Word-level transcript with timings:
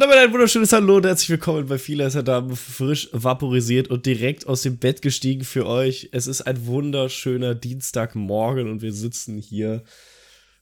Und 0.00 0.08
damit 0.08 0.16
ein 0.16 0.32
wunderschönes 0.32 0.72
Hallo 0.72 0.96
und 0.96 1.04
herzlich 1.04 1.28
willkommen 1.28 1.66
bei 1.66 1.76
Vieler 1.76 2.08
Damen, 2.08 2.56
frisch 2.56 3.10
vaporisiert 3.12 3.88
und 3.88 4.06
direkt 4.06 4.46
aus 4.46 4.62
dem 4.62 4.78
Bett 4.78 5.02
gestiegen 5.02 5.44
für 5.44 5.66
euch. 5.66 6.08
Es 6.12 6.26
ist 6.26 6.40
ein 6.40 6.64
wunderschöner 6.64 7.54
Dienstagmorgen 7.54 8.70
und 8.70 8.80
wir 8.80 8.94
sitzen 8.94 9.36
hier 9.36 9.82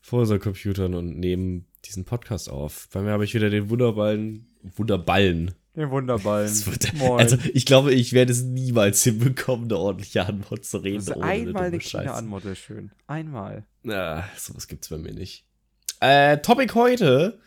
vor 0.01 0.23
unseren 0.23 0.41
Computern 0.41 0.95
und 0.95 1.21
nehmen 1.21 1.67
diesen 1.85 2.05
Podcast 2.05 2.51
auf. 2.51 2.89
Bei 2.93 3.01
mir 3.01 3.13
habe 3.13 3.25
ich 3.25 3.33
wieder 3.33 3.49
den 3.49 3.71
wunderballen, 3.71 4.49
Wunderballen. 4.75 5.53
Den 5.77 5.91
Wunderballen. 5.91 6.67
Wird, 6.67 7.01
also 7.01 7.37
ich 7.55 7.65
glaube, 7.65 7.95
ich 7.95 8.15
werde 8.15 8.33
es 8.33 8.43
niemals 8.43 9.05
hinbekommen, 9.05 9.67
eine 9.67 9.79
ordentliche 9.79 10.27
Antwort 10.27 10.65
zu 10.65 10.79
reden. 10.79 10.99
Also 10.99 11.21
einmal 11.21 11.67
eine 11.67 11.79
kleine 11.79 12.13
Antwort 12.13 12.45
ist 12.45 12.59
schön. 12.59 12.91
Einmal. 13.07 13.65
Na, 13.85 14.29
sowas 14.37 14.67
gibt's 14.67 14.89
bei 14.89 14.99
mir 14.99 15.13
nicht. 15.13 15.45
Äh, 16.01 16.39
Topic 16.39 16.75
heute 16.75 17.39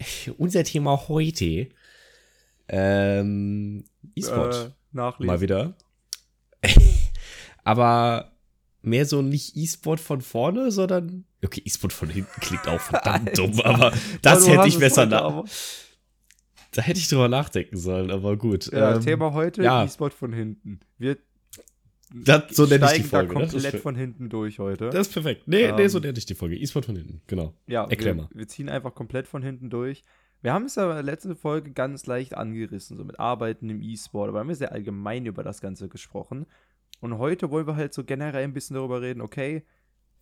unser 0.38 0.64
Thema 0.64 1.08
heute. 1.08 1.68
Ähm, 2.68 3.84
E-Sport. 4.14 4.54
Äh, 4.54 4.70
nachlesen. 4.92 5.26
Mal 5.26 5.40
wieder. 5.40 5.74
Aber 7.64 8.32
mehr 8.82 9.06
so 9.06 9.22
nicht 9.22 9.56
E-Sport 9.56 10.00
von 10.00 10.20
vorne, 10.20 10.70
sondern. 10.70 11.24
Okay, 11.44 11.62
E-Sport 11.64 11.92
von 11.92 12.08
hinten 12.08 12.40
klingt 12.40 12.66
auch 12.68 12.80
verdammt 12.80 13.36
dumm, 13.38 13.60
aber 13.60 13.92
das 14.22 14.46
hätte 14.46 14.68
ich 14.68 14.78
besser 14.78 15.06
nach. 15.06 15.44
Da 16.72 16.82
hätte 16.82 17.00
ich 17.00 17.08
drüber 17.08 17.28
nachdenken 17.28 17.76
sollen, 17.76 18.10
aber 18.10 18.36
gut. 18.36 18.70
Ja, 18.72 18.94
ähm, 18.94 19.00
Thema 19.00 19.32
heute, 19.32 19.62
ja. 19.62 19.84
E-Sport 19.84 20.14
von 20.14 20.32
hinten. 20.32 20.80
Wir 20.98 21.16
das, 22.12 22.56
so 22.56 22.66
nenne 22.66 22.86
ich 22.86 23.02
die 23.02 23.02
Folge. 23.02 23.34
Da 23.34 23.40
komplett 23.40 23.76
von 23.76 23.94
hinten 23.94 24.28
durch 24.28 24.58
heute. 24.58 24.90
Das 24.90 25.08
ist 25.08 25.12
perfekt. 25.12 25.46
Nee, 25.46 25.62
ähm, 25.62 25.76
nee, 25.76 25.86
so 25.86 25.98
nenne 25.98 26.18
ich 26.18 26.26
die 26.26 26.34
Folge. 26.34 26.56
E-Sport 26.56 26.86
von 26.86 26.96
hinten, 26.96 27.22
genau. 27.26 27.54
Ja, 27.66 27.84
Erklär 27.84 28.16
wir, 28.16 28.22
mal. 28.22 28.28
Wir 28.34 28.48
ziehen 28.48 28.68
einfach 28.68 28.94
komplett 28.94 29.28
von 29.28 29.42
hinten 29.42 29.70
durch. 29.70 30.02
Wir 30.42 30.52
haben 30.52 30.64
es 30.64 30.74
ja 30.74 30.84
in 30.88 30.94
der 30.94 31.02
letzten 31.02 31.36
Folge 31.36 31.70
ganz 31.72 32.06
leicht 32.06 32.34
angerissen, 32.34 32.96
so 32.96 33.04
mit 33.04 33.20
Arbeiten 33.20 33.68
im 33.68 33.82
E-Sport, 33.82 34.28
aber 34.28 34.38
wir 34.38 34.40
haben 34.40 34.54
sehr 34.54 34.72
allgemein 34.72 35.26
über 35.26 35.42
das 35.42 35.60
Ganze 35.60 35.88
gesprochen. 35.88 36.46
Und 37.00 37.18
heute 37.18 37.50
wollen 37.50 37.66
wir 37.66 37.76
halt 37.76 37.94
so 37.94 38.04
generell 38.04 38.44
ein 38.44 38.54
bisschen 38.54 38.74
darüber 38.74 39.02
reden, 39.02 39.20
okay, 39.20 39.64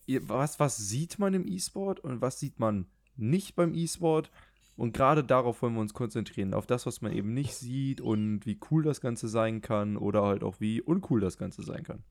was, 0.06 0.58
was 0.58 0.76
sieht 0.76 1.18
man 1.18 1.34
im 1.34 1.46
E-Sport 1.46 2.00
und 2.00 2.20
was 2.20 2.40
sieht 2.40 2.58
man 2.58 2.86
nicht 3.16 3.54
beim 3.54 3.74
E-Sport? 3.74 4.30
Und 4.78 4.92
gerade 4.92 5.24
darauf 5.24 5.60
wollen 5.60 5.74
wir 5.74 5.80
uns 5.80 5.92
konzentrieren, 5.92 6.54
auf 6.54 6.64
das, 6.64 6.86
was 6.86 7.02
man 7.02 7.12
eben 7.12 7.34
nicht 7.34 7.52
sieht 7.54 8.00
und 8.00 8.46
wie 8.46 8.60
cool 8.70 8.84
das 8.84 9.00
Ganze 9.00 9.26
sein 9.26 9.60
kann 9.60 9.96
oder 9.96 10.22
halt 10.22 10.44
auch 10.44 10.60
wie 10.60 10.80
uncool 10.80 11.20
das 11.20 11.36
Ganze 11.36 11.64
sein 11.64 11.82
kann. 11.82 12.04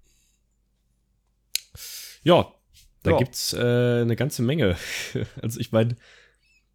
Ja, 2.23 2.51
da 3.03 3.11
ja. 3.11 3.17
gibt's 3.19 3.53
äh, 3.53 4.01
eine 4.01 4.17
ganze 4.17 4.41
Menge. 4.41 4.75
Also 5.41 5.61
ich 5.61 5.71
meine, 5.71 5.95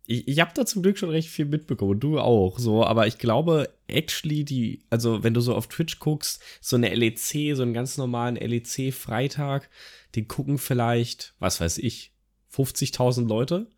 ich, 0.07 0.27
ich 0.29 0.41
habe 0.41 0.53
da 0.55 0.65
zum 0.65 0.83
Glück 0.83 0.97
schon 0.97 1.11
recht 1.11 1.29
viel 1.29 1.45
mitbekommen, 1.45 2.01
du 2.01 2.19
auch, 2.19 2.59
so, 2.59 2.87
aber 2.87 3.07
ich 3.07 3.19
glaube, 3.19 3.69
actually, 3.87 4.47
die, 4.47 4.87
also 4.89 5.23
wenn 5.23 5.35
du 5.35 5.43
so 5.43 5.55
auf 5.55 5.67
Twitch 5.67 5.99
guckst, 5.99 6.43
so 6.63 6.77
eine 6.77 6.95
LEC, 6.95 7.55
so 7.55 7.63
einen 7.63 7.75
ganz 7.75 7.99
normalen 7.99 8.37
LEC-Freitag, 8.37 9.69
den 10.17 10.27
gucken 10.27 10.57
vielleicht, 10.57 11.35
was 11.39 11.61
weiß 11.61 11.77
ich, 11.77 12.15
50.000 12.51 13.29
Leute. 13.29 13.71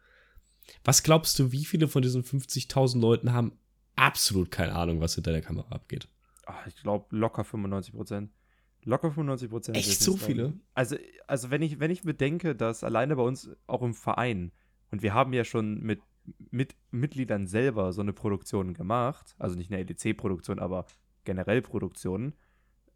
Was 0.85 1.03
glaubst 1.03 1.39
du, 1.39 1.53
wie 1.53 1.65
viele 1.65 1.89
von 1.89 2.03
diesen 2.03 2.23
50.000 2.23 3.01
Leuten 3.01 3.33
haben 3.33 3.53
absolut 3.97 4.51
keine 4.51 4.75
Ahnung, 4.75 5.01
was 5.01 5.15
hinter 5.15 5.33
der 5.33 5.43
Kamera 5.43 5.75
abgeht? 5.75 6.09
Ach, 6.47 6.67
ich 6.67 6.77
glaube 6.77 7.07
locker 7.17 7.45
95 7.45 7.95
Prozent. 7.95 8.31
Locker 8.83 9.09
95 9.09 9.51
Prozent. 9.51 9.77
Echt 9.77 10.03
so 10.03 10.17
viele? 10.17 10.55
Also, 10.75 10.97
also 11.27 11.51
wenn 11.51 11.63
ich, 11.63 11.81
wenn 11.81 11.91
ich 11.91 12.03
bedenke, 12.03 12.55
dass 12.55 12.85
alleine 12.85 13.17
bei 13.17 13.23
uns 13.23 13.51
auch 13.67 13.83
im 13.83 13.95
Verein, 13.95 14.53
und 14.91 15.03
wir 15.03 15.15
haben 15.15 15.33
ja 15.33 15.45
schon 15.45 15.81
mit, 15.81 16.01
mit 16.51 16.77
Mitgliedern 16.91 17.47
selber 17.47 17.93
so 17.93 18.03
eine 18.03 18.13
Produktion 18.13 18.75
gemacht, 18.75 19.35
also 19.39 19.57
nicht 19.57 19.73
eine 19.73 19.81
EDC-Produktion, 19.81 20.59
aber 20.59 20.87
generell 21.25 21.63
Produktionen, 21.63 22.35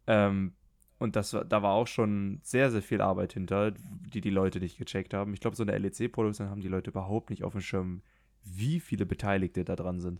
ähm, 0.05 0.53
und 0.99 1.15
das, 1.15 1.31
da 1.31 1.63
war 1.63 1.73
auch 1.73 1.87
schon 1.87 2.39
sehr, 2.43 2.69
sehr 2.71 2.81
viel 2.81 2.99
Arbeit 2.99 3.33
hinter, 3.33 3.71
die 3.71 4.19
die 4.19 4.29
Leute 4.29 4.59
nicht 4.59 4.77
gecheckt 4.77 5.13
haben. 5.13 5.33
Ich 5.33 5.39
glaube, 5.39 5.55
so 5.55 5.63
eine 5.63 5.77
LEC-Produktion 5.77 6.49
haben 6.49 6.61
die 6.61 6.67
Leute 6.67 6.91
überhaupt 6.91 7.29
nicht 7.29 7.43
auf 7.45 7.53
dem 7.53 7.61
Schirm, 7.61 8.01
wie 8.43 8.81
viele 8.81 9.05
Beteiligte 9.05 9.63
da 9.63 9.77
dran 9.77 10.01
sind. 10.01 10.19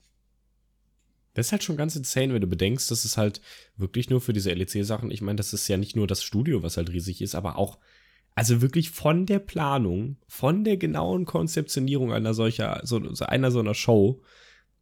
Das 1.33 1.47
ist 1.47 1.51
halt 1.51 1.63
schon 1.63 1.77
ganz 1.77 1.95
insane, 1.95 2.33
wenn 2.33 2.41
du 2.41 2.47
bedenkst, 2.47 2.89
dass 2.89 3.03
es 3.03 3.17
halt 3.17 3.41
wirklich 3.75 4.09
nur 4.09 4.21
für 4.21 4.33
diese 4.33 4.53
LEC-Sachen, 4.53 5.11
ich 5.11 5.21
meine, 5.21 5.35
das 5.35 5.53
ist 5.53 5.67
ja 5.67 5.75
nicht 5.75 5.97
nur 5.97 6.07
das 6.07 6.23
Studio, 6.23 6.63
was 6.63 6.77
halt 6.77 6.89
riesig 6.91 7.21
ist, 7.21 7.35
aber 7.35 7.57
auch, 7.57 7.77
also 8.33 8.61
wirklich 8.61 8.89
von 8.89 9.25
der 9.25 9.39
Planung, 9.39 10.17
von 10.27 10.63
der 10.63 10.77
genauen 10.77 11.25
Konzeptionierung 11.25 12.13
einer 12.13 12.33
solcher, 12.33 12.81
so, 12.83 13.01
einer 13.25 13.51
so 13.51 13.59
einer 13.59 13.73
Show 13.73 14.21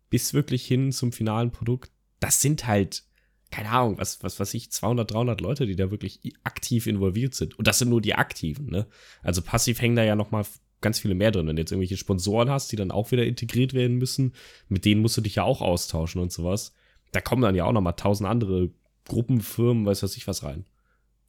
bis 0.10 0.36
wirklich 0.36 0.66
hin 0.66 0.92
zum 0.92 1.12
finalen 1.12 1.52
Produkt, 1.52 1.92
das 2.20 2.40
sind 2.42 2.68
halt 2.68 3.04
keine 3.52 3.70
Ahnung, 3.70 3.98
was, 3.98 4.24
was, 4.24 4.40
was 4.40 4.54
ich, 4.54 4.72
200, 4.72 5.12
300 5.12 5.42
Leute, 5.42 5.66
die 5.66 5.76
da 5.76 5.92
wirklich 5.92 6.20
aktiv 6.44 6.88
involviert 6.88 7.34
sind. 7.34 7.58
Und 7.58 7.68
das 7.68 7.80
sind 7.80 7.90
nur 7.90 8.02
die 8.02 8.16
Aktiven, 8.16 8.68
ne? 8.68 8.88
Also 9.24 9.42
passiv 9.42 9.82
hängen 9.82 9.96
da 9.96 10.04
ja 10.04 10.16
noch 10.16 10.32
mal 10.32 10.46
ganz 10.82 11.00
viele 11.00 11.16
mehr 11.16 11.32
drin. 11.32 11.48
Wenn 11.48 11.56
du 11.56 11.62
jetzt 11.62 11.72
irgendwelche 11.72 11.98
Sponsoren 11.98 12.50
hast, 12.50 12.72
die 12.72 12.76
dann 12.76 12.92
auch 12.92 13.12
wieder 13.12 13.26
integriert 13.26 13.74
werden 13.74 13.98
müssen, 13.98 14.34
mit 14.68 14.86
denen 14.86 15.02
musst 15.02 15.18
du 15.18 15.22
dich 15.22 15.36
ja 15.36 15.44
auch 15.44 15.62
austauschen 15.62 16.22
und 16.22 16.32
sowas. 16.32 16.74
Da 17.14 17.22
kommen 17.22 17.42
dann 17.42 17.56
ja 17.56 17.66
auch 17.66 17.72
noch 17.72 17.82
mal 17.82 17.94
tausend 17.94 18.30
andere 18.30 18.70
Gruppen, 19.06 19.42
Firmen, 19.42 19.86
weiß 19.86 20.04
was 20.04 20.18
ich 20.18 20.28
was 20.28 20.44
rein. 20.44 20.66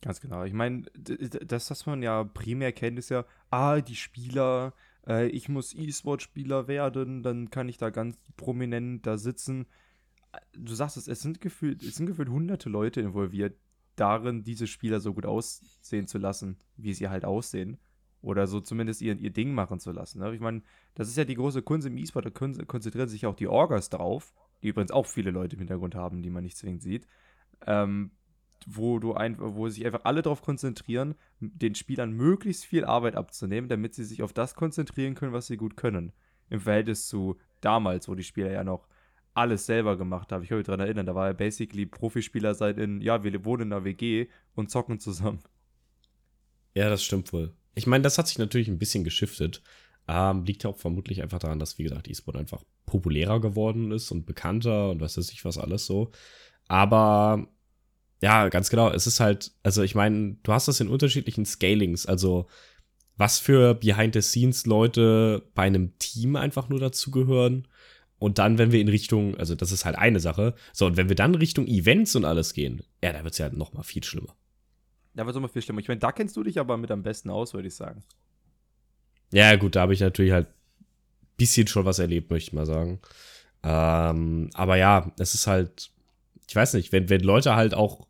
Ganz 0.00 0.20
genau. 0.20 0.44
Ich 0.44 0.52
meine, 0.52 0.82
das, 0.94 1.70
was 1.70 1.86
man 1.86 2.02
ja 2.02 2.24
primär 2.24 2.72
kennt, 2.72 2.98
ist 2.98 3.10
ja, 3.10 3.24
ah, 3.50 3.80
die 3.80 3.96
Spieler, 3.96 4.74
äh, 5.06 5.28
ich 5.28 5.48
muss 5.48 5.74
E-Sport-Spieler 5.74 6.68
werden, 6.68 7.22
dann 7.22 7.50
kann 7.50 7.68
ich 7.68 7.78
da 7.78 7.90
ganz 7.90 8.16
prominent 8.36 9.06
da 9.06 9.18
sitzen 9.18 9.66
du 10.52 10.74
sagst 10.74 10.96
es, 10.96 11.08
es 11.08 11.20
sind 11.20 11.40
gefühlt, 11.40 11.82
es 11.82 11.96
sind 11.96 12.06
gefühlt 12.06 12.28
hunderte 12.28 12.68
Leute 12.68 13.00
involviert, 13.00 13.56
darin, 13.96 14.44
diese 14.44 14.66
Spieler 14.66 15.00
so 15.00 15.14
gut 15.14 15.26
aussehen 15.26 16.06
zu 16.06 16.18
lassen, 16.18 16.58
wie 16.76 16.94
sie 16.94 17.08
halt 17.08 17.24
aussehen. 17.24 17.78
Oder 18.20 18.46
so 18.48 18.60
zumindest 18.60 19.00
ihr, 19.00 19.16
ihr 19.16 19.30
Ding 19.30 19.54
machen 19.54 19.78
zu 19.78 19.92
lassen. 19.92 20.18
Ne? 20.18 20.34
Ich 20.34 20.40
meine, 20.40 20.62
das 20.94 21.08
ist 21.08 21.16
ja 21.16 21.24
die 21.24 21.36
große 21.36 21.62
Kunst 21.62 21.86
im 21.86 21.96
E-Sport, 21.96 22.26
da 22.26 22.30
konzentrieren 22.30 23.08
sich 23.08 23.26
auch 23.26 23.36
die 23.36 23.46
Orgas 23.46 23.90
drauf, 23.90 24.34
die 24.62 24.68
übrigens 24.68 24.90
auch 24.90 25.06
viele 25.06 25.30
Leute 25.30 25.54
im 25.54 25.60
Hintergrund 25.60 25.94
haben, 25.94 26.22
die 26.22 26.30
man 26.30 26.42
nicht 26.42 26.56
zwingend 26.56 26.82
sieht. 26.82 27.06
Ähm, 27.66 28.10
wo 28.66 28.98
du 28.98 29.14
ein, 29.14 29.36
wo 29.38 29.68
sich 29.68 29.86
einfach 29.86 30.04
alle 30.04 30.22
darauf 30.22 30.42
konzentrieren, 30.42 31.14
den 31.38 31.76
Spielern 31.76 32.12
möglichst 32.12 32.64
viel 32.64 32.84
Arbeit 32.84 33.14
abzunehmen, 33.14 33.68
damit 33.68 33.94
sie 33.94 34.04
sich 34.04 34.22
auf 34.22 34.32
das 34.32 34.56
konzentrieren 34.56 35.14
können, 35.14 35.32
was 35.32 35.46
sie 35.46 35.56
gut 35.56 35.76
können. 35.76 36.12
Im 36.50 36.60
Verhältnis 36.60 37.06
zu 37.06 37.36
damals, 37.60 38.08
wo 38.08 38.16
die 38.16 38.24
Spieler 38.24 38.50
ja 38.50 38.64
noch 38.64 38.88
alles 39.38 39.66
selber 39.66 39.96
gemacht 39.96 40.32
habe. 40.32 40.44
Ich 40.44 40.48
kann 40.48 40.58
mich 40.58 40.66
daran 40.66 40.80
erinnern, 40.80 41.06
da 41.06 41.14
war 41.14 41.28
er 41.28 41.34
basically 41.34 41.86
Profispieler 41.86 42.54
seit 42.54 42.78
in, 42.78 43.00
ja, 43.00 43.22
wir 43.24 43.44
wohnen 43.44 43.62
in 43.62 43.72
einer 43.72 43.84
WG 43.84 44.28
und 44.54 44.70
zocken 44.70 44.98
zusammen. 44.98 45.40
Ja, 46.74 46.88
das 46.88 47.02
stimmt 47.02 47.32
wohl. 47.32 47.52
Ich 47.74 47.86
meine, 47.86 48.02
das 48.02 48.18
hat 48.18 48.28
sich 48.28 48.38
natürlich 48.38 48.68
ein 48.68 48.78
bisschen 48.78 49.04
geschiftet. 49.04 49.62
Ähm, 50.06 50.44
liegt 50.44 50.64
ja 50.64 50.70
auch 50.70 50.78
vermutlich 50.78 51.22
einfach 51.22 51.38
daran, 51.38 51.58
dass, 51.58 51.78
wie 51.78 51.82
gesagt, 51.82 52.08
E-Sport 52.08 52.36
einfach 52.36 52.64
populärer 52.86 53.40
geworden 53.40 53.92
ist 53.92 54.10
und 54.10 54.26
bekannter 54.26 54.90
und 54.90 55.00
was 55.00 55.18
weiß 55.18 55.30
ich 55.32 55.44
was 55.44 55.58
alles 55.58 55.86
so. 55.86 56.10
Aber 56.66 57.46
ja, 58.22 58.48
ganz 58.48 58.70
genau, 58.70 58.90
es 58.90 59.06
ist 59.06 59.20
halt, 59.20 59.52
also 59.62 59.82
ich 59.82 59.94
meine, 59.94 60.36
du 60.42 60.52
hast 60.52 60.68
das 60.68 60.80
in 60.80 60.88
unterschiedlichen 60.88 61.44
Scalings, 61.44 62.06
also 62.06 62.46
was 63.16 63.38
für 63.38 63.74
Behind-the-Scenes-Leute 63.74 65.42
bei 65.54 65.64
einem 65.64 65.98
Team 65.98 66.36
einfach 66.36 66.68
nur 66.68 66.80
dazugehören 66.80 67.68
und 68.18 68.38
dann, 68.38 68.58
wenn 68.58 68.72
wir 68.72 68.80
in 68.80 68.88
Richtung, 68.88 69.36
also 69.36 69.54
das 69.54 69.72
ist 69.72 69.84
halt 69.84 69.96
eine 69.96 70.20
Sache. 70.20 70.54
So, 70.72 70.86
und 70.86 70.96
wenn 70.96 71.08
wir 71.08 71.16
dann 71.16 71.34
Richtung 71.34 71.66
Events 71.66 72.16
und 72.16 72.24
alles 72.24 72.52
gehen, 72.52 72.82
ja, 73.02 73.12
da 73.12 73.22
wird 73.22 73.32
es 73.32 73.38
ja 73.38 73.48
noch 73.50 73.72
mal 73.72 73.84
viel 73.84 74.02
schlimmer. 74.02 74.34
Da 75.14 75.24
wird 75.24 75.34
es 75.34 75.34
noch 75.36 75.42
mal 75.42 75.52
viel 75.52 75.62
schlimmer. 75.62 75.80
Ich 75.80 75.88
meine, 75.88 76.00
da 76.00 76.10
kennst 76.12 76.36
du 76.36 76.42
dich 76.42 76.58
aber 76.58 76.76
mit 76.76 76.90
am 76.90 77.02
besten 77.02 77.30
aus, 77.30 77.54
würde 77.54 77.68
ich 77.68 77.74
sagen. 77.74 78.02
Ja, 79.32 79.54
gut, 79.56 79.76
da 79.76 79.82
habe 79.82 79.94
ich 79.94 80.00
natürlich 80.00 80.32
halt 80.32 80.48
ein 80.48 80.54
bisschen 81.36 81.66
schon 81.68 81.84
was 81.84 81.98
erlebt, 81.98 82.30
möchte 82.30 82.48
ich 82.48 82.52
mal 82.52 82.66
sagen. 82.66 83.00
Ähm, 83.62 84.50
aber 84.54 84.76
ja, 84.76 85.12
es 85.18 85.34
ist 85.34 85.46
halt, 85.46 85.90
ich 86.48 86.56
weiß 86.56 86.74
nicht, 86.74 86.92
wenn, 86.92 87.08
wenn 87.10 87.20
Leute 87.20 87.54
halt 87.54 87.74
auch, 87.74 88.08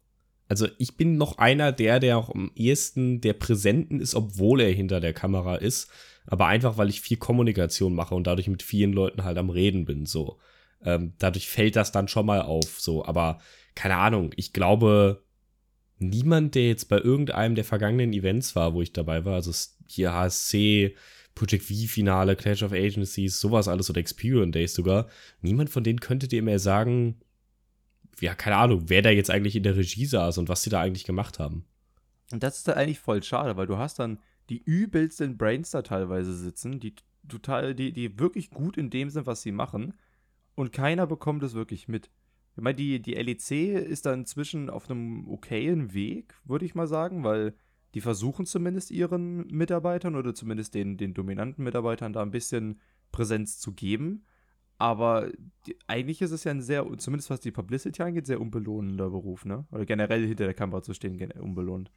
also 0.49 0.67
ich 0.79 0.97
bin 0.97 1.19
noch 1.19 1.37
einer 1.37 1.73
der, 1.73 2.01
der 2.01 2.17
auch 2.17 2.35
am 2.35 2.51
ehesten 2.55 3.21
der 3.21 3.35
Präsenten 3.35 4.01
ist, 4.01 4.15
obwohl 4.15 4.63
er 4.63 4.73
hinter 4.73 5.01
der 5.01 5.13
Kamera 5.13 5.57
ist 5.57 5.91
aber 6.29 6.47
einfach, 6.47 6.77
weil 6.77 6.89
ich 6.89 7.01
viel 7.01 7.17
Kommunikation 7.17 7.95
mache 7.95 8.15
und 8.15 8.27
dadurch 8.27 8.49
mit 8.49 8.63
vielen 8.63 8.93
Leuten 8.93 9.25
halt 9.25 9.39
am 9.39 9.51
Reden 9.51 9.85
bin, 9.85 10.07
so. 10.07 10.39
Ähm, 10.85 11.15
dadurch 11.19 11.49
fällt 11.49 11.75
das 11.75 11.91
dann 11.91 12.07
schon 12.07 12.27
mal 12.27 12.43
auf, 12.43 12.79
so. 12.79 13.05
Aber 13.05 13.41
keine 13.75 13.97
Ahnung, 13.97 14.31
ich 14.37 14.53
glaube, 14.53 15.25
niemand, 15.99 16.55
der 16.55 16.69
jetzt 16.69 16.89
bei 16.89 16.99
irgendeinem 16.99 17.55
der 17.55 17.65
vergangenen 17.65 18.13
Events 18.13 18.55
war, 18.55 18.75
wo 18.75 18.83
ich 18.83 18.93
dabei 18.93 19.25
war, 19.25 19.35
also 19.35 19.53
hier 19.87 20.13
HSC, 20.13 20.95
Project 21.35 21.65
V-Finale, 21.65 22.37
Clash 22.37 22.63
of 22.63 22.73
Agencies, 22.73 23.41
sowas 23.41 23.69
alles 23.69 23.89
oder 23.89 24.01
Experience 24.01 24.53
Days 24.53 24.75
sogar, 24.75 25.09
niemand 25.41 25.71
von 25.71 25.85
denen 25.85 26.01
könnte 26.01 26.29
dir 26.29 26.43
mehr 26.43 26.59
sagen, 26.59 27.21
ja, 28.21 28.35
keine 28.35 28.57
Ahnung, 28.57 28.85
wer 28.87 29.03
da 29.03 29.11
jetzt 29.11 29.31
eigentlich 29.31 29.57
in 29.57 29.63
der 29.63 29.77
Regie 29.77 30.07
saß 30.07 30.39
und 30.39 30.49
was 30.49 30.63
sie 30.63 30.71
da 30.71 30.81
eigentlich 30.81 31.05
gemacht 31.05 31.39
haben. 31.39 31.65
Und 32.33 32.43
das 32.43 32.59
ist 32.59 32.69
da 32.69 32.73
eigentlich 32.73 32.99
voll 32.99 33.23
schade, 33.23 33.57
weil 33.57 33.67
du 33.67 33.79
hast 33.79 33.99
dann 33.99 34.19
die 34.49 34.63
übelsten 34.65 35.37
Brains 35.37 35.71
da 35.71 35.83
teilweise 35.83 36.35
sitzen, 36.35 36.81
die 36.81 36.95
total, 37.29 37.75
die, 37.75 37.93
die 37.93 38.19
wirklich 38.19 38.51
gut 38.51 38.77
in 38.79 38.91
dem 38.91 39.11
sind, 39.11 39.27
was 39.27 39.43
sie 39.43 39.53
machen. 39.53 39.95
und 40.55 40.73
keiner 40.73 41.07
bekommt 41.07 41.43
es 41.45 41.55
wirklich 41.55 41.87
mit. 41.89 42.11
Ich 42.57 42.63
meine, 42.63 42.75
die, 42.75 43.01
die 43.01 43.15
LEC 43.15 43.51
ist 43.87 44.07
da 44.07 44.13
inzwischen 44.13 44.71
auf 44.71 44.91
einem 44.91 45.29
okayen 45.29 45.95
Weg, 45.95 46.35
würde 46.45 46.65
ich 46.65 46.75
mal 46.75 46.89
sagen, 46.89 47.23
weil 47.23 47.55
die 47.95 48.01
versuchen 48.01 48.47
zumindest 48.47 48.91
ihren 48.91 49.47
Mitarbeitern 49.47 50.17
oder 50.17 50.35
zumindest 50.35 50.75
den, 50.75 50.97
den 50.97 51.15
dominanten 51.15 51.63
Mitarbeitern 51.63 52.13
da 52.13 52.23
ein 52.23 52.33
bisschen 52.33 52.81
Präsenz 53.13 53.61
zu 53.61 53.73
geben. 53.73 54.25
Aber 54.79 55.31
die, 55.67 55.77
eigentlich 55.87 56.23
ist 56.23 56.33
es 56.33 56.45
ja 56.45 56.51
ein 56.51 56.61
sehr, 56.61 56.87
zumindest 56.99 57.31
was 57.31 57.41
die 57.41 57.53
Publicity 57.53 58.03
angeht, 58.03 58.27
sehr 58.27 58.41
unbelohnender 58.41 59.11
Beruf, 59.11 59.45
ne? 59.45 59.67
Oder 59.71 59.87
generell 59.87 60.27
hinter 60.27 60.45
der 60.45 60.55
Kamera 60.55 60.83
zu 60.83 60.95
stehen, 60.95 61.31
unbelohnt. 61.33 61.91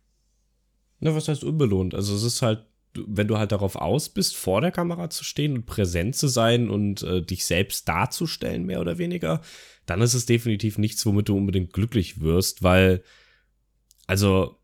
Na, 1.02 1.16
was 1.16 1.28
heißt 1.28 1.44
unbelohnt? 1.44 1.96
Also 1.96 2.16
es 2.16 2.24
ist 2.24 2.42
halt, 2.44 2.64
wenn 2.94 3.28
du 3.28 3.38
halt 3.38 3.52
darauf 3.52 3.76
aus 3.76 4.10
bist, 4.10 4.38
vor 4.38 4.62
der 4.62 4.72
Kamera 4.72 5.10
zu 5.10 5.24
stehen 5.24 5.54
und 5.54 5.66
präsent 5.66 6.16
zu 6.16 6.28
sein 6.28 6.70
und 6.70 7.02
äh, 7.04 7.24
dich 7.24 7.44
selbst 7.46 7.90
darzustellen, 7.90 8.66
mehr 8.66 8.80
oder 8.80 9.00
weniger, 9.00 9.42
dann 9.88 10.02
ist 10.02 10.14
es 10.14 10.28
definitiv 10.28 10.78
nichts, 10.78 11.06
womit 11.06 11.28
du 11.28 11.36
unbedingt 11.36 11.74
glücklich 11.74 12.22
wirst, 12.22 12.62
weil, 12.62 13.04
also, 14.08 14.58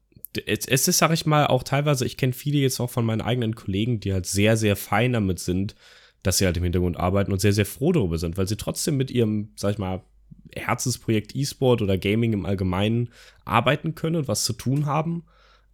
es, 0.45 0.68
ist, 0.68 1.00
sag 1.00 1.12
ich 1.12 1.25
mal, 1.25 1.48
auch 1.48 1.63
teilweise, 1.63 2.06
ich 2.06 2.18
kenne 2.18 2.34
viele 2.34 2.60
jetzt 2.60 2.80
auch 2.80 2.92
von 2.92 3.06
meinen 3.06 3.22
eigenen 3.22 3.56
Kollegen, 3.56 4.00
die 4.00 4.13
halt 4.13 4.28
sehr, 4.28 4.56
sehr 4.56 4.75
fein 4.75 5.13
damit 5.13 5.39
sind, 5.39 5.74
dass 6.22 6.38
sie 6.38 6.45
halt 6.45 6.57
im 6.57 6.63
Hintergrund 6.63 6.98
arbeiten 6.98 7.31
und 7.31 7.42
sehr, 7.42 7.54
sehr 7.54 7.66
froh 7.66 7.92
darüber 7.92 8.19
sind, 8.19 8.38
weil 8.38 8.48
sie 8.48 8.57
trotzdem 8.57 8.98
mit 8.98 9.10
ihrem, 9.10 9.50
sag 9.56 9.72
ich 9.72 9.78
mal, 9.80 10.04
Herzensprojekt 10.56 11.36
E-Sport 11.36 11.81
oder 11.81 11.98
Gaming 11.98 12.34
im 12.34 12.45
Allgemeinen 12.45 13.10
arbeiten 13.45 13.95
können 13.95 14.18
und 14.18 14.28
was 14.28 14.44
zu 14.44 14.54
tun 14.54 14.86
haben 14.86 15.24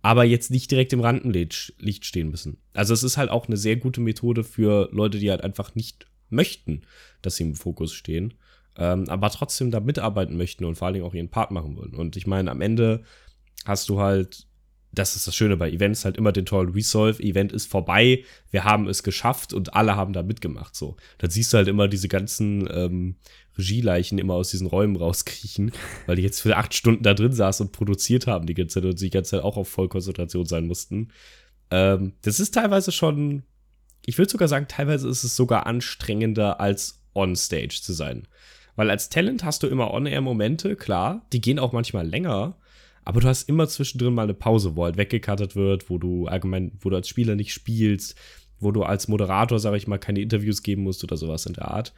aber 0.03 0.25
jetzt 0.25 0.51
nicht 0.51 0.69
direkt 0.69 0.91
im 0.93 0.99
Rampenlicht 0.99 2.05
stehen 2.05 2.29
müssen. 2.29 2.57
Also 2.73 2.93
es 2.93 3.03
ist 3.03 3.17
halt 3.17 3.31
auch 3.31 3.47
eine 3.47 3.55
sehr 3.55 3.77
gute 3.77 4.01
Methode 4.01 4.43
für 4.43 4.89
Leute, 4.91 5.17
die 5.17 5.31
halt 5.31 5.43
einfach 5.43 5.75
nicht 5.75 6.05
möchten, 6.29 6.81
dass 7.21 7.37
sie 7.37 7.43
im 7.43 7.55
Fokus 7.55 7.93
stehen, 7.93 8.33
ähm, 8.77 9.07
aber 9.07 9.29
trotzdem 9.29 9.71
da 9.71 9.79
mitarbeiten 9.79 10.35
möchten 10.35 10.65
und 10.65 10.75
vor 10.75 10.87
allen 10.87 10.95
Dingen 10.95 11.05
auch 11.05 11.13
ihren 11.13 11.29
Part 11.29 11.51
machen 11.51 11.77
wollen. 11.77 11.95
Und 11.95 12.17
ich 12.17 12.27
meine, 12.27 12.51
am 12.51 12.59
Ende 12.59 13.03
hast 13.63 13.87
du 13.87 14.01
halt, 14.01 14.45
das 14.91 15.15
ist 15.15 15.25
das 15.25 15.37
Schöne 15.37 15.55
bei 15.55 15.71
Events, 15.71 16.03
halt 16.03 16.17
immer 16.17 16.33
den 16.33 16.45
tollen 16.45 16.73
Resolve, 16.73 17.23
Event 17.23 17.53
ist 17.53 17.71
vorbei, 17.71 18.25
wir 18.51 18.65
haben 18.65 18.89
es 18.89 19.03
geschafft 19.03 19.53
und 19.53 19.73
alle 19.73 19.95
haben 19.95 20.11
da 20.11 20.21
mitgemacht. 20.21 20.75
So, 20.75 20.97
dann 21.19 21.29
siehst 21.29 21.53
du 21.53 21.57
halt 21.57 21.69
immer 21.69 21.87
diese 21.87 22.09
ganzen 22.09 22.67
ähm, 22.69 23.15
Regieleichen 23.57 24.17
immer 24.17 24.33
aus 24.33 24.49
diesen 24.49 24.67
Räumen 24.67 24.95
rauskriechen, 24.95 25.71
weil 26.05 26.15
die 26.15 26.23
jetzt 26.23 26.41
für 26.41 26.57
acht 26.57 26.73
Stunden 26.73 27.03
da 27.03 27.13
drin 27.13 27.33
saßen 27.33 27.67
und 27.67 27.71
produziert 27.71 28.27
haben 28.27 28.45
die 28.45 28.53
ganze 28.53 28.75
Zeit 28.75 28.85
und 28.85 28.99
die 28.99 29.09
ganze 29.09 29.31
Zeit 29.31 29.43
auch 29.43 29.57
auf 29.57 29.69
Vollkonzentration 29.69 30.45
sein 30.45 30.67
mussten. 30.67 31.09
Ähm, 31.71 32.13
das 32.21 32.39
ist 32.39 32.53
teilweise 32.53 32.91
schon, 32.91 33.43
ich 34.05 34.17
würde 34.17 34.31
sogar 34.31 34.47
sagen, 34.47 34.67
teilweise 34.67 35.07
ist 35.07 35.23
es 35.23 35.35
sogar 35.35 35.65
anstrengender 35.65 36.59
als 36.59 37.01
on-stage 37.13 37.79
zu 37.81 37.93
sein. 37.93 38.27
Weil 38.75 38.89
als 38.89 39.09
Talent 39.09 39.43
hast 39.43 39.61
du 39.61 39.67
immer 39.67 39.93
On-Air-Momente, 39.93 40.75
klar, 40.75 41.25
die 41.31 41.41
gehen 41.41 41.59
auch 41.59 41.73
manchmal 41.73 42.07
länger, 42.07 42.57
aber 43.05 43.21
du 43.21 43.27
hast 43.27 43.49
immer 43.49 43.67
zwischendrin 43.67 44.13
mal 44.13 44.23
eine 44.23 44.33
Pause, 44.33 44.75
wo 44.75 44.85
halt 44.85 44.97
weggekattet 44.97 45.55
wird, 45.55 45.89
wo 45.89 45.97
du 45.97 46.27
allgemein, 46.27 46.71
wo 46.79 46.89
du 46.89 46.95
als 46.95 47.07
Spieler 47.07 47.35
nicht 47.35 47.53
spielst, 47.53 48.15
wo 48.59 48.71
du 48.71 48.83
als 48.83 49.07
Moderator, 49.07 49.59
sag 49.59 49.75
ich 49.75 49.87
mal, 49.87 49.99
keine 49.99 50.21
Interviews 50.21 50.63
geben 50.63 50.83
musst 50.83 51.03
oder 51.03 51.17
sowas 51.17 51.45
in 51.45 51.53
der 51.53 51.69
Art 51.69 51.93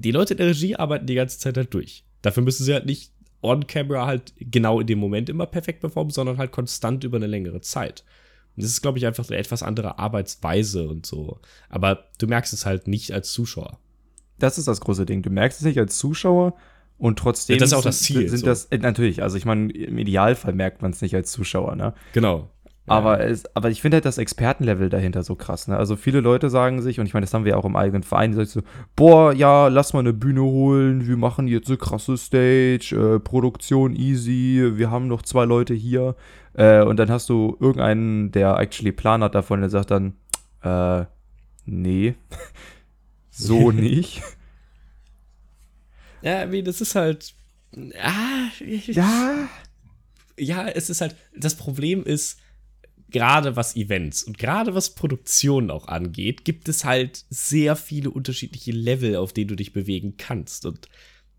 die 0.00 0.10
Leute 0.10 0.34
in 0.34 0.38
der 0.38 0.48
Regie 0.48 0.76
arbeiten 0.76 1.06
die 1.06 1.14
ganze 1.14 1.38
Zeit 1.38 1.56
halt 1.56 1.72
durch. 1.74 2.04
Dafür 2.22 2.42
müssen 2.42 2.64
sie 2.64 2.72
halt 2.72 2.86
nicht 2.86 3.12
on-camera 3.42 4.06
halt 4.06 4.34
genau 4.38 4.80
in 4.80 4.86
dem 4.86 4.98
Moment 4.98 5.28
immer 5.28 5.46
perfekt 5.46 5.80
performen, 5.80 6.10
sondern 6.10 6.38
halt 6.38 6.52
konstant 6.52 7.04
über 7.04 7.16
eine 7.16 7.26
längere 7.26 7.60
Zeit. 7.60 8.04
Und 8.56 8.64
das 8.64 8.72
ist, 8.72 8.82
glaube 8.82 8.98
ich, 8.98 9.06
einfach 9.06 9.28
eine 9.28 9.38
etwas 9.38 9.62
andere 9.62 9.98
Arbeitsweise 9.98 10.88
und 10.88 11.06
so. 11.06 11.38
Aber 11.68 12.04
du 12.18 12.26
merkst 12.26 12.52
es 12.52 12.66
halt 12.66 12.88
nicht 12.88 13.12
als 13.12 13.32
Zuschauer. 13.32 13.78
Das 14.38 14.58
ist 14.58 14.68
das 14.68 14.80
große 14.80 15.06
Ding. 15.06 15.22
Du 15.22 15.30
merkst 15.30 15.60
es 15.60 15.64
nicht 15.64 15.78
als 15.78 15.98
Zuschauer 15.98 16.54
und 16.98 17.18
trotzdem 17.18 17.54
ja, 17.54 17.60
das 17.60 17.70
ist 17.70 17.78
auch 17.78 17.82
das 17.82 18.00
Ziel, 18.00 18.20
sind, 18.20 18.28
sind 18.28 18.40
so. 18.40 18.46
das 18.46 18.66
äh, 18.66 18.78
natürlich. 18.78 19.22
Also 19.22 19.36
ich 19.36 19.44
meine, 19.44 19.72
im 19.72 19.98
Idealfall 19.98 20.52
merkt 20.52 20.82
man 20.82 20.90
es 20.90 21.00
nicht 21.00 21.14
als 21.14 21.32
Zuschauer, 21.32 21.76
ne? 21.76 21.94
Genau. 22.12 22.50
Aber, 22.86 23.20
es, 23.20 23.44
aber 23.54 23.70
ich 23.70 23.80
finde 23.80 23.96
halt 23.96 24.04
das 24.04 24.18
Expertenlevel 24.18 24.88
dahinter 24.88 25.22
so 25.22 25.36
krass. 25.36 25.68
Ne? 25.68 25.76
Also 25.76 25.94
viele 25.96 26.20
Leute 26.20 26.50
sagen 26.50 26.82
sich, 26.82 26.98
und 26.98 27.06
ich 27.06 27.14
meine, 27.14 27.24
das 27.24 27.32
haben 27.32 27.44
wir 27.44 27.56
auch 27.56 27.64
im 27.64 27.76
eigenen 27.76 28.02
Verein, 28.02 28.32
die 28.32 28.36
sagen 28.36 28.48
so, 28.48 28.62
boah, 28.96 29.32
ja, 29.32 29.68
lass 29.68 29.92
mal 29.92 30.00
eine 30.00 30.12
Bühne 30.12 30.42
holen, 30.42 31.06
wir 31.06 31.16
machen 31.16 31.46
jetzt 31.46 31.68
eine 31.68 31.76
krasse 31.76 32.16
Stage, 32.16 32.96
äh, 32.96 33.20
Produktion 33.20 33.94
easy, 33.94 34.72
wir 34.74 34.90
haben 34.90 35.06
noch 35.06 35.22
zwei 35.22 35.44
Leute 35.44 35.72
hier. 35.74 36.16
Äh, 36.54 36.82
und 36.82 36.96
dann 36.96 37.10
hast 37.10 37.28
du 37.28 37.56
irgendeinen, 37.60 38.32
der 38.32 38.58
actually 38.58 38.92
Plan 38.92 39.22
hat 39.22 39.36
davon, 39.36 39.60
der 39.60 39.70
sagt 39.70 39.92
dann, 39.92 40.14
äh, 40.62 41.04
nee, 41.66 42.16
so 43.30 43.70
nicht. 43.72 44.22
Ja, 46.22 46.50
wie, 46.50 46.62
das 46.62 46.80
ist 46.80 46.94
halt. 46.94 47.34
Ah, 48.02 48.48
ja. 48.60 49.48
Ja, 50.36 50.68
es 50.68 50.90
ist 50.90 51.00
halt. 51.00 51.16
Das 51.36 51.54
Problem 51.54 52.02
ist, 52.04 52.40
gerade 53.10 53.56
was 53.56 53.76
Events 53.76 54.22
und 54.22 54.38
gerade 54.38 54.74
was 54.74 54.94
Produktionen 54.94 55.70
auch 55.70 55.88
angeht, 55.88 56.44
gibt 56.44 56.68
es 56.68 56.84
halt 56.84 57.24
sehr 57.30 57.76
viele 57.76 58.10
unterschiedliche 58.10 58.72
Level, 58.72 59.16
auf 59.16 59.32
denen 59.32 59.48
du 59.48 59.56
dich 59.56 59.72
bewegen 59.72 60.16
kannst. 60.16 60.66
Und 60.66 60.88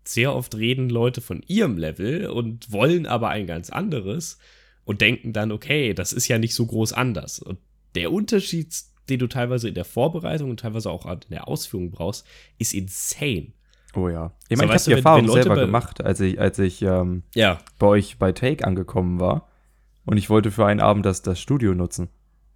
sehr 0.04 0.34
oft 0.34 0.54
reden 0.56 0.88
Leute 0.88 1.20
von 1.20 1.42
ihrem 1.46 1.78
Level 1.78 2.26
und 2.26 2.72
wollen 2.72 3.06
aber 3.06 3.28
ein 3.28 3.46
ganz 3.46 3.70
anderes 3.70 4.38
und 4.84 5.00
denken 5.00 5.32
dann, 5.32 5.52
okay, 5.52 5.94
das 5.94 6.12
ist 6.12 6.28
ja 6.28 6.38
nicht 6.38 6.54
so 6.54 6.66
groß 6.66 6.92
anders. 6.92 7.38
Und 7.38 7.58
der 7.94 8.12
Unterschied, 8.12 8.74
den 9.08 9.18
du 9.18 9.26
teilweise 9.26 9.68
in 9.68 9.74
der 9.74 9.84
Vorbereitung 9.84 10.50
und 10.50 10.60
teilweise 10.60 10.90
auch 10.90 11.06
in 11.06 11.20
der 11.30 11.48
Ausführung 11.48 11.90
brauchst, 11.90 12.26
ist 12.58 12.74
insane. 12.74 13.52
Oh 13.94 14.08
ja. 14.08 14.32
Ich 14.48 14.56
meine, 14.56 14.70
so, 14.70 14.74
ich 14.74 14.80
habe 14.80 14.84
die 14.84 14.92
Erfahrung 14.92 15.30
selber 15.30 15.56
gemacht, 15.56 16.02
als 16.02 16.20
ich, 16.20 16.40
als 16.40 16.58
ich 16.58 16.82
ähm, 16.82 17.22
ja. 17.34 17.58
bei 17.78 17.86
euch 17.86 18.18
bei 18.18 18.32
Take 18.32 18.66
angekommen 18.66 19.20
war 19.20 19.51
und 20.04 20.16
ich 20.16 20.30
wollte 20.30 20.50
für 20.50 20.66
einen 20.66 20.80
Abend 20.80 21.06
das, 21.06 21.22
das 21.22 21.40
Studio 21.40 21.74
nutzen. 21.74 22.08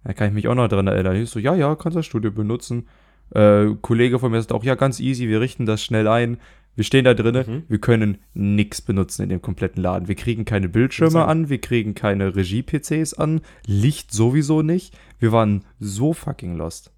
Da 0.03 0.13
kann 0.13 0.27
ich 0.27 0.33
mich 0.33 0.47
auch 0.47 0.55
noch 0.55 0.67
dran 0.67 0.87
erinnern. 0.87 1.15
Ich 1.15 1.29
so, 1.29 1.39
ja, 1.39 1.55
ja, 1.55 1.75
kannst 1.75 1.97
das 1.97 2.05
Studio 2.05 2.31
benutzen. 2.31 2.87
Äh, 3.31 3.67
Kollege 3.81 4.19
von 4.19 4.31
mir 4.31 4.41
sagt 4.41 4.53
auch, 4.53 4.63
ja, 4.63 4.75
ganz 4.75 4.99
easy, 4.99 5.27
wir 5.27 5.41
richten 5.41 5.65
das 5.65 5.83
schnell 5.83 6.07
ein. 6.07 6.37
Wir 6.75 6.83
stehen 6.83 7.05
da 7.05 7.15
drinnen, 7.15 7.45
mhm. 7.47 7.63
wir 7.67 7.79
können 7.79 8.19
nichts 8.35 8.83
benutzen 8.83 9.23
in 9.23 9.29
dem 9.29 9.41
kompletten 9.41 9.81
Laden. 9.81 10.07
Wir 10.07 10.15
kriegen 10.15 10.45
keine 10.45 10.69
Bildschirme 10.69 11.25
an, 11.25 11.49
wir 11.49 11.59
kriegen 11.59 11.95
keine 11.95 12.35
Regie-PCs 12.35 13.15
an, 13.15 13.41
Licht 13.65 14.13
sowieso 14.13 14.61
nicht. 14.61 14.95
Wir 15.17 15.31
waren 15.31 15.65
so 15.79 16.13
fucking 16.13 16.55
lost. 16.55 16.91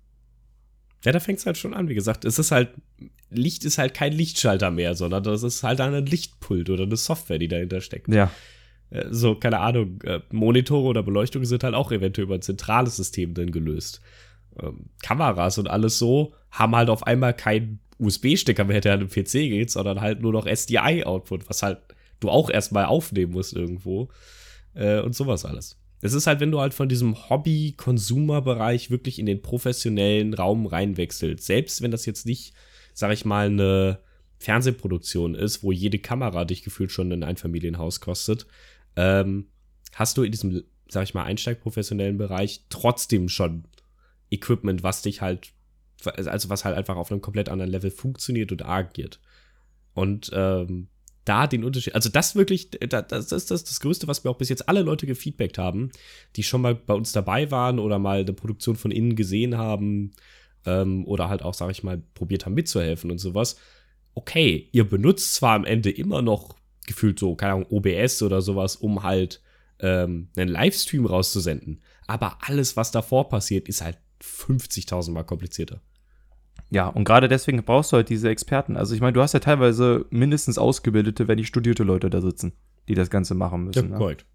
Ja, 1.05 1.13
da 1.13 1.21
fängt 1.21 1.39
es 1.39 1.45
halt 1.45 1.57
schon 1.57 1.73
an. 1.73 1.87
Wie 1.87 1.95
gesagt, 1.95 2.25
es 2.25 2.39
ist 2.39 2.51
halt, 2.51 2.71
Licht 3.29 3.63
ist 3.63 3.77
halt 3.77 3.93
kein 3.93 4.11
Lichtschalter 4.11 4.69
mehr, 4.69 4.95
sondern 4.95 5.23
das 5.23 5.43
ist 5.43 5.63
halt 5.63 5.79
ein 5.79 6.05
Lichtpult 6.05 6.69
oder 6.69 6.83
eine 6.83 6.97
Software, 6.97 7.39
die 7.39 7.47
dahinter 7.47 7.79
steckt. 7.79 8.09
Ja. 8.09 8.29
Äh, 8.89 9.05
so, 9.09 9.35
keine 9.35 9.59
Ahnung, 9.59 10.01
äh, 10.03 10.19
Monitore 10.31 10.87
oder 10.87 11.03
Beleuchtung 11.03 11.45
sind 11.45 11.63
halt 11.63 11.75
auch 11.75 11.91
eventuell 11.91 12.25
über 12.25 12.35
ein 12.35 12.41
zentrales 12.41 12.95
System 12.95 13.33
dann 13.33 13.51
gelöst. 13.51 14.01
Ähm, 14.61 14.85
Kameras 15.01 15.57
und 15.57 15.69
alles 15.69 15.97
so 15.99 16.33
haben 16.51 16.75
halt 16.75 16.89
auf 16.89 17.05
einmal 17.05 17.33
keinen 17.33 17.79
USB-Stecker 17.99 18.63
mehr, 18.63 18.81
der 18.81 18.93
an 18.93 19.01
den 19.01 19.09
PC 19.09 19.49
geht, 19.49 19.71
sondern 19.71 20.01
halt 20.01 20.21
nur 20.21 20.31
noch 20.31 20.47
SDI-Output, 20.47 21.49
was 21.49 21.63
halt 21.63 21.79
du 22.19 22.29
auch 22.29 22.49
erstmal 22.49 22.85
aufnehmen 22.85 23.33
musst 23.33 23.53
irgendwo. 23.53 24.09
Äh, 24.73 25.01
und 25.01 25.15
sowas 25.15 25.45
alles. 25.45 25.77
Es 26.01 26.13
ist 26.13 26.27
halt, 26.27 26.39
wenn 26.39 26.51
du 26.51 26.61
halt 26.61 26.73
von 26.73 26.87
diesem 26.87 27.29
Hobby-Consumer-Bereich 27.29 28.89
wirklich 28.89 29.19
in 29.19 29.25
den 29.25 29.41
professionellen 29.41 30.33
Raum 30.33 30.65
reinwechselst, 30.65 31.45
selbst 31.45 31.81
wenn 31.81 31.91
das 31.91 32.05
jetzt 32.05 32.25
nicht, 32.25 32.53
sag 32.93 33.11
ich 33.11 33.25
mal, 33.25 33.47
eine 33.47 33.99
Fernsehproduktion 34.37 35.35
ist, 35.35 35.63
wo 35.63 35.73
jede 35.73 35.99
Kamera 35.99 36.45
dich 36.45 36.63
gefühlt 36.63 36.91
schon 36.91 37.11
in 37.11 37.23
ein 37.23 37.35
Familienhaus 37.35 37.99
kostet, 37.99 38.47
ähm, 38.95 39.47
hast 39.93 40.17
du 40.17 40.23
in 40.23 40.31
diesem, 40.31 40.63
sag 40.87 41.03
ich 41.03 41.13
mal, 41.13 41.23
einsteigprofessionellen 41.23 42.17
Bereich 42.17 42.65
trotzdem 42.69 43.29
schon 43.29 43.65
Equipment, 44.31 44.83
was 44.83 45.01
dich 45.01 45.21
halt, 45.21 45.53
also 46.03 46.49
was 46.49 46.65
halt 46.65 46.77
einfach 46.77 46.95
auf 46.95 47.11
einem 47.11 47.21
komplett 47.21 47.49
anderen 47.49 47.71
Level 47.71 47.91
funktioniert 47.91 48.51
und 48.51 48.65
agiert. 48.65 49.19
Und 49.93 50.31
ähm, 50.33 50.87
da 51.25 51.45
den 51.45 51.63
Unterschied, 51.63 51.93
also 51.95 52.09
das 52.09 52.35
wirklich, 52.35 52.71
das 52.71 53.31
ist 53.31 53.51
das, 53.51 53.63
das 53.63 53.79
Größte, 53.79 54.07
was 54.07 54.23
mir 54.23 54.31
auch 54.31 54.37
bis 54.37 54.49
jetzt 54.49 54.67
alle 54.67 54.81
Leute 54.81 55.05
gefeedbackt 55.05 55.57
haben, 55.57 55.91
die 56.35 56.43
schon 56.43 56.61
mal 56.61 56.73
bei 56.73 56.93
uns 56.93 57.11
dabei 57.11 57.51
waren 57.51 57.79
oder 57.79 57.99
mal 57.99 58.21
eine 58.21 58.33
Produktion 58.33 58.75
von 58.75 58.91
innen 58.91 59.15
gesehen 59.15 59.57
haben 59.57 60.11
ähm, 60.65 61.05
oder 61.05 61.29
halt 61.29 61.43
auch, 61.43 61.53
sag 61.53 61.69
ich 61.69 61.83
mal, 61.83 62.01
probiert 62.15 62.45
haben 62.45 62.55
mitzuhelfen 62.55 63.11
und 63.11 63.19
sowas. 63.19 63.57
Okay, 64.15 64.69
ihr 64.71 64.89
benutzt 64.89 65.35
zwar 65.35 65.55
am 65.55 65.65
Ende 65.65 65.91
immer 65.91 66.21
noch 66.21 66.55
gefühlt 66.89 67.17
so, 67.17 67.35
keine 67.35 67.53
Ahnung, 67.53 67.67
OBS 67.69 68.21
oder 68.21 68.41
sowas, 68.41 68.75
um 68.75 69.03
halt 69.03 69.41
ähm, 69.79 70.27
einen 70.35 70.49
Livestream 70.49 71.05
rauszusenden. 71.05 71.81
Aber 72.07 72.37
alles, 72.41 72.75
was 72.75 72.91
davor 72.91 73.29
passiert, 73.29 73.69
ist 73.69 73.81
halt 73.81 73.97
50.000 74.21 75.11
Mal 75.11 75.23
komplizierter. 75.23 75.81
Ja, 76.69 76.87
und 76.87 77.03
gerade 77.03 77.27
deswegen 77.27 77.63
brauchst 77.63 77.91
du 77.91 77.97
halt 77.97 78.09
diese 78.09 78.29
Experten. 78.29 78.77
Also 78.77 78.93
ich 78.93 79.01
meine, 79.01 79.13
du 79.13 79.21
hast 79.21 79.33
ja 79.33 79.39
teilweise 79.39 80.05
mindestens 80.09 80.57
ausgebildete, 80.57 81.27
wenn 81.27 81.37
nicht 81.37 81.47
studierte 81.47 81.83
Leute 81.83 82.09
da 82.09 82.21
sitzen, 82.21 82.53
die 82.87 82.95
das 82.95 83.09
Ganze 83.09 83.33
machen 83.33 83.65
müssen. 83.65 83.85
Ja, 83.85 83.91
ne? 83.91 83.97
korrekt. 83.97 84.25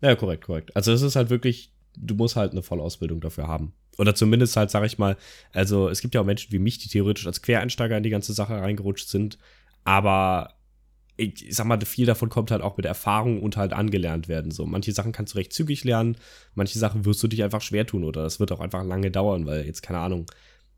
Ja, 0.00 0.16
korrekt, 0.16 0.44
korrekt. 0.44 0.74
Also 0.74 0.92
es 0.92 1.02
ist 1.02 1.14
halt 1.14 1.30
wirklich, 1.30 1.72
du 1.96 2.14
musst 2.14 2.34
halt 2.34 2.52
eine 2.52 2.62
Vollausbildung 2.62 3.20
dafür 3.20 3.46
haben. 3.46 3.74
Oder 3.98 4.14
zumindest 4.14 4.56
halt, 4.56 4.70
sag 4.70 4.84
ich 4.84 4.98
mal, 4.98 5.16
also 5.52 5.88
es 5.88 6.00
gibt 6.00 6.14
ja 6.14 6.20
auch 6.20 6.24
Menschen 6.24 6.50
wie 6.50 6.58
mich, 6.58 6.78
die 6.78 6.88
theoretisch 6.88 7.26
als 7.26 7.42
Quereinsteiger 7.42 7.96
in 7.96 8.02
die 8.02 8.10
ganze 8.10 8.32
Sache 8.32 8.54
reingerutscht 8.54 9.08
sind, 9.08 9.38
aber 9.84 10.54
ich 11.16 11.46
sag 11.50 11.66
mal, 11.66 11.80
viel 11.80 12.06
davon 12.06 12.28
kommt 12.28 12.50
halt 12.50 12.62
auch 12.62 12.76
mit 12.76 12.86
Erfahrung 12.86 13.42
und 13.42 13.56
halt 13.56 13.72
angelernt 13.72 14.28
werden. 14.28 14.50
So, 14.50 14.66
manche 14.66 14.92
Sachen 14.92 15.12
kannst 15.12 15.34
du 15.34 15.38
recht 15.38 15.52
zügig 15.52 15.84
lernen, 15.84 16.16
manche 16.54 16.78
Sachen 16.78 17.04
wirst 17.04 17.22
du 17.22 17.28
dich 17.28 17.42
einfach 17.42 17.60
schwer 17.60 17.86
tun 17.86 18.04
oder 18.04 18.22
das 18.22 18.40
wird 18.40 18.52
auch 18.52 18.60
einfach 18.60 18.84
lange 18.84 19.10
dauern, 19.10 19.46
weil 19.46 19.66
jetzt, 19.66 19.82
keine 19.82 19.98
Ahnung, 19.98 20.26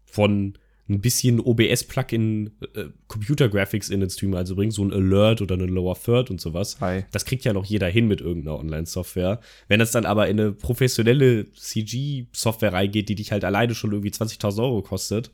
von 0.04 0.58
ein 0.88 1.00
bisschen 1.00 1.40
OBS-Plugin 1.40 2.50
äh, 2.74 2.84
Computer 3.08 3.48
Graphics 3.48 3.88
in 3.88 4.00
den 4.00 4.10
Stream 4.10 4.34
also 4.34 4.54
bringen, 4.54 4.70
so 4.70 4.84
ein 4.84 4.92
Alert 4.92 5.40
oder 5.40 5.54
eine 5.54 5.64
Lower 5.64 5.96
Third 5.98 6.30
und 6.30 6.40
sowas. 6.40 6.78
Hi. 6.80 7.04
Das 7.10 7.24
kriegt 7.24 7.44
ja 7.44 7.54
noch 7.54 7.64
jeder 7.64 7.88
hin 7.88 8.06
mit 8.06 8.20
irgendeiner 8.20 8.58
Online-Software. 8.58 9.40
Wenn 9.68 9.80
es 9.80 9.92
dann 9.92 10.04
aber 10.04 10.28
in 10.28 10.38
eine 10.38 10.52
professionelle 10.52 11.50
CG-Software 11.52 12.74
reingeht, 12.74 13.08
die 13.08 13.14
dich 13.14 13.32
halt 13.32 13.44
alleine 13.44 13.74
schon 13.74 13.92
irgendwie 13.92 14.10
20.000 14.10 14.62
Euro 14.62 14.82
kostet, 14.82 15.30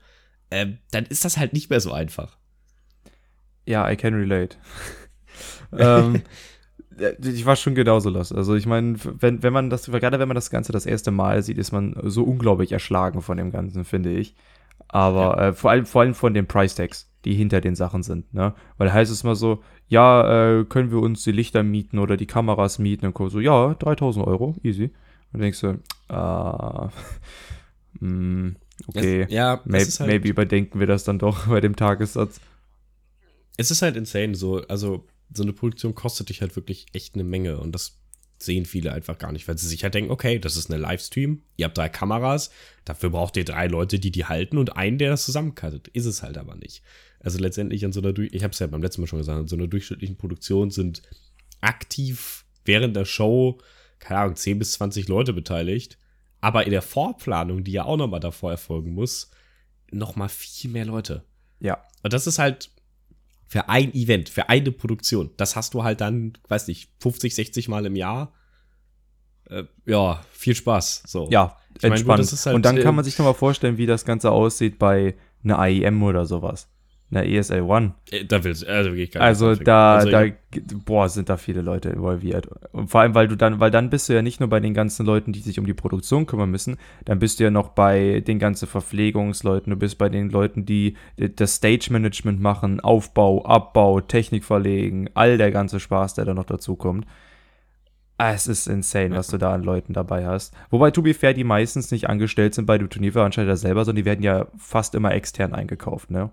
äh, 0.50 0.66
dann 0.92 1.07
ist 1.07 1.25
das 1.25 1.37
halt 1.37 1.52
nicht 1.52 1.69
mehr 1.69 1.80
so 1.80 1.92
einfach. 1.92 2.39
Ja, 3.70 3.88
I 3.88 3.96
can 3.96 4.14
relate. 4.14 4.56
ähm, 5.78 6.22
ich 7.22 7.46
war 7.46 7.56
schon 7.56 7.74
genauso 7.74 8.10
los. 8.10 8.32
Also 8.32 8.56
ich 8.56 8.66
meine, 8.66 8.96
wenn, 9.02 9.42
wenn 9.42 9.52
man 9.52 9.70
das, 9.70 9.86
gerade 9.86 10.18
wenn 10.18 10.28
man 10.28 10.34
das 10.34 10.50
Ganze 10.50 10.72
das 10.72 10.86
erste 10.86 11.12
Mal 11.12 11.42
sieht, 11.42 11.56
ist 11.56 11.72
man 11.72 11.94
so 12.02 12.24
unglaublich 12.24 12.72
erschlagen 12.72 13.22
von 13.22 13.36
dem 13.36 13.52
Ganzen, 13.52 13.84
finde 13.84 14.10
ich. 14.10 14.34
Aber 14.88 15.36
ja. 15.38 15.48
äh, 15.48 15.52
vor, 15.52 15.70
allem, 15.70 15.86
vor 15.86 16.00
allem 16.02 16.14
von 16.14 16.34
den 16.34 16.46
Price 16.46 16.74
Tags, 16.74 17.08
die 17.24 17.34
hinter 17.34 17.60
den 17.60 17.76
Sachen 17.76 18.02
sind. 18.02 18.34
Ne? 18.34 18.54
Weil 18.76 18.92
heißt 18.92 19.12
es 19.12 19.22
mal 19.22 19.36
so, 19.36 19.62
ja, 19.86 20.58
äh, 20.58 20.64
können 20.64 20.90
wir 20.90 20.98
uns 20.98 21.22
die 21.22 21.32
Lichter 21.32 21.62
mieten 21.62 21.98
oder 21.98 22.16
die 22.16 22.26
Kameras 22.26 22.80
mieten? 22.80 23.06
Und 23.06 23.30
so, 23.30 23.38
ja, 23.38 23.74
3000 23.74 24.26
Euro, 24.26 24.56
easy. 24.64 24.84
Und 24.84 24.92
dann 25.32 25.42
denkst 25.42 25.60
du, 25.60 25.68
äh, 26.08 26.88
mh, 28.04 28.54
okay, 28.88 29.22
es, 29.22 29.32
ja, 29.32 29.60
maybe, 29.64 29.84
halt, 29.84 30.08
maybe 30.08 30.28
überdenken 30.28 30.80
wir 30.80 30.88
das 30.88 31.04
dann 31.04 31.20
doch 31.20 31.46
bei 31.48 31.60
dem 31.60 31.76
Tagessatz. 31.76 32.40
Es 33.57 33.71
ist 33.71 33.83
halt 33.83 33.97
insane, 33.97 34.35
so, 34.35 34.62
also 34.69 35.07
so 35.33 35.42
eine 35.42 35.52
Produktion 35.52 35.95
kostet 35.95 36.28
dich 36.28 36.40
halt 36.40 36.57
wirklich 36.57 36.87
echt 36.92 37.14
eine 37.14 37.25
Menge 37.25 37.59
und 37.59 37.73
das 37.73 38.00
sehen 38.42 38.64
viele 38.64 38.92
einfach 38.92 39.19
gar 39.19 39.33
nicht, 39.33 39.47
weil 39.47 39.59
sie 39.59 39.69
sich 39.69 39.83
halt 39.83 39.95
denken, 39.95 40.11
okay, 40.11 40.38
das 40.38 40.57
ist 40.57 40.71
eine 40.71 40.80
Livestream, 40.80 41.42
ihr 41.57 41.66
habt 41.66 41.76
drei 41.76 41.88
Kameras, 41.88 42.50
dafür 42.85 43.11
braucht 43.11 43.37
ihr 43.37 43.45
drei 43.45 43.66
Leute, 43.66 43.99
die 43.99 44.11
die 44.11 44.25
halten 44.25 44.57
und 44.57 44.76
einen, 44.76 44.99
der 44.99 45.11
das 45.11 45.26
zusammenkattet. 45.26 45.88
Ist 45.88 46.07
es 46.07 46.23
halt 46.23 46.38
aber 46.38 46.57
nicht. 46.57 46.83
Also 47.21 47.38
letztendlich 47.38 47.85
an 47.85 47.92
so 47.92 48.00
einer, 48.00 48.19
ich 48.19 48.42
habe 48.42 48.52
es 48.52 48.59
ja 48.59 48.66
beim 48.66 48.83
letzten 48.83 49.02
Mal 49.02 49.09
schon 49.09 49.19
gesagt, 49.19 49.38
an 49.38 49.49
so 49.49 49.57
einer 49.57 49.66
durchschnittlichen 49.66 50.16
Produktion 50.16 50.71
sind 50.71 51.02
aktiv 51.61 52.47
während 52.64 52.97
der 52.97 53.04
Show, 53.04 53.59
keine 53.99 54.21
Ahnung, 54.21 54.37
10 54.37 54.59
bis 54.59 54.73
20 54.73 55.09
Leute 55.09 55.35
beteiligt, 55.35 55.99
aber 56.40 56.64
in 56.64 56.71
der 56.71 56.83
Vorplanung, 56.83 57.62
die 57.62 57.73
ja 57.73 57.85
auch 57.85 57.99
nochmal 57.99 58.21
davor 58.21 58.50
erfolgen 58.50 58.95
muss, 58.95 59.30
nochmal 59.90 60.30
viel 60.30 60.71
mehr 60.71 60.87
Leute. 60.87 61.25
Ja. 61.59 61.85
Und 62.02 62.14
das 62.14 62.26
ist 62.26 62.38
halt, 62.38 62.71
für 63.50 63.69
ein 63.69 63.92
Event, 63.95 64.28
für 64.28 64.49
eine 64.49 64.71
Produktion. 64.71 65.30
Das 65.37 65.57
hast 65.57 65.75
du 65.75 65.83
halt 65.83 66.00
dann, 66.00 66.35
weiß 66.47 66.69
nicht, 66.69 66.92
50, 67.00 67.35
60 67.35 67.66
Mal 67.66 67.85
im 67.85 67.97
Jahr. 67.97 68.33
Äh, 69.49 69.64
ja, 69.87 70.21
viel 70.30 70.54
Spaß. 70.54 71.02
So. 71.04 71.26
Ja, 71.33 71.57
ich 71.76 71.83
entspannt. 71.83 72.21
Mein, 72.21 72.38
halt, 72.45 72.54
und 72.54 72.64
dann 72.64 72.78
kann 72.78 72.95
man 72.95 73.04
sich 73.04 73.19
noch 73.19 73.26
mal 73.26 73.35
vorstellen, 73.35 73.76
wie 73.76 73.87
das 73.87 74.04
Ganze 74.04 74.30
aussieht 74.30 74.78
bei 74.78 75.16
einer 75.42 75.59
AEM 75.59 76.00
oder 76.04 76.26
sowas 76.26 76.69
einer 77.10 77.26
ESL 77.26 77.62
One. 77.62 77.94
Äh, 78.10 78.24
da 78.24 78.42
willst 78.44 78.66
also 78.66 78.90
wirklich 78.90 79.10
gar 79.10 79.22
Also 79.22 79.54
da, 79.54 79.96
also, 79.96 80.10
da, 80.10 80.26
boah, 80.84 81.08
sind 81.08 81.28
da 81.28 81.36
viele 81.36 81.60
Leute 81.60 81.90
involviert. 81.90 82.48
Und 82.72 82.88
vor 82.88 83.00
allem, 83.00 83.14
weil 83.14 83.28
du 83.28 83.36
dann, 83.36 83.60
weil 83.60 83.70
dann 83.70 83.90
bist 83.90 84.08
du 84.08 84.12
ja 84.12 84.22
nicht 84.22 84.40
nur 84.40 84.48
bei 84.48 84.60
den 84.60 84.74
ganzen 84.74 85.04
Leuten, 85.04 85.32
die 85.32 85.40
sich 85.40 85.58
um 85.58 85.66
die 85.66 85.74
Produktion 85.74 86.26
kümmern 86.26 86.50
müssen, 86.50 86.76
dann 87.04 87.18
bist 87.18 87.40
du 87.40 87.44
ja 87.44 87.50
noch 87.50 87.70
bei 87.70 88.20
den 88.20 88.38
ganzen 88.38 88.68
Verpflegungsleuten, 88.68 89.70
du 89.70 89.76
bist 89.76 89.98
bei 89.98 90.08
den 90.08 90.30
Leuten, 90.30 90.64
die 90.64 90.96
das 91.16 91.56
Stage-Management 91.56 92.40
machen, 92.40 92.80
Aufbau, 92.80 93.44
Abbau, 93.44 94.00
Technik 94.00 94.44
verlegen, 94.44 95.10
all 95.14 95.38
der 95.38 95.50
ganze 95.50 95.80
Spaß, 95.80 96.14
der 96.14 96.24
da 96.24 96.34
noch 96.34 96.44
dazu 96.44 96.76
kommt. 96.76 97.06
Ah, 98.20 98.34
es 98.34 98.46
ist 98.46 98.66
insane, 98.66 99.16
was 99.16 99.28
du 99.28 99.38
da 99.38 99.54
an 99.54 99.62
Leuten 99.62 99.94
dabei 99.94 100.26
hast. 100.26 100.54
Wobei, 100.68 100.90
to 100.90 101.00
be 101.00 101.14
fair, 101.14 101.32
die 101.32 101.42
meistens 101.42 101.90
nicht 101.90 102.10
angestellt 102.10 102.52
sind 102.52 102.66
bei 102.66 102.76
dem 102.76 102.90
Turnierveranstalter 102.90 103.56
selber, 103.56 103.86
sondern 103.86 104.02
die 104.02 104.04
werden 104.04 104.22
ja 104.22 104.46
fast 104.58 104.94
immer 104.94 105.14
extern 105.14 105.54
eingekauft, 105.54 106.10
ne? 106.10 106.30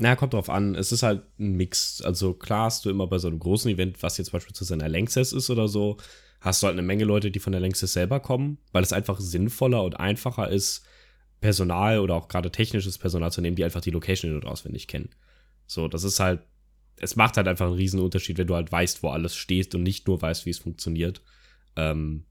Na, 0.00 0.14
kommt 0.14 0.32
drauf 0.32 0.48
an. 0.48 0.76
Es 0.76 0.92
ist 0.92 1.02
halt 1.02 1.22
ein 1.38 1.56
Mix. 1.56 2.00
Also 2.02 2.32
klar 2.32 2.66
hast 2.66 2.84
du 2.84 2.90
immer 2.90 3.08
bei 3.08 3.18
so 3.18 3.26
einem 3.26 3.40
großen 3.40 3.70
Event, 3.70 4.00
was 4.02 4.16
jetzt 4.16 4.30
beispielsweise 4.30 4.74
ein 4.74 4.90
Lanxess 4.92 5.32
ist 5.32 5.50
oder 5.50 5.66
so, 5.66 5.96
hast 6.40 6.62
du 6.62 6.68
halt 6.68 6.74
eine 6.74 6.86
Menge 6.86 7.04
Leute, 7.04 7.32
die 7.32 7.40
von 7.40 7.52
der 7.52 7.60
Lanxess 7.60 7.94
selber 7.94 8.20
kommen, 8.20 8.58
weil 8.72 8.84
es 8.84 8.92
einfach 8.92 9.18
sinnvoller 9.18 9.82
und 9.82 9.98
einfacher 9.98 10.48
ist, 10.48 10.84
Personal 11.40 11.98
oder 11.98 12.14
auch 12.14 12.28
gerade 12.28 12.50
technisches 12.50 12.98
Personal 12.98 13.32
zu 13.32 13.40
nehmen, 13.40 13.56
die 13.56 13.64
einfach 13.64 13.80
die 13.80 13.90
Location 13.90 14.30
in- 14.30 14.36
und 14.36 14.46
auswendig 14.46 14.86
kennen. 14.86 15.10
So, 15.66 15.88
das 15.88 16.04
ist 16.04 16.20
halt, 16.20 16.42
es 16.96 17.16
macht 17.16 17.36
halt 17.36 17.48
einfach 17.48 17.66
einen 17.66 17.76
riesen 17.76 18.00
Unterschied, 18.00 18.38
wenn 18.38 18.46
du 18.46 18.54
halt 18.54 18.70
weißt, 18.70 19.02
wo 19.02 19.08
alles 19.10 19.36
steht 19.36 19.74
und 19.74 19.82
nicht 19.82 20.06
nur 20.06 20.20
weißt, 20.22 20.46
wie 20.46 20.50
es 20.50 20.58
funktioniert. 20.58 21.22
Ähm, 21.76 22.24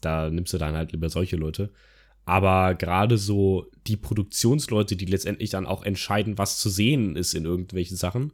da 0.00 0.30
nimmst 0.30 0.52
du 0.52 0.58
dann 0.58 0.76
halt 0.76 0.92
lieber 0.92 1.08
solche 1.08 1.36
Leute. 1.36 1.72
Aber 2.24 2.74
gerade 2.74 3.18
so 3.18 3.66
die 3.86 3.96
Produktionsleute, 3.96 4.96
die 4.96 5.06
letztendlich 5.06 5.50
dann 5.50 5.66
auch 5.66 5.82
entscheiden, 5.82 6.38
was 6.38 6.58
zu 6.58 6.70
sehen 6.70 7.16
ist 7.16 7.34
in 7.34 7.44
irgendwelchen 7.44 7.96
Sachen, 7.96 8.32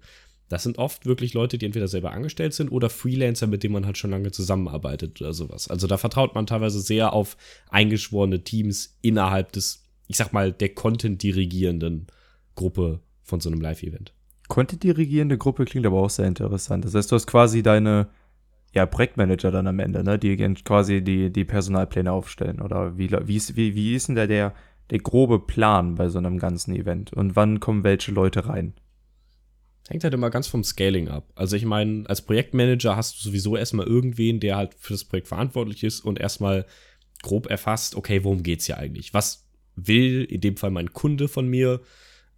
das 0.48 0.62
sind 0.62 0.78
oft 0.78 1.04
wirklich 1.04 1.34
Leute, 1.34 1.58
die 1.58 1.66
entweder 1.66 1.88
selber 1.88 2.12
angestellt 2.12 2.54
sind 2.54 2.70
oder 2.70 2.88
Freelancer, 2.88 3.46
mit 3.46 3.62
denen 3.62 3.74
man 3.74 3.86
halt 3.86 3.98
schon 3.98 4.10
lange 4.10 4.30
zusammenarbeitet 4.30 5.20
oder 5.20 5.32
sowas. 5.32 5.68
Also 5.68 5.86
da 5.86 5.98
vertraut 5.98 6.34
man 6.34 6.46
teilweise 6.46 6.80
sehr 6.80 7.12
auf 7.12 7.36
eingeschworene 7.68 8.42
Teams 8.44 8.96
innerhalb 9.02 9.52
des, 9.52 9.84
ich 10.06 10.16
sag 10.16 10.32
mal, 10.32 10.52
der 10.52 10.70
Content-dirigierenden 10.70 12.06
Gruppe 12.54 13.00
von 13.22 13.40
so 13.40 13.50
einem 13.50 13.60
Live-Event. 13.60 14.14
Content-dirigierende 14.48 15.36
Gruppe 15.36 15.66
klingt 15.66 15.86
aber 15.86 16.00
auch 16.00 16.10
sehr 16.10 16.26
interessant. 16.26 16.86
Das 16.86 16.94
heißt, 16.94 17.12
du 17.12 17.16
hast 17.16 17.26
quasi 17.26 17.62
deine 17.62 18.08
ja, 18.72 18.86
Projektmanager 18.86 19.50
dann 19.50 19.66
am 19.66 19.78
Ende, 19.78 20.04
ne? 20.04 20.18
die 20.18 20.36
quasi 20.36 21.02
die, 21.02 21.30
die 21.30 21.44
Personalpläne 21.44 22.12
aufstellen. 22.12 22.60
Oder 22.60 22.98
wie, 22.98 23.10
wie, 23.10 23.36
ist, 23.36 23.56
wie, 23.56 23.74
wie 23.74 23.94
ist 23.94 24.08
denn 24.08 24.14
da 24.14 24.26
der, 24.26 24.54
der 24.90 24.98
grobe 24.98 25.40
Plan 25.40 25.94
bei 25.94 26.08
so 26.08 26.18
einem 26.18 26.38
ganzen 26.38 26.74
Event? 26.74 27.12
Und 27.12 27.36
wann 27.36 27.60
kommen 27.60 27.84
welche 27.84 28.12
Leute 28.12 28.46
rein? 28.46 28.74
Hängt 29.88 30.04
halt 30.04 30.12
immer 30.12 30.28
ganz 30.28 30.48
vom 30.48 30.64
Scaling 30.64 31.08
ab. 31.08 31.32
Also 31.34 31.56
ich 31.56 31.64
meine, 31.64 32.04
als 32.08 32.20
Projektmanager 32.20 32.94
hast 32.94 33.16
du 33.16 33.28
sowieso 33.30 33.56
erstmal 33.56 33.86
irgendwen, 33.86 34.38
der 34.38 34.56
halt 34.56 34.74
für 34.74 34.92
das 34.92 35.04
Projekt 35.04 35.28
verantwortlich 35.28 35.82
ist 35.82 36.00
und 36.00 36.20
erstmal 36.20 36.66
grob 37.22 37.48
erfasst, 37.48 37.96
okay, 37.96 38.22
worum 38.22 38.42
geht's 38.42 38.66
hier 38.66 38.76
eigentlich? 38.76 39.14
Was 39.14 39.48
will 39.76 40.24
in 40.24 40.42
dem 40.42 40.58
Fall 40.58 40.70
mein 40.70 40.92
Kunde 40.92 41.26
von 41.26 41.48
mir? 41.48 41.80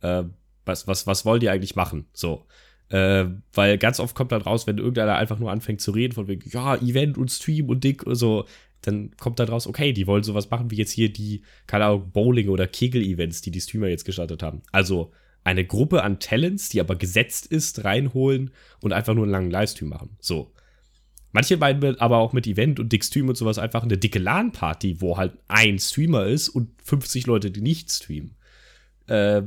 Äh, 0.01 0.25
was, 0.65 0.87
was, 0.87 1.09
was 1.09 1.25
wollt 1.25 1.43
ihr 1.43 1.51
eigentlich 1.51 1.75
machen? 1.75 2.07
So. 2.13 2.47
Äh, 2.91 3.27
weil 3.55 3.79
ganz 3.79 4.01
oft 4.01 4.15
kommt 4.15 4.33
dann 4.33 4.43
raus, 4.43 4.67
wenn 4.67 4.79
irgendeiner 4.79 5.17
einfach 5.17 5.39
nur 5.39 5.51
anfängt 5.51 5.81
zu 5.81 5.93
reden, 5.93 6.13
von 6.13 6.29
wegen, 6.29 6.49
ja, 6.51 6.77
Event 6.77 7.17
und 7.17 7.31
Stream 7.31 7.69
und 7.69 7.85
Dick 7.85 8.03
und 8.03 8.17
so, 8.17 8.47
dann 8.83 9.13
kommt 9.17 9.39
dann 9.39 9.49
raus, 9.49 9.67
okay, 9.67 9.93
die 9.93 10.07
wollen 10.07 10.25
sowas 10.25 10.51
machen 10.51 10.71
wie 10.71 10.77
jetzt 10.77 10.91
hier 10.93 11.13
die, 11.13 11.43
keine 11.67 11.87
Ahnung, 11.87 12.11
Bowling- 12.13 12.49
oder 12.49 12.67
Kegel-Events, 12.67 13.43
die 13.43 13.51
die 13.51 13.61
Streamer 13.61 13.89
jetzt 13.89 14.05
gestartet 14.05 14.43
haben. 14.43 14.63
Also 14.73 15.13
eine 15.45 15.65
Gruppe 15.65 16.03
an 16.03 16.19
Talents, 16.19 16.69
die 16.69 16.81
aber 16.81 16.97
gesetzt 16.97 17.47
ist, 17.47 17.85
reinholen 17.85 18.51
und 18.81 18.93
einfach 18.93 19.15
nur 19.15 19.25
einen 19.25 19.33
langen 19.33 19.51
Livestream 19.51 19.89
machen. 19.89 20.17
So. 20.21 20.53
Manche 21.33 21.57
meinen 21.57 22.01
aber 22.01 22.19
auch 22.19 22.33
mit 22.33 22.49
Event 22.49 22.81
und 22.81 22.93
Dick 22.93 23.05
Stream 23.05 23.29
und 23.29 23.37
sowas 23.37 23.59
einfach 23.59 23.85
eine 23.85 23.99
dicke 23.99 24.19
LAN-Party, 24.19 25.01
wo 25.01 25.17
halt 25.17 25.35
ein 25.47 25.79
Streamer 25.79 26.27
ist 26.27 26.49
und 26.49 26.71
50 26.83 27.27
Leute, 27.27 27.53
die 27.53 27.61
nicht 27.61 27.91
streamen. 27.93 28.35
Äh, 29.07 29.43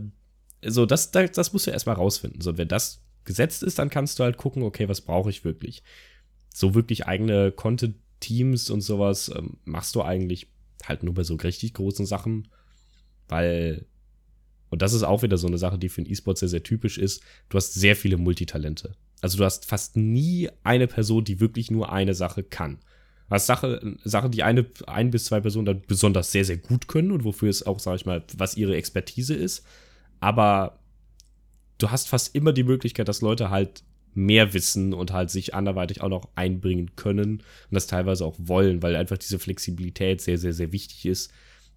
so, 0.65 0.85
das, 0.85 1.11
das, 1.11 1.31
das 1.31 1.51
musst 1.51 1.67
du 1.67 1.71
erstmal 1.71 1.95
rausfinden. 1.95 2.39
So, 2.39 2.57
wenn 2.57 2.69
das 2.69 3.02
gesetzt 3.25 3.63
ist, 3.63 3.79
dann 3.79 3.89
kannst 3.89 4.19
du 4.19 4.23
halt 4.23 4.37
gucken, 4.37 4.63
okay, 4.63 4.89
was 4.89 5.01
brauche 5.01 5.29
ich 5.29 5.43
wirklich? 5.43 5.83
So 6.53 6.75
wirklich 6.75 7.07
eigene 7.07 7.51
Content-Teams 7.51 8.69
und 8.69 8.81
sowas 8.81 9.31
ähm, 9.35 9.57
machst 9.65 9.95
du 9.95 10.01
eigentlich 10.01 10.47
halt 10.85 11.03
nur 11.03 11.13
bei 11.13 11.23
so 11.23 11.35
richtig 11.35 11.73
großen 11.73 12.05
Sachen, 12.05 12.47
weil, 13.27 13.85
und 14.69 14.81
das 14.81 14.93
ist 14.93 15.03
auch 15.03 15.23
wieder 15.23 15.37
so 15.37 15.47
eine 15.47 15.57
Sache, 15.57 15.77
die 15.77 15.89
für 15.89 16.03
den 16.03 16.11
E-Sport 16.11 16.37
sehr, 16.37 16.49
sehr 16.49 16.63
typisch 16.63 16.97
ist, 16.97 17.23
du 17.49 17.57
hast 17.57 17.73
sehr 17.73 17.95
viele 17.95 18.17
Multitalente. 18.17 18.95
Also 19.21 19.37
du 19.37 19.45
hast 19.45 19.65
fast 19.65 19.95
nie 19.95 20.49
eine 20.63 20.87
Person, 20.87 21.23
die 21.23 21.39
wirklich 21.39 21.71
nur 21.71 21.91
eine 21.91 22.13
Sache 22.13 22.43
kann. 22.43 22.79
Hast 23.29 23.47
Sache, 23.47 23.95
Sachen, 24.03 24.31
die 24.31 24.43
eine, 24.43 24.65
ein 24.85 25.09
bis 25.09 25.25
zwei 25.25 25.39
Personen 25.39 25.65
dann 25.65 25.81
besonders 25.87 26.31
sehr, 26.31 26.45
sehr 26.45 26.57
gut 26.57 26.87
können 26.87 27.11
und 27.11 27.23
wofür 27.23 27.49
es 27.49 27.65
auch, 27.65 27.79
sag 27.79 27.95
ich 27.95 28.05
mal, 28.05 28.23
was 28.37 28.57
ihre 28.57 28.75
Expertise 28.75 29.33
ist. 29.33 29.65
Aber 30.19 30.82
du 31.77 31.91
hast 31.91 32.09
fast 32.09 32.35
immer 32.35 32.53
die 32.53 32.63
Möglichkeit, 32.63 33.07
dass 33.07 33.21
Leute 33.21 33.49
halt 33.49 33.83
mehr 34.15 34.53
wissen 34.53 34.93
und 34.93 35.11
halt 35.11 35.29
sich 35.29 35.53
anderweitig 35.53 36.01
auch 36.01 36.09
noch 36.09 36.29
einbringen 36.35 36.91
können 36.95 37.39
und 37.39 37.71
das 37.71 37.87
teilweise 37.87 38.25
auch 38.25 38.35
wollen, 38.37 38.83
weil 38.83 38.95
einfach 38.95 39.17
diese 39.17 39.39
Flexibilität 39.39 40.21
sehr, 40.21 40.37
sehr, 40.37 40.53
sehr 40.53 40.71
wichtig 40.71 41.05
ist, 41.05 41.31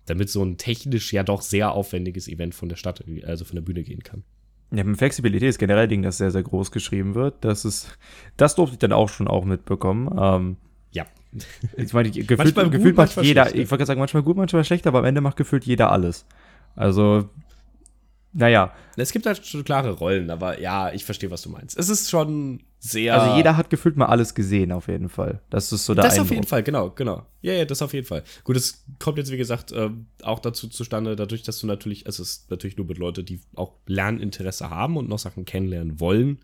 damit 0.07 0.31
so 0.31 0.45
ein 0.45 0.59
technisch 0.59 1.13
ja 1.13 1.23
doch 1.23 1.43
sehr 1.43 1.73
aufwendiges 1.73 2.29
Event 2.29 2.55
von 2.55 2.69
der 2.69 2.77
Stadt, 2.77 3.05
also 3.25 3.45
von 3.45 3.57
der 3.57 3.63
Bühne 3.63 3.83
gehen 3.83 4.03
kann. 4.03 4.23
Ja, 4.73 4.85
Flexibilität 4.95 5.49
ist 5.49 5.59
generell 5.59 5.85
ein 5.85 5.89
Ding, 5.89 6.03
das 6.03 6.19
sehr, 6.19 6.31
sehr 6.31 6.43
groß 6.43 6.73
geschrieben 6.73 7.15
wird. 7.15 7.45
Das 7.45 7.65
ist, 7.65 7.97
das 8.37 8.57
durfte 8.57 8.75
ich 8.75 8.79
dann 8.79 8.93
auch 8.93 9.09
schon 9.09 9.29
auch 9.29 9.45
mitbekommen. 9.45 10.11
Ähm, 10.19 10.57
ja. 10.91 11.07
ich 11.77 11.93
meine, 11.93 12.11
gefühlt, 12.11 12.39
manchmal 12.39 12.71
gefühlt 12.71 12.97
gut, 12.97 13.17
macht 13.17 13.23
jeder, 13.23 13.45
schlecht, 13.45 13.59
ich 13.59 13.71
wollte 13.71 13.87
sagen, 13.87 14.01
manchmal 14.01 14.25
gut, 14.25 14.37
manchmal 14.37 14.65
schlecht, 14.65 14.87
aber 14.87 15.01
am 15.01 15.05
Ende 15.05 15.21
macht 15.21 15.37
gefühlt 15.37 15.65
jeder 15.65 15.93
alles. 15.93 16.27
Also, 16.75 17.29
naja. 18.37 18.73
Es 18.97 19.13
gibt 19.13 19.27
halt 19.27 19.45
schon 19.45 19.65
klare 19.65 19.91
Rollen, 19.91 20.31
aber 20.31 20.61
ja, 20.61 20.93
ich 20.93 21.05
verstehe, 21.05 21.31
was 21.31 21.43
du 21.43 21.51
meinst. 21.51 21.79
Es 21.79 21.89
ist 21.89 22.11
schon 22.11 22.63
sehr. 22.79 23.21
Also 23.21 23.37
jeder 23.37 23.57
hat 23.57 23.71
gefühlt 23.71 23.97
mal 23.97 24.07
alles 24.07 24.35
gesehen, 24.35 24.73
auf 24.73 24.89
jeden 24.89 25.09
Fall. 25.09 25.41
Das 25.51 25.73
ist 25.73 25.85
so 25.87 25.95
der 25.95 26.05
Das 26.05 26.15
Eindruck. 26.15 26.27
auf 26.27 26.31
jeden 26.33 26.47
Fall, 26.47 26.63
genau, 26.63 26.91
genau. 26.91 27.27
Ja, 27.43 27.53
ja, 27.55 27.65
das 27.65 27.83
auf 27.83 27.93
jeden 27.95 28.07
Fall. 28.07 28.23
Gut, 28.45 28.57
es 28.57 28.85
kommt 28.99 29.19
jetzt, 29.19 29.31
wie 29.31 29.37
gesagt, 29.37 29.73
äh, 29.73 29.91
auch 30.23 30.39
dazu 30.39 30.69
zustande, 30.69 31.17
dadurch, 31.17 31.43
dass 31.43 31.59
du 31.61 31.67
natürlich, 31.67 32.07
also 32.07 32.23
es 32.23 32.31
ist 32.31 32.51
natürlich 32.51 32.77
nur 32.77 32.87
mit 32.87 32.99
Leuten, 32.99 33.25
die 33.25 33.41
auch 33.55 33.73
Lerninteresse 33.87 34.71
haben 34.71 34.97
und 34.97 35.09
noch 35.09 35.19
Sachen 35.19 35.45
kennenlernen 35.45 35.99
wollen. 36.01 36.39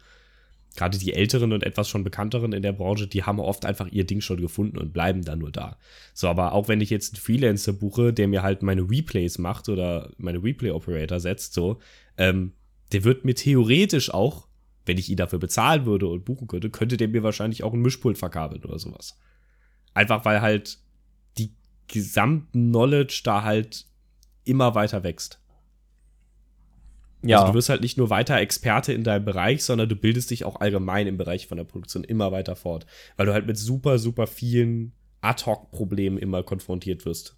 Gerade 0.74 0.98
die 0.98 1.12
Älteren 1.12 1.52
und 1.52 1.64
etwas 1.64 1.88
schon 1.88 2.04
Bekannteren 2.04 2.52
in 2.52 2.62
der 2.62 2.72
Branche, 2.72 3.06
die 3.06 3.24
haben 3.24 3.40
oft 3.40 3.64
einfach 3.66 3.88
ihr 3.88 4.04
Ding 4.04 4.20
schon 4.20 4.40
gefunden 4.40 4.78
und 4.78 4.92
bleiben 4.92 5.22
dann 5.22 5.40
nur 5.40 5.50
da. 5.50 5.76
So, 6.14 6.28
aber 6.28 6.52
auch 6.52 6.68
wenn 6.68 6.80
ich 6.80 6.90
jetzt 6.90 7.14
einen 7.14 7.22
Freelancer 7.22 7.72
buche, 7.72 8.12
der 8.12 8.28
mir 8.28 8.42
halt 8.42 8.62
meine 8.62 8.82
Replays 8.82 9.38
macht 9.38 9.68
oder 9.68 10.10
meine 10.16 10.42
Replay-Operator 10.42 11.20
setzt, 11.20 11.54
so, 11.54 11.78
ähm, 12.16 12.52
der 12.92 13.04
wird 13.04 13.24
mir 13.24 13.34
theoretisch 13.34 14.12
auch 14.12 14.46
wenn 14.86 14.98
ich 14.98 15.10
ihn 15.10 15.16
dafür 15.16 15.38
bezahlen 15.38 15.86
würde 15.86 16.08
und 16.08 16.24
buchen 16.24 16.48
könnte, 16.48 16.70
könnte 16.70 16.96
der 16.96 17.08
mir 17.08 17.22
wahrscheinlich 17.22 17.62
auch 17.62 17.72
ein 17.72 17.82
Mischpult 17.82 18.18
verkabeln 18.18 18.64
oder 18.64 18.78
sowas. 18.78 19.18
Einfach 19.94 20.24
weil 20.24 20.40
halt 20.40 20.78
die 21.38 21.54
Gesamtknowledge 21.88 23.22
da 23.24 23.42
halt 23.42 23.86
immer 24.44 24.74
weiter 24.74 25.04
wächst. 25.04 25.40
Ja. 27.22 27.38
Also 27.38 27.52
du 27.52 27.56
wirst 27.56 27.68
halt 27.68 27.82
nicht 27.82 27.98
nur 27.98 28.10
weiter 28.10 28.36
Experte 28.38 28.92
in 28.92 29.04
deinem 29.04 29.24
Bereich, 29.24 29.64
sondern 29.64 29.88
du 29.88 29.96
bildest 29.96 30.30
dich 30.30 30.44
auch 30.44 30.60
allgemein 30.60 31.06
im 31.06 31.16
Bereich 31.16 31.46
von 31.46 31.56
der 31.56 31.64
Produktion 31.64 32.04
immer 32.04 32.32
weiter 32.32 32.56
fort, 32.56 32.86
weil 33.16 33.26
du 33.26 33.32
halt 33.32 33.46
mit 33.46 33.56
super, 33.56 33.98
super 33.98 34.26
vielen 34.26 34.92
Ad-Hoc-Problemen 35.20 36.18
immer 36.18 36.42
konfrontiert 36.42 37.04
wirst. 37.04 37.36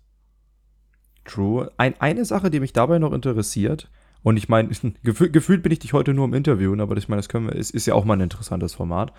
True. 1.25 1.71
Ein, 1.77 2.01
eine 2.01 2.25
Sache, 2.25 2.51
die 2.51 2.61
mich 2.61 2.73
dabei 2.73 2.99
noch 2.99 3.13
interessiert, 3.13 3.91
und 4.25 4.39
ich 4.39 4.49
meine, 4.49 4.71
gefühl, 5.05 5.31
gefühlt 5.31 5.63
bin 5.63 5.71
ich 5.71 5.79
dich 5.79 5.93
heute 5.93 6.15
nur 6.15 6.25
im 6.25 6.35
Interviewen, 6.35 6.81
aber 6.81 6.97
ich 6.97 7.09
meine, 7.09 7.21
das 7.21 7.29
können 7.29 7.47
wir, 7.47 7.55
ist, 7.55 7.71
ist 7.71 7.87
ja 7.87 7.95
auch 7.95 8.05
mal 8.05 8.15
ein 8.15 8.23
interessantes 8.23 8.75
Format. 8.75 9.13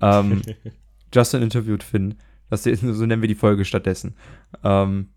Ähm, 0.00 0.42
Justin 1.14 1.42
interviewt 1.42 1.82
Finn. 1.82 2.16
Das, 2.50 2.64
so 2.64 3.06
nennen 3.06 3.22
wir 3.22 3.28
die 3.28 3.34
Folge 3.34 3.64
stattdessen. 3.64 4.14
Ähm, 4.62 5.08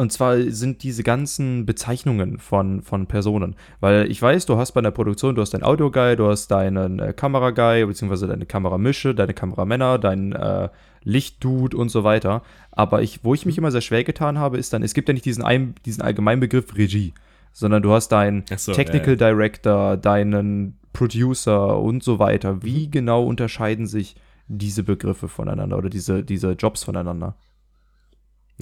und 0.00 0.12
zwar 0.12 0.40
sind 0.40 0.82
diese 0.82 1.02
ganzen 1.02 1.66
Bezeichnungen 1.66 2.38
von, 2.38 2.82
von 2.82 3.06
Personen. 3.06 3.54
Weil 3.80 4.10
ich 4.10 4.20
weiß, 4.20 4.46
du 4.46 4.56
hast 4.56 4.72
bei 4.72 4.80
der 4.80 4.90
Produktion, 4.90 5.34
du 5.34 5.42
hast 5.42 5.52
deinen 5.52 5.62
Audio-Guy, 5.62 6.16
du 6.16 6.26
hast 6.28 6.50
deinen 6.50 6.98
äh, 6.98 7.12
Kamera-Guy, 7.12 7.86
beziehungsweise 7.86 8.26
deine 8.26 8.46
Kameramische, 8.46 9.14
deine 9.14 9.34
Kameramänner, 9.34 9.98
deinen 9.98 10.32
äh, 10.32 10.68
Lichtdude 11.02 11.76
und 11.76 11.90
so 11.90 12.02
weiter. 12.02 12.42
Aber 12.72 13.02
ich, 13.02 13.24
wo 13.24 13.34
ich 13.34 13.46
mich 13.46 13.58
immer 13.58 13.70
sehr 13.70 13.80
schwer 13.80 14.04
getan 14.04 14.38
habe, 14.38 14.58
ist 14.58 14.72
dann, 14.72 14.82
es 14.82 14.94
gibt 14.94 15.08
ja 15.08 15.14
nicht 15.14 15.26
diesen, 15.26 15.44
ein, 15.44 15.74
diesen 15.84 16.02
allgemeinen 16.02 16.40
Begriff 16.40 16.76
Regie 16.76 17.12
sondern 17.52 17.82
du 17.82 17.92
hast 17.92 18.08
deinen 18.08 18.44
so, 18.56 18.72
Technical 18.72 19.18
ja. 19.18 19.28
Director, 19.28 19.96
deinen 19.96 20.78
Producer 20.92 21.78
und 21.78 22.02
so 22.02 22.18
weiter. 22.18 22.62
Wie 22.62 22.86
mhm. 22.86 22.90
genau 22.90 23.24
unterscheiden 23.24 23.86
sich 23.86 24.16
diese 24.48 24.82
Begriffe 24.82 25.28
voneinander 25.28 25.78
oder 25.78 25.90
diese, 25.90 26.22
diese 26.24 26.52
Jobs 26.52 26.84
voneinander? 26.84 27.36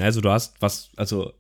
Also 0.01 0.21
du 0.21 0.31
hast 0.31 0.61
was, 0.61 0.91
also 0.97 1.33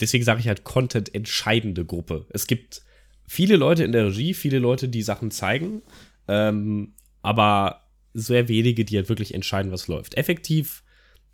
deswegen 0.00 0.24
sage 0.24 0.40
ich 0.40 0.48
halt 0.48 0.64
Content 0.64 1.14
entscheidende 1.14 1.84
Gruppe. 1.84 2.26
Es 2.30 2.46
gibt 2.46 2.82
viele 3.26 3.56
Leute 3.56 3.84
in 3.84 3.92
der 3.92 4.06
Regie, 4.06 4.34
viele 4.34 4.58
Leute, 4.58 4.88
die 4.88 5.02
Sachen 5.02 5.30
zeigen, 5.30 5.82
ähm, 6.26 6.94
aber 7.22 7.84
sehr 8.14 8.48
wenige, 8.48 8.84
die 8.84 8.96
halt 8.96 9.08
wirklich 9.08 9.34
entscheiden, 9.34 9.70
was 9.72 9.88
läuft. 9.88 10.16
Effektiv 10.16 10.82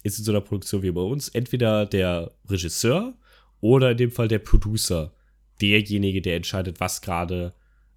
ist 0.03 0.19
in 0.19 0.25
so 0.25 0.33
einer 0.33 0.41
Produktion 0.41 0.83
wie 0.83 0.91
bei 0.91 1.01
uns 1.01 1.29
entweder 1.29 1.87
der 1.87 2.33
Regisseur 2.49 3.15
oder 3.61 3.93
in 3.93 3.97
dem 3.97 4.11
Fall 4.11 4.29
der 4.29 4.39
Producer 4.39 5.13
derjenige, 5.61 6.21
der 6.21 6.37
entscheidet, 6.37 6.81
was 6.81 7.01
gerade 7.01 7.55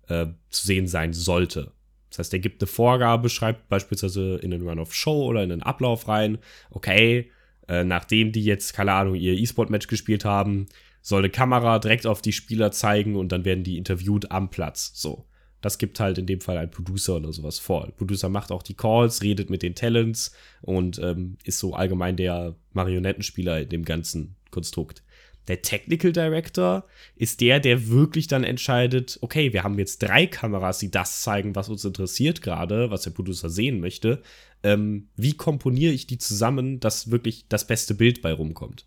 äh, 0.08 0.28
zu 0.50 0.66
sehen 0.66 0.88
sein 0.88 1.14
sollte. 1.14 1.72
Das 2.10 2.20
heißt, 2.20 2.34
er 2.34 2.40
gibt 2.40 2.62
eine 2.62 2.68
Vorgabe, 2.68 3.30
schreibt 3.30 3.68
beispielsweise 3.68 4.38
in 4.38 4.54
einen 4.54 4.68
Run-of-Show 4.68 5.26
oder 5.26 5.44
in 5.44 5.52
einen 5.52 5.64
Ablauf 5.64 6.08
rein, 6.08 6.38
okay, 6.70 7.30
äh, 7.68 7.84
nachdem 7.84 8.32
die 8.32 8.44
jetzt, 8.44 8.74
keine 8.74 8.94
Ahnung, 8.94 9.16
ihr 9.16 9.34
E-Sport-Match 9.34 9.88
gespielt 9.88 10.26
haben, 10.26 10.68
soll 11.02 11.20
eine 11.20 11.30
Kamera 11.30 11.80
direkt 11.80 12.06
auf 12.06 12.22
die 12.22 12.34
Spieler 12.34 12.72
zeigen 12.72 13.16
und 13.16 13.32
dann 13.32 13.46
werden 13.46 13.64
die 13.64 13.78
interviewt 13.78 14.32
am 14.32 14.50
Platz. 14.50 14.92
So. 14.96 15.26
Das 15.62 15.80
gibt 15.80 16.00
halt 16.00 16.18
in 16.18 16.28
dem 16.28 16.40
Fall 16.40 16.58
ein 16.58 16.70
Producer 16.70 17.16
oder 17.16 17.34
sowas 17.34 17.60
vor. 17.60 17.86
Der 17.88 17.94
Producer 17.94 18.30
macht 18.30 18.52
auch 18.52 18.62
die 18.62 18.76
Calls, 18.76 19.24
redet 19.24 19.50
mit 19.50 19.64
den 19.64 19.74
Talents 19.74 20.32
und 20.62 21.00
ähm, 21.00 21.38
ist 21.44 21.60
so 21.60 21.74
allgemein 21.74 22.16
der 22.16 22.56
Marionettenspieler 22.74 23.62
in 23.62 23.70
dem 23.70 23.84
ganzen 23.84 24.36
Konstrukt. 24.52 25.04
Der 25.48 25.62
Technical 25.62 26.12
Director 26.12 26.86
ist 27.16 27.40
der, 27.40 27.60
der 27.60 27.88
wirklich 27.88 28.28
dann 28.28 28.44
entscheidet, 28.44 29.18
okay, 29.22 29.54
wir 29.54 29.64
haben 29.64 29.80
jetzt 29.80 30.00
drei 30.00 30.28
Kameras, 30.28 30.80
die 30.80 30.92
das 30.92 31.22
zeigen, 31.22 31.56
was 31.56 31.70
uns 31.70 31.86
interessiert 31.86 32.42
gerade, 32.42 32.92
was 32.92 33.04
der 33.04 33.12
Producer 33.12 33.50
sehen 33.50 33.80
möchte. 33.80 34.22
Ähm, 34.64 35.10
wie 35.16 35.34
komponiere 35.34 35.94
ich 35.94 36.08
die 36.08 36.18
zusammen, 36.18 36.80
dass 36.80 37.12
wirklich 37.12 37.46
das 37.48 37.68
beste 37.68 37.94
Bild 37.94 38.22
bei 38.22 38.34
rumkommt? 38.34 38.86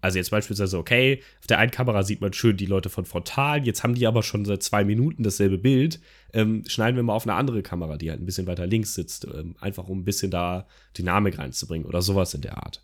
Also 0.00 0.18
jetzt 0.18 0.30
beispielsweise, 0.30 0.78
okay, 0.78 1.22
auf 1.40 1.46
der 1.46 1.58
einen 1.58 1.70
Kamera 1.70 2.02
sieht 2.02 2.20
man 2.20 2.32
schön 2.32 2.56
die 2.56 2.66
Leute 2.66 2.90
von 2.90 3.06
frontal, 3.06 3.66
jetzt 3.66 3.82
haben 3.82 3.94
die 3.94 4.06
aber 4.06 4.22
schon 4.22 4.44
seit 4.44 4.62
zwei 4.62 4.84
Minuten 4.84 5.22
dasselbe 5.22 5.58
Bild. 5.58 6.00
Ähm, 6.32 6.64
schneiden 6.68 6.96
wir 6.96 7.02
mal 7.02 7.14
auf 7.14 7.26
eine 7.26 7.34
andere 7.34 7.62
Kamera, 7.62 7.96
die 7.96 8.10
halt 8.10 8.20
ein 8.20 8.26
bisschen 8.26 8.46
weiter 8.46 8.66
links 8.66 8.94
sitzt, 8.94 9.24
ähm, 9.24 9.56
einfach 9.58 9.88
um 9.88 10.00
ein 10.00 10.04
bisschen 10.04 10.30
da 10.30 10.68
Dynamik 10.96 11.38
reinzubringen 11.38 11.88
oder 11.88 12.02
sowas 12.02 12.34
in 12.34 12.42
der 12.42 12.58
Art. 12.58 12.82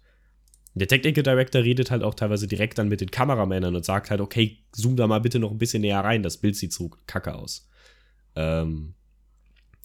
Der 0.74 0.88
Technical 0.88 1.22
Director 1.22 1.62
redet 1.62 1.90
halt 1.90 2.02
auch 2.02 2.14
teilweise 2.14 2.48
direkt 2.48 2.78
dann 2.78 2.88
mit 2.88 3.02
den 3.02 3.10
Kameramännern 3.10 3.76
und 3.76 3.84
sagt 3.84 4.10
halt, 4.10 4.22
okay, 4.22 4.58
zoom 4.72 4.96
da 4.96 5.06
mal 5.06 5.20
bitte 5.20 5.38
noch 5.38 5.50
ein 5.50 5.58
bisschen 5.58 5.82
näher 5.82 6.00
rein, 6.00 6.22
das 6.22 6.38
Bild 6.38 6.56
sieht 6.56 6.72
so 6.72 6.90
kacke 7.06 7.34
aus. 7.34 7.68
Ähm, 8.34 8.94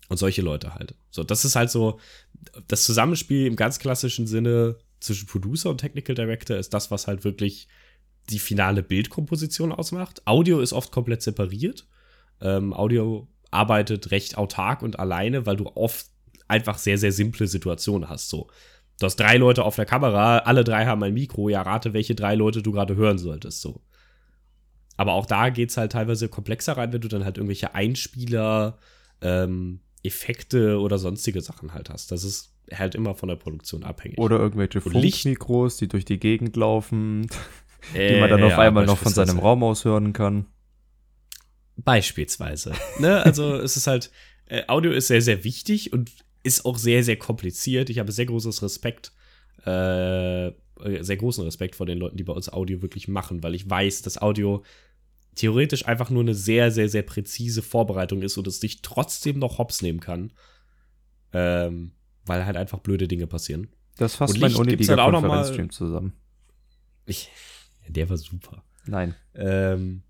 und 0.09 0.17
solche 0.17 0.41
Leute 0.41 0.73
halt. 0.73 0.95
So, 1.09 1.23
das 1.23 1.43
ist 1.43 1.57
halt 1.57 1.69
so, 1.69 1.99
das 2.67 2.83
Zusammenspiel 2.83 3.45
im 3.45 3.55
ganz 3.55 3.79
klassischen 3.79 4.27
Sinne 4.27 4.77
zwischen 4.99 5.27
Producer 5.27 5.69
und 5.69 5.79
Technical 5.79 6.15
Director 6.15 6.57
ist 6.57 6.73
das, 6.73 6.91
was 6.91 7.07
halt 7.07 7.23
wirklich 7.23 7.67
die 8.29 8.39
finale 8.39 8.83
Bildkomposition 8.83 9.71
ausmacht. 9.71 10.21
Audio 10.25 10.59
ist 10.59 10.73
oft 10.73 10.91
komplett 10.91 11.21
separiert. 11.21 11.87
Ähm, 12.41 12.73
Audio 12.73 13.27
arbeitet 13.51 14.11
recht 14.11 14.37
autark 14.37 14.81
und 14.81 14.99
alleine, 14.99 15.45
weil 15.45 15.55
du 15.55 15.67
oft 15.75 16.07
einfach 16.47 16.77
sehr, 16.77 16.97
sehr 16.97 17.11
simple 17.11 17.47
Situationen 17.47 18.09
hast. 18.09 18.29
So, 18.29 18.49
Du 18.99 19.05
hast 19.05 19.17
drei 19.17 19.37
Leute 19.37 19.63
auf 19.63 19.75
der 19.75 19.85
Kamera, 19.85 20.39
alle 20.39 20.63
drei 20.63 20.85
haben 20.87 21.03
ein 21.03 21.13
Mikro, 21.13 21.49
ja, 21.49 21.61
rate, 21.61 21.93
welche 21.93 22.15
drei 22.15 22.33
Leute 22.33 22.63
du 22.63 22.71
gerade 22.71 22.95
hören 22.95 23.19
solltest, 23.19 23.61
so. 23.61 23.81
Aber 24.97 25.13
auch 25.13 25.27
da 25.27 25.49
geht 25.49 25.69
es 25.69 25.77
halt 25.77 25.91
teilweise 25.91 26.29
komplexer 26.29 26.75
rein, 26.75 26.91
wenn 26.91 27.01
du 27.01 27.07
dann 27.07 27.23
halt 27.23 27.37
irgendwelche 27.37 27.75
Einspieler, 27.75 28.79
ähm, 29.21 29.81
Effekte 30.03 30.79
oder 30.79 30.97
sonstige 30.97 31.41
Sachen 31.41 31.73
halt 31.73 31.89
hast. 31.89 32.11
Das 32.11 32.23
ist 32.23 32.53
halt 32.73 32.95
immer 32.95 33.15
von 33.15 33.29
der 33.29 33.35
Produktion 33.35 33.83
abhängig. 33.83 34.17
Oder 34.17 34.39
irgendwelche 34.39 34.81
Funkmikros, 34.81 35.77
die 35.77 35.87
durch 35.87 36.05
die 36.05 36.19
Gegend 36.19 36.55
laufen, 36.55 37.27
äh, 37.93 38.13
die 38.13 38.19
man 38.19 38.29
dann 38.29 38.41
äh, 38.41 38.43
auf 38.43 38.51
ja, 38.51 38.59
einmal 38.59 38.85
noch 38.85 38.97
von 38.97 39.13
seinem 39.13 39.39
Raum 39.39 39.63
aus 39.63 39.85
hören 39.85 40.13
kann. 40.13 40.45
Beispielsweise. 41.77 42.73
ne? 42.99 43.23
Also 43.23 43.55
es 43.61 43.77
ist 43.77 43.87
halt, 43.87 44.11
äh, 44.47 44.63
Audio 44.67 44.91
ist 44.91 45.07
sehr, 45.07 45.21
sehr 45.21 45.43
wichtig 45.43 45.93
und 45.93 46.11
ist 46.43 46.65
auch 46.65 46.77
sehr, 46.77 47.03
sehr 47.03 47.17
kompliziert. 47.17 47.89
Ich 47.89 47.99
habe 47.99 48.11
sehr 48.11 48.25
großes 48.25 48.63
Respekt, 48.63 49.11
äh, 49.65 50.51
sehr 51.01 51.17
großen 51.17 51.43
Respekt 51.43 51.75
vor 51.75 51.85
den 51.85 51.97
Leuten, 51.97 52.17
die 52.17 52.23
bei 52.23 52.33
uns 52.33 52.51
Audio 52.51 52.81
wirklich 52.81 53.07
machen, 53.07 53.43
weil 53.43 53.55
ich 53.55 53.69
weiß, 53.69 54.03
dass 54.03 54.21
Audio 54.21 54.63
theoretisch 55.37 55.87
einfach 55.87 56.09
nur 56.09 56.23
eine 56.23 56.33
sehr, 56.33 56.71
sehr, 56.71 56.89
sehr 56.89 57.03
präzise 57.03 57.61
Vorbereitung 57.61 58.21
ist 58.21 58.37
und 58.37 58.47
es 58.47 58.59
dich 58.59 58.81
trotzdem 58.81 59.39
noch 59.39 59.57
hops 59.57 59.81
nehmen 59.81 59.99
kann. 59.99 60.33
Ähm, 61.33 61.91
weil 62.25 62.45
halt 62.45 62.57
einfach 62.57 62.79
blöde 62.79 63.07
Dinge 63.07 63.27
passieren. 63.27 63.69
Das 63.97 64.15
fasst 64.15 64.39
mein 64.39 64.53
Uni-Liga-Konferenzstream 64.53 65.61
halt 65.61 65.73
zusammen. 65.73 66.13
Ich, 67.05 67.29
der 67.87 68.09
war 68.09 68.17
super. 68.17 68.63
Nein. 68.85 69.15
Ähm, 69.33 70.03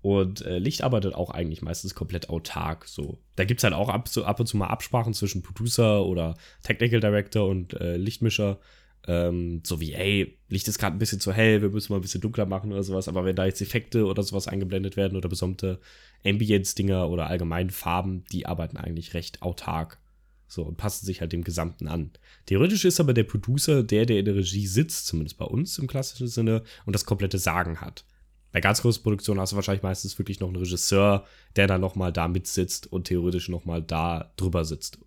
und 0.00 0.42
äh, 0.42 0.58
Licht 0.58 0.82
arbeitet 0.82 1.14
auch 1.14 1.30
eigentlich 1.30 1.62
meistens 1.62 1.94
komplett 1.94 2.28
autark. 2.28 2.86
So. 2.86 3.18
Da 3.36 3.44
gibt 3.44 3.60
es 3.60 3.64
halt 3.64 3.74
auch 3.74 3.88
ab, 3.88 4.08
so, 4.08 4.24
ab 4.24 4.38
und 4.38 4.46
zu 4.46 4.56
mal 4.56 4.68
Absprachen 4.68 5.14
zwischen 5.14 5.42
Producer 5.42 6.04
oder 6.04 6.34
Technical 6.62 7.00
Director 7.00 7.48
und 7.48 7.74
äh, 7.80 7.96
Lichtmischer. 7.96 8.58
Ähm, 9.06 9.62
so 9.64 9.80
wie, 9.80 9.92
ey, 9.92 10.38
Licht 10.48 10.66
ist 10.68 10.78
gerade 10.78 10.96
ein 10.96 10.98
bisschen 10.98 11.20
zu 11.20 11.32
hell, 11.32 11.62
wir 11.62 11.70
müssen 11.70 11.92
mal 11.92 11.98
ein 11.98 12.02
bisschen 12.02 12.20
dunkler 12.20 12.46
machen 12.46 12.72
oder 12.72 12.82
sowas. 12.82 13.08
Aber 13.08 13.24
wenn 13.24 13.36
da 13.36 13.44
jetzt 13.44 13.60
Effekte 13.60 14.06
oder 14.06 14.22
sowas 14.22 14.48
eingeblendet 14.48 14.96
werden 14.96 15.16
oder 15.16 15.28
besondere 15.28 15.78
Ambience-Dinger 16.24 17.10
oder 17.10 17.26
allgemein 17.26 17.70
Farben, 17.70 18.24
die 18.32 18.46
arbeiten 18.46 18.76
eigentlich 18.76 19.14
recht 19.14 19.42
autark. 19.42 19.98
So, 20.46 20.62
und 20.62 20.76
passen 20.76 21.04
sich 21.06 21.20
halt 21.20 21.32
dem 21.32 21.42
Gesamten 21.42 21.88
an. 21.88 22.10
Theoretisch 22.46 22.84
ist 22.84 23.00
aber 23.00 23.14
der 23.14 23.24
Producer 23.24 23.82
der, 23.82 24.06
der 24.06 24.20
in 24.20 24.24
der 24.26 24.36
Regie 24.36 24.66
sitzt, 24.66 25.06
zumindest 25.06 25.38
bei 25.38 25.44
uns 25.44 25.78
im 25.78 25.86
klassischen 25.86 26.28
Sinne, 26.28 26.62
und 26.86 26.94
das 26.94 27.06
komplette 27.06 27.38
Sagen 27.38 27.80
hat. 27.80 28.04
Bei 28.52 28.60
ganz 28.60 28.82
großen 28.82 29.02
Produktionen 29.02 29.40
hast 29.40 29.50
du 29.50 29.56
wahrscheinlich 29.56 29.82
meistens 29.82 30.16
wirklich 30.16 30.38
noch 30.38 30.46
einen 30.46 30.58
Regisseur, 30.58 31.26
der 31.56 31.66
dann 31.66 31.80
nochmal 31.80 32.12
da 32.12 32.28
mitsitzt 32.28 32.86
und 32.86 33.08
theoretisch 33.08 33.48
nochmal 33.48 33.82
da 33.82 34.32
drüber 34.36 34.64
sitzt. 34.64 34.98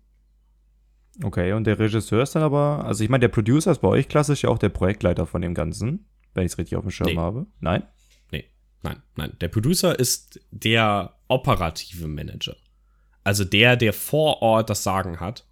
Okay, 1.22 1.52
und 1.52 1.64
der 1.64 1.78
Regisseur 1.78 2.22
ist 2.22 2.34
dann 2.34 2.42
aber, 2.42 2.84
also 2.84 3.02
ich 3.02 3.10
meine, 3.10 3.22
der 3.22 3.28
Producer 3.28 3.72
ist 3.72 3.80
bei 3.80 3.88
euch 3.88 4.08
klassisch 4.08 4.42
ja 4.44 4.50
auch 4.50 4.58
der 4.58 4.68
Projektleiter 4.68 5.26
von 5.26 5.42
dem 5.42 5.54
Ganzen, 5.54 6.06
wenn 6.34 6.46
ich 6.46 6.52
es 6.52 6.58
richtig 6.58 6.76
auf 6.76 6.84
dem 6.84 6.90
Schirm 6.90 7.08
Nee. 7.08 7.16
habe. 7.16 7.46
Nein? 7.60 7.82
Nee, 8.30 8.44
nein, 8.82 9.02
nein. 9.16 9.32
Der 9.40 9.48
Producer 9.48 9.98
ist 9.98 10.40
der 10.50 11.14
operative 11.26 12.06
Manager. 12.06 12.56
Also 13.24 13.44
der, 13.44 13.76
der 13.76 13.92
vor 13.92 14.42
Ort 14.42 14.70
das 14.70 14.84
Sagen 14.84 15.20
hat. 15.20 15.46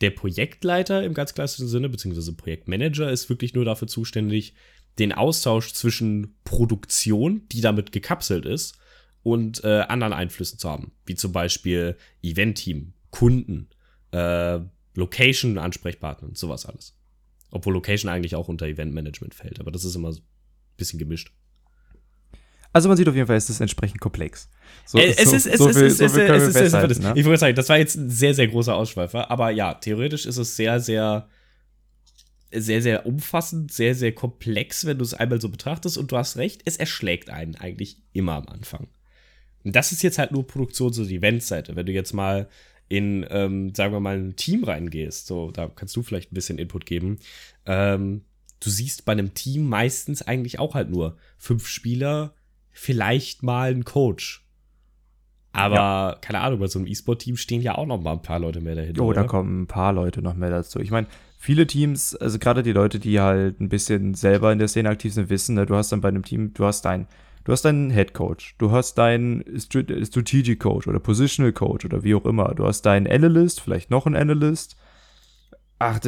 Der 0.00 0.10
Projektleiter 0.10 1.02
im 1.02 1.12
ganz 1.12 1.34
klassischen 1.34 1.66
Sinne, 1.66 1.88
beziehungsweise 1.88 2.32
Projektmanager, 2.34 3.10
ist 3.10 3.28
wirklich 3.28 3.54
nur 3.54 3.64
dafür 3.64 3.88
zuständig, 3.88 4.54
den 5.00 5.12
Austausch 5.12 5.72
zwischen 5.72 6.36
Produktion, 6.44 7.42
die 7.50 7.60
damit 7.60 7.90
gekapselt 7.90 8.46
ist, 8.46 8.78
und 9.24 9.64
äh, 9.64 9.80
anderen 9.88 10.12
Einflüssen 10.12 10.58
zu 10.58 10.70
haben. 10.70 10.92
Wie 11.04 11.16
zum 11.16 11.32
Beispiel 11.32 11.96
Event-Team, 12.22 12.94
Kunden, 13.10 13.68
äh, 14.12 14.58
Location-Ansprechpartner 14.94 16.28
und 16.28 16.38
sowas 16.38 16.66
alles. 16.66 16.94
Obwohl 17.50 17.72
Location 17.74 18.10
eigentlich 18.10 18.34
auch 18.34 18.48
unter 18.48 18.66
Event-Management 18.66 19.34
fällt, 19.34 19.60
aber 19.60 19.70
das 19.70 19.84
ist 19.84 19.94
immer 19.94 20.12
so 20.12 20.20
ein 20.20 20.24
bisschen 20.76 20.98
gemischt. 20.98 21.32
Also 22.72 22.88
man 22.88 22.96
sieht 22.98 23.08
auf 23.08 23.14
jeden 23.14 23.26
Fall, 23.26 23.36
es 23.36 23.48
ist 23.48 23.60
entsprechend 23.60 24.00
komplex. 24.00 24.50
So, 24.84 24.98
Äh, 24.98 25.14
es 25.16 25.30
so- 25.30 25.36
ist, 25.36 25.46
es 25.46 25.58
so 25.58 25.68
ist, 25.68 25.76
viel- 25.78 25.86
es 25.86 25.92
ist, 25.94 26.00
es 26.00 26.12
ist, 26.12 26.18
es 26.18 26.48
ist, 26.48 26.56
festhalten, 26.58 26.90
es 26.92 26.98
ist, 26.98 27.04
ne? 27.04 27.14
ich 27.16 27.24
wollte 27.24 27.38
sagen, 27.40 27.56
das 27.56 27.68
war 27.70 27.78
jetzt 27.78 27.96
ein 27.96 28.10
sehr, 28.10 28.34
sehr 28.34 28.48
großer 28.48 28.74
Ausschweifer, 28.74 29.30
aber 29.30 29.50
ja, 29.50 29.74
theoretisch 29.74 30.26
ist 30.26 30.36
es 30.36 30.54
sehr, 30.56 30.78
sehr, 30.80 31.28
sehr, 32.52 32.82
sehr 32.82 33.06
umfassend, 33.06 33.72
sehr, 33.72 33.94
sehr 33.94 34.12
komplex, 34.14 34.84
wenn 34.84 34.98
du 34.98 35.04
es 35.04 35.14
einmal 35.14 35.40
so 35.40 35.48
betrachtest 35.48 35.96
und 35.96 36.12
du 36.12 36.16
hast 36.18 36.36
recht, 36.36 36.62
es 36.66 36.76
erschlägt 36.76 37.30
einen 37.30 37.56
eigentlich 37.56 38.02
immer 38.12 38.34
am 38.34 38.46
Anfang. 38.48 38.88
Und 39.64 39.74
das 39.74 39.92
ist 39.92 40.02
jetzt 40.02 40.18
halt 40.18 40.32
nur 40.32 40.46
Produktions- 40.46 40.98
und 40.98 41.10
Eventseite. 41.10 41.74
Wenn 41.76 41.86
du 41.86 41.92
jetzt 41.92 42.12
mal 42.12 42.48
in, 42.88 43.26
ähm, 43.30 43.74
sagen 43.74 43.92
wir 43.92 44.00
mal, 44.00 44.16
ein 44.16 44.36
Team 44.36 44.64
reingehst, 44.64 45.26
so, 45.26 45.50
da 45.50 45.68
kannst 45.68 45.94
du 45.96 46.02
vielleicht 46.02 46.32
ein 46.32 46.34
bisschen 46.34 46.58
Input 46.58 46.86
geben. 46.86 47.18
Ähm, 47.66 48.22
du 48.60 48.70
siehst 48.70 49.04
bei 49.04 49.12
einem 49.12 49.34
Team 49.34 49.68
meistens 49.68 50.22
eigentlich 50.22 50.58
auch 50.58 50.74
halt 50.74 50.90
nur 50.90 51.16
fünf 51.36 51.66
Spieler, 51.66 52.34
vielleicht 52.70 53.42
mal 53.42 53.70
ein 53.70 53.84
Coach. 53.84 54.44
Aber, 55.52 56.18
keine 56.20 56.40
Ahnung, 56.40 56.60
bei 56.60 56.66
so 56.68 56.78
einem 56.78 56.86
E-Sport-Team 56.86 57.36
stehen 57.36 57.62
ja 57.62 57.76
auch 57.76 57.86
noch 57.86 58.00
mal 58.00 58.12
ein 58.12 58.22
paar 58.22 58.38
Leute 58.38 58.60
mehr 58.60 58.74
dahinter. 58.74 59.02
Oh, 59.02 59.12
da 59.12 59.24
kommen 59.24 59.62
ein 59.62 59.66
paar 59.66 59.92
Leute 59.92 60.22
noch 60.22 60.34
mehr 60.34 60.50
dazu. 60.50 60.78
Ich 60.78 60.90
meine, 60.90 61.08
viele 61.38 61.66
Teams, 61.66 62.14
also 62.14 62.38
gerade 62.38 62.62
die 62.62 62.72
Leute, 62.72 62.98
die 62.98 63.20
halt 63.20 63.60
ein 63.60 63.68
bisschen 63.68 64.14
selber 64.14 64.52
in 64.52 64.58
der 64.58 64.68
Szene 64.68 64.90
aktiv 64.90 65.14
sind, 65.14 65.30
wissen, 65.30 65.54
ne, 65.54 65.66
du 65.66 65.74
hast 65.74 65.90
dann 65.90 66.00
bei 66.00 66.08
einem 66.08 66.22
Team, 66.22 66.52
du 66.54 66.64
hast 66.64 66.84
dein, 66.84 67.06
du 67.48 67.52
hast 67.52 67.62
deinen 67.62 67.90
Head 67.90 68.12
Coach, 68.12 68.56
du 68.58 68.72
hast 68.72 68.98
deinen 68.98 69.42
Str- 69.56 70.04
Strategic 70.06 70.60
Coach 70.60 70.86
oder 70.86 71.00
Positional 71.00 71.52
Coach 71.52 71.86
oder 71.86 72.04
wie 72.04 72.14
auch 72.14 72.26
immer, 72.26 72.54
du 72.54 72.66
hast 72.66 72.82
deinen 72.82 73.06
Analyst, 73.06 73.62
vielleicht 73.62 73.90
noch 73.90 74.04
einen 74.04 74.16
Analyst. 74.16 74.76
Ach, 75.78 75.98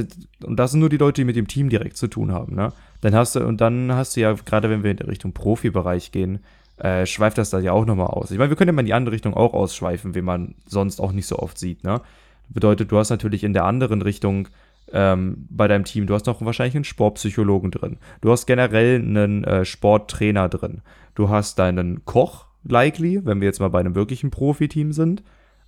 und 0.44 0.58
das 0.58 0.72
sind 0.72 0.80
nur 0.80 0.90
die 0.90 0.98
Leute, 0.98 1.22
die 1.22 1.24
mit 1.24 1.36
dem 1.36 1.48
Team 1.48 1.70
direkt 1.70 1.96
zu 1.96 2.08
tun 2.08 2.30
haben, 2.30 2.54
ne? 2.54 2.74
Dann 3.00 3.14
hast 3.14 3.36
du, 3.36 3.46
und 3.46 3.62
dann 3.62 3.90
hast 3.92 4.16
du 4.16 4.20
ja, 4.20 4.34
gerade 4.34 4.68
wenn 4.68 4.82
wir 4.82 4.90
in 4.90 4.98
Richtung 4.98 5.32
Profibereich 5.32 6.12
gehen, 6.12 6.40
äh, 6.76 7.06
schweift 7.06 7.38
das 7.38 7.48
da 7.48 7.58
ja 7.58 7.72
auch 7.72 7.86
nochmal 7.86 8.08
aus. 8.08 8.30
Ich 8.30 8.36
meine, 8.36 8.50
wir 8.50 8.56
können 8.56 8.68
ja 8.68 8.72
mal 8.72 8.80
in 8.80 8.86
die 8.86 8.94
andere 8.94 9.14
Richtung 9.14 9.32
auch 9.32 9.54
ausschweifen, 9.54 10.14
wie 10.14 10.20
man 10.20 10.56
sonst 10.66 11.00
auch 11.00 11.12
nicht 11.12 11.26
so 11.26 11.38
oft 11.38 11.56
sieht, 11.56 11.84
ne? 11.84 12.02
Bedeutet, 12.50 12.92
du 12.92 12.98
hast 12.98 13.08
natürlich 13.08 13.44
in 13.44 13.54
der 13.54 13.64
anderen 13.64 14.02
Richtung 14.02 14.48
ähm, 14.92 15.46
bei 15.50 15.68
deinem 15.68 15.84
Team, 15.84 16.06
du 16.06 16.14
hast 16.14 16.26
noch 16.26 16.44
wahrscheinlich 16.44 16.74
einen 16.74 16.84
Sportpsychologen 16.84 17.70
drin. 17.70 17.98
Du 18.20 18.30
hast 18.30 18.46
generell 18.46 18.96
einen 18.96 19.44
äh, 19.44 19.64
Sporttrainer 19.64 20.48
drin. 20.48 20.82
Du 21.14 21.28
hast 21.28 21.58
deinen 21.58 22.04
Koch, 22.04 22.46
likely, 22.64 23.24
wenn 23.24 23.40
wir 23.40 23.46
jetzt 23.46 23.60
mal 23.60 23.68
bei 23.68 23.80
einem 23.80 23.94
wirklichen 23.94 24.30
Profiteam 24.30 24.92
sind. 24.92 25.22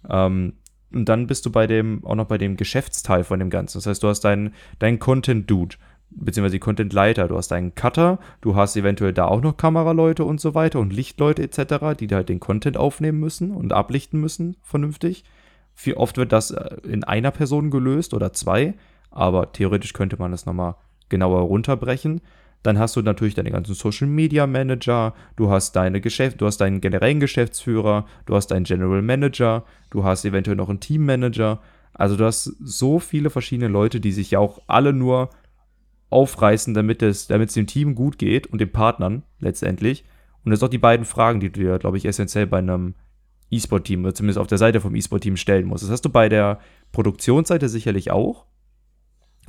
Ähm, 0.08 0.54
und 0.92 1.08
dann 1.08 1.26
bist 1.26 1.46
du 1.46 1.50
bei 1.50 1.66
dem, 1.66 2.04
auch 2.04 2.14
noch 2.14 2.26
bei 2.26 2.38
dem 2.38 2.56
Geschäftsteil 2.56 3.24
von 3.24 3.38
dem 3.38 3.50
Ganzen. 3.50 3.78
Das 3.78 3.86
heißt, 3.86 4.02
du 4.02 4.08
hast 4.08 4.20
deinen, 4.20 4.54
deinen 4.78 4.98
Content-Dude, 4.98 5.76
beziehungsweise 6.10 6.56
die 6.56 6.60
Content-Leiter, 6.60 7.28
du 7.28 7.36
hast 7.36 7.48
deinen 7.48 7.74
Cutter, 7.74 8.18
du 8.40 8.56
hast 8.56 8.76
eventuell 8.76 9.14
da 9.14 9.26
auch 9.26 9.40
noch 9.40 9.56
Kameraleute 9.56 10.24
und 10.24 10.40
so 10.40 10.54
weiter 10.54 10.80
und 10.80 10.92
Lichtleute 10.92 11.42
etc., 11.42 11.98
die 11.98 12.08
halt 12.08 12.28
den 12.28 12.40
Content 12.40 12.76
aufnehmen 12.76 13.20
müssen 13.20 13.52
und 13.52 13.72
ablichten 13.72 14.20
müssen, 14.20 14.56
vernünftig. 14.62 15.24
Wie 15.82 15.96
oft 15.96 16.18
wird 16.18 16.32
das 16.32 16.50
äh, 16.50 16.76
in 16.86 17.04
einer 17.04 17.30
Person 17.30 17.70
gelöst 17.70 18.12
oder 18.12 18.32
zwei, 18.34 18.74
aber 19.12 19.52
theoretisch 19.52 19.92
könnte 19.92 20.16
man 20.18 20.30
das 20.30 20.46
nochmal 20.46 20.76
genauer 21.08 21.42
runterbrechen. 21.42 22.20
Dann 22.62 22.78
hast 22.78 22.94
du 22.94 23.02
natürlich 23.02 23.34
deine 23.34 23.50
ganzen 23.50 23.74
Social 23.74 24.06
Media 24.06 24.46
Manager, 24.46 25.14
du 25.36 25.50
hast 25.50 25.74
deine 25.74 26.00
Geschäft, 26.00 26.40
du 26.40 26.46
hast 26.46 26.58
deinen 26.58 26.80
generellen 26.80 27.18
Geschäftsführer, 27.18 28.06
du 28.26 28.36
hast 28.36 28.48
deinen 28.48 28.64
General 28.64 29.02
Manager, 29.02 29.64
du 29.90 30.04
hast 30.04 30.24
eventuell 30.24 30.56
noch 30.56 30.68
einen 30.68 30.80
Teammanager. 30.80 31.60
Also 31.92 32.16
du 32.16 32.24
hast 32.24 32.44
so 32.44 32.98
viele 32.98 33.30
verschiedene 33.30 33.68
Leute, 33.68 34.00
die 34.00 34.12
sich 34.12 34.30
ja 34.30 34.38
auch 34.38 34.60
alle 34.66 34.92
nur 34.92 35.30
aufreißen, 36.10 36.72
damit 36.72 37.02
es, 37.02 37.26
damit 37.26 37.48
es 37.48 37.54
dem 37.54 37.66
Team 37.66 37.94
gut 37.94 38.18
geht 38.18 38.46
und 38.46 38.60
den 38.60 38.70
Partnern 38.70 39.24
letztendlich. 39.40 40.04
Und 40.44 40.50
das 40.50 40.60
sind 40.60 40.66
auch 40.66 40.70
die 40.70 40.78
beiden 40.78 41.04
Fragen, 41.04 41.40
die 41.40 41.50
du 41.50 41.60
dir, 41.60 41.78
glaube 41.78 41.96
ich, 41.96 42.04
essentiell 42.04 42.46
bei 42.46 42.58
einem 42.58 42.94
E-Sport-Team 43.50 44.04
oder 44.04 44.14
zumindest 44.14 44.38
auf 44.38 44.46
der 44.46 44.58
Seite 44.58 44.80
vom 44.80 44.94
E-Sport-Team 44.94 45.36
stellen 45.36 45.66
musst. 45.66 45.84
Das 45.84 45.90
hast 45.90 46.04
du 46.04 46.10
bei 46.10 46.28
der 46.28 46.60
Produktionsseite 46.92 47.68
sicherlich 47.68 48.10
auch. 48.10 48.46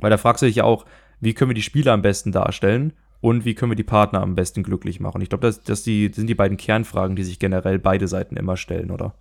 Weil 0.04 0.10
da 0.10 0.18
fragst 0.18 0.42
du 0.42 0.46
dich 0.46 0.56
ja 0.56 0.64
auch, 0.64 0.84
wie 1.20 1.32
können 1.32 1.48
wir 1.48 1.54
die 1.54 1.62
Spieler 1.62 1.92
am 1.92 2.02
besten 2.02 2.30
darstellen 2.30 2.92
und 3.22 3.46
wie 3.46 3.54
können 3.54 3.72
wir 3.72 3.76
die 3.76 3.84
Partner 3.84 4.20
am 4.20 4.34
besten 4.34 4.62
glücklich 4.62 5.00
machen. 5.00 5.22
Ich 5.22 5.30
glaube, 5.30 5.46
das, 5.46 5.62
das, 5.62 5.82
das 5.82 5.84
sind 5.84 6.26
die 6.26 6.34
beiden 6.34 6.58
Kernfragen, 6.58 7.16
die 7.16 7.24
sich 7.24 7.38
generell 7.38 7.78
beide 7.78 8.06
Seiten 8.06 8.36
immer 8.36 8.58
stellen, 8.58 8.90
oder? 8.90 9.14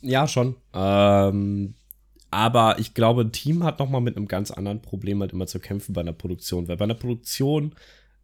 Ja, 0.00 0.28
schon. 0.28 0.54
Ähm, 0.72 1.74
aber 2.30 2.78
ich 2.78 2.94
glaube, 2.94 3.22
ein 3.22 3.32
Team 3.32 3.64
hat 3.64 3.80
noch 3.80 3.90
mal 3.90 3.98
mit 3.98 4.16
einem 4.16 4.28
ganz 4.28 4.52
anderen 4.52 4.80
Problem 4.80 5.20
halt 5.22 5.32
immer 5.32 5.48
zu 5.48 5.58
kämpfen 5.58 5.92
bei 5.92 6.02
einer 6.02 6.12
Produktion. 6.12 6.68
Weil 6.68 6.76
bei 6.76 6.84
einer 6.84 6.94
Produktion 6.94 7.74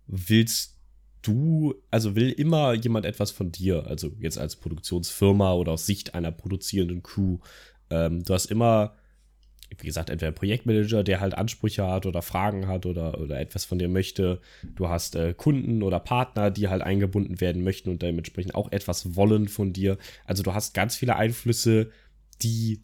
willst 0.06 0.78
du, 1.22 1.74
also 1.90 2.14
will 2.14 2.30
immer 2.30 2.74
jemand 2.74 3.06
etwas 3.06 3.32
von 3.32 3.50
dir, 3.50 3.88
also 3.88 4.12
jetzt 4.20 4.38
als 4.38 4.54
Produktionsfirma 4.54 5.54
oder 5.54 5.72
aus 5.72 5.84
Sicht 5.86 6.14
einer 6.14 6.30
produzierenden 6.30 7.02
Crew. 7.02 7.38
Ähm, 7.90 8.22
du 8.22 8.34
hast 8.34 8.46
immer, 8.46 8.94
wie 9.78 9.86
gesagt, 9.86 10.10
entweder 10.10 10.32
Projektmanager, 10.32 11.02
der 11.04 11.20
halt 11.20 11.34
Ansprüche 11.34 11.86
hat 11.86 12.06
oder 12.06 12.22
Fragen 12.22 12.66
hat 12.68 12.86
oder, 12.86 13.20
oder 13.20 13.40
etwas 13.40 13.64
von 13.64 13.78
dir 13.78 13.88
möchte. 13.88 14.40
Du 14.76 14.88
hast 14.88 15.16
äh, 15.16 15.34
Kunden 15.34 15.82
oder 15.82 16.00
Partner, 16.00 16.50
die 16.50 16.68
halt 16.68 16.82
eingebunden 16.82 17.40
werden 17.40 17.64
möchten 17.64 17.90
und 17.90 18.02
dementsprechend 18.02 18.54
auch 18.54 18.70
etwas 18.72 19.16
wollen 19.16 19.48
von 19.48 19.72
dir. 19.72 19.98
Also 20.24 20.42
du 20.42 20.54
hast 20.54 20.74
ganz 20.74 20.96
viele 20.96 21.16
Einflüsse, 21.16 21.90
die 22.42 22.82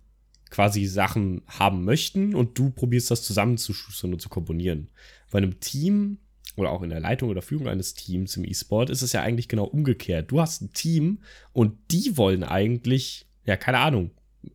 quasi 0.51 0.87
Sachen 0.87 1.43
haben 1.47 1.85
möchten 1.85 2.35
und 2.35 2.59
du 2.59 2.71
probierst 2.71 3.11
das 3.11 3.23
zusammenzuschustern 3.23 4.13
und 4.13 4.21
zu 4.21 4.29
komponieren. 4.29 4.89
Bei 5.31 5.39
einem 5.39 5.61
Team 5.61 6.19
oder 6.57 6.71
auch 6.71 6.83
in 6.83 6.91
der 6.91 7.01
Leitung 7.01 7.29
oder 7.29 7.43
Führung 7.43 7.69
eines 7.69 7.95
Teams 7.95 8.37
im 8.37 8.45
E-Sport 8.45 8.91
ist 8.91 9.03
es 9.03 9.13
ja 9.13 9.23
eigentlich 9.23 9.49
genau 9.49 9.65
umgekehrt. 9.65 10.31
Du 10.31 10.41
hast 10.41 10.63
ein 10.63 10.73
Team 10.73 11.21
und 11.53 11.77
die 11.91 12.17
wollen 12.17 12.43
eigentlich, 12.43 13.27
ja, 13.45 13.57
keine 13.57 13.79
Ahnung, 13.79 14.11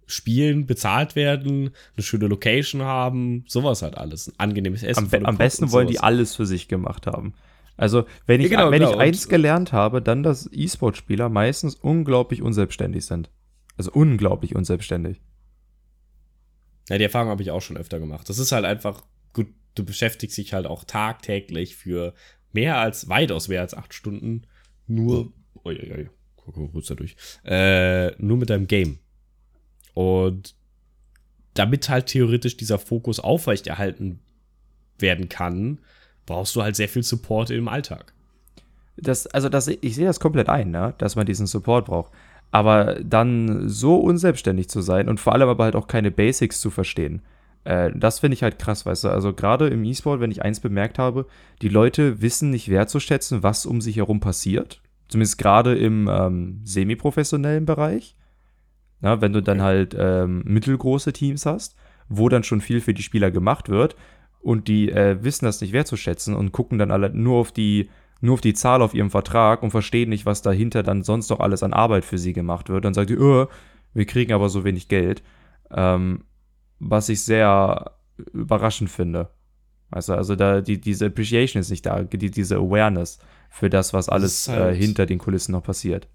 spielen, 0.06 0.66
bezahlt 0.66 1.16
werden, 1.16 1.72
eine 1.96 2.04
schöne 2.04 2.28
Location 2.28 2.82
haben, 2.82 3.44
sowas 3.48 3.82
halt 3.82 3.98
alles. 3.98 4.30
Ein 4.30 4.50
angenehmes 4.50 4.84
Essen. 4.84 5.10
Am, 5.14 5.26
am 5.26 5.38
besten 5.38 5.72
wollen 5.72 5.88
die 5.88 6.00
alles 6.00 6.36
für 6.36 6.46
sich 6.46 6.68
gemacht 6.68 7.08
haben. 7.08 7.34
Also, 7.76 8.06
wenn 8.26 8.40
ich, 8.40 8.52
Ja, 8.52 8.60
genau, 8.60 8.72
wenn 8.72 8.80
genau. 8.80 8.94
ich 8.94 9.00
eins 9.00 9.28
gelernt 9.28 9.74
habe, 9.74 10.02
dann, 10.02 10.24
dass 10.24 10.50
E-Sport-Spieler 10.52 11.30
meistens 11.30 11.76
unglaublich 11.76 12.42
unselbstständig 12.42 13.06
sind. 13.06 13.30
Also 13.78 13.92
unglaublich 13.92 14.56
unselbstständig. 14.56 15.22
Ja, 16.90 16.98
die 16.98 17.04
Erfahrung 17.04 17.30
habe 17.30 17.42
ich 17.42 17.52
auch 17.52 17.62
schon 17.62 17.78
öfter 17.78 18.00
gemacht. 18.00 18.30
Das 18.30 18.38
ist 18.38 18.52
halt 18.52 18.66
einfach, 18.66 19.04
gut, 19.34 19.48
du 19.76 19.84
beschäftigst 19.84 20.38
dich 20.38 20.54
halt 20.54 20.68
auch 20.68 20.84
tagtäglich 20.84 21.76
für 21.76 22.14
mehr 22.52 22.78
als, 22.78 23.10
weitaus 23.10 23.48
mehr 23.48 23.62
als 23.62 23.74
acht 23.74 23.94
Stunden 23.94 24.44
nur, 24.86 25.34
oi, 25.64 26.08
guck 26.36 26.58
mal 26.58 26.70
kurz 26.70 26.88
da 26.88 26.96
durch, 26.96 27.16
äh, 27.46 28.12
nur 28.22 28.38
mit 28.38 28.50
deinem 28.50 28.68
Game. 28.68 29.00
Und 29.94 30.56
damit 31.54 31.90
halt 31.90 32.08
theoretisch 32.08 32.58
dieser 32.58 32.80
Fokus 32.80 33.20
aufrechterhalten 33.20 34.20
werden 34.98 35.30
kann, 35.30 35.80
brauchst 36.26 36.56
du 36.56 36.64
halt 36.64 36.76
sehr 36.76 36.90
viel 36.90 37.04
Support 37.04 37.50
im 37.50 37.68
Alltag. 37.68 38.14
Das, 38.98 39.28
also 39.28 39.50
das, 39.50 39.68
ich 39.68 39.96
sehe 39.96 40.06
das 40.06 40.20
komplett 40.20 40.50
ein, 40.50 40.72
ne? 40.72 40.94
dass 40.98 41.16
man 41.16 41.26
diesen 41.26 41.48
Support 41.48 41.86
braucht. 41.86 42.12
Aber 42.52 43.00
dann 43.04 43.68
so 43.68 43.96
unselbstständig 43.98 44.70
zu 44.70 44.82
sein 44.82 45.10
und 45.10 45.20
vor 45.20 45.34
allem 45.34 45.50
aber 45.50 45.64
halt 45.64 45.76
auch 45.76 45.88
keine 45.88 46.12
Basics 46.12 46.62
zu 46.62 46.70
verstehen, 46.70 47.24
äh, 47.64 47.92
das 47.96 48.20
finde 48.20 48.36
ich 48.36 48.44
halt 48.44 48.60
krass, 48.60 48.86
weißt 48.86 49.06
du. 49.06 49.10
Also 49.10 49.34
gerade 49.34 49.68
im 49.68 49.84
E-Sport, 49.84 50.20
wenn 50.20 50.32
ich 50.32 50.44
eins 50.44 50.60
bemerkt 50.60 51.00
habe, 51.00 51.26
die 51.62 51.70
Leute 51.70 52.22
wissen 52.22 52.50
nicht 52.50 52.70
wertzuschätzen, 52.70 53.44
was 53.44 53.66
um 53.66 53.82
sich 53.82 53.98
herum 53.98 54.20
passiert. 54.20 54.82
Zumindest 55.08 55.38
gerade 55.38 55.76
im 55.76 56.08
ähm, 56.12 56.62
semi-professionellen 56.64 57.66
Bereich. 57.66 58.16
Na, 59.04 59.20
wenn 59.20 59.34
du 59.34 59.44
dann 59.44 59.62
halt 59.62 59.94
ähm, 60.00 60.44
mittelgroße 60.46 61.12
Teams 61.12 61.46
hast, 61.46 61.76
wo 62.08 62.30
dann 62.30 62.46
schon 62.46 62.62
viel 62.62 62.80
für 62.80 62.94
die 62.94 63.04
Spieler 63.04 63.32
gemacht 63.32 63.68
wird 63.68 63.98
und 64.40 64.70
die 64.70 64.90
äh, 64.90 65.22
wissen 65.22 65.44
das 65.44 65.60
nicht 65.60 65.74
wertzuschätzen 65.74 66.34
und 66.34 66.54
gucken 66.54 66.78
dann 66.80 66.90
alle 66.90 67.10
nur 67.10 67.38
auf 67.38 67.52
die 67.52 67.90
nur 68.22 68.36
auf 68.36 68.42
die 68.42 68.54
Zahl 68.54 68.82
auf 68.82 68.94
ihrem 68.94 69.12
Vertrag 69.12 69.62
und 69.62 69.72
verstehen 69.72 70.08
nicht, 70.08 70.26
was 70.26 70.42
dahinter 70.42 70.84
dann 70.84 71.04
sonst 71.04 71.30
noch 71.30 71.42
alles 71.42 71.64
an 71.64 71.74
Arbeit 71.74 72.06
für 72.06 72.18
sie 72.18 72.32
gemacht 72.32 72.70
wird. 72.70 72.86
Dann 72.86 72.94
sagt 72.94 73.10
die, 73.10 73.18
oh, 73.18 73.48
wir 73.94 74.06
kriegen 74.06 74.32
aber 74.32 74.48
so 74.48 74.64
wenig 74.64 74.88
Geld. 74.88 75.22
Ähm, 75.70 76.24
was 76.80 77.10
ich 77.10 77.26
sehr 77.26 77.98
überraschend 78.32 78.90
finde. 78.90 79.32
Weißt 79.90 80.08
du, 80.08 80.14
also 80.14 80.38
da 80.38 80.62
die, 80.62 80.80
diese 80.80 81.08
Appreciation 81.08 81.60
ist 81.60 81.70
nicht 81.70 81.86
da, 81.86 82.04
die, 82.04 82.32
diese 82.32 82.56
Awareness 82.56 83.20
für 83.50 83.70
das, 83.70 83.94
was 83.94 84.08
alles 84.08 84.46
das 84.46 84.56
halt 84.56 84.76
äh, 84.76 84.78
hinter 84.78 85.06
den 85.06 85.20
Kulissen 85.20 85.52
noch 85.52 85.64
passiert. 85.64 86.08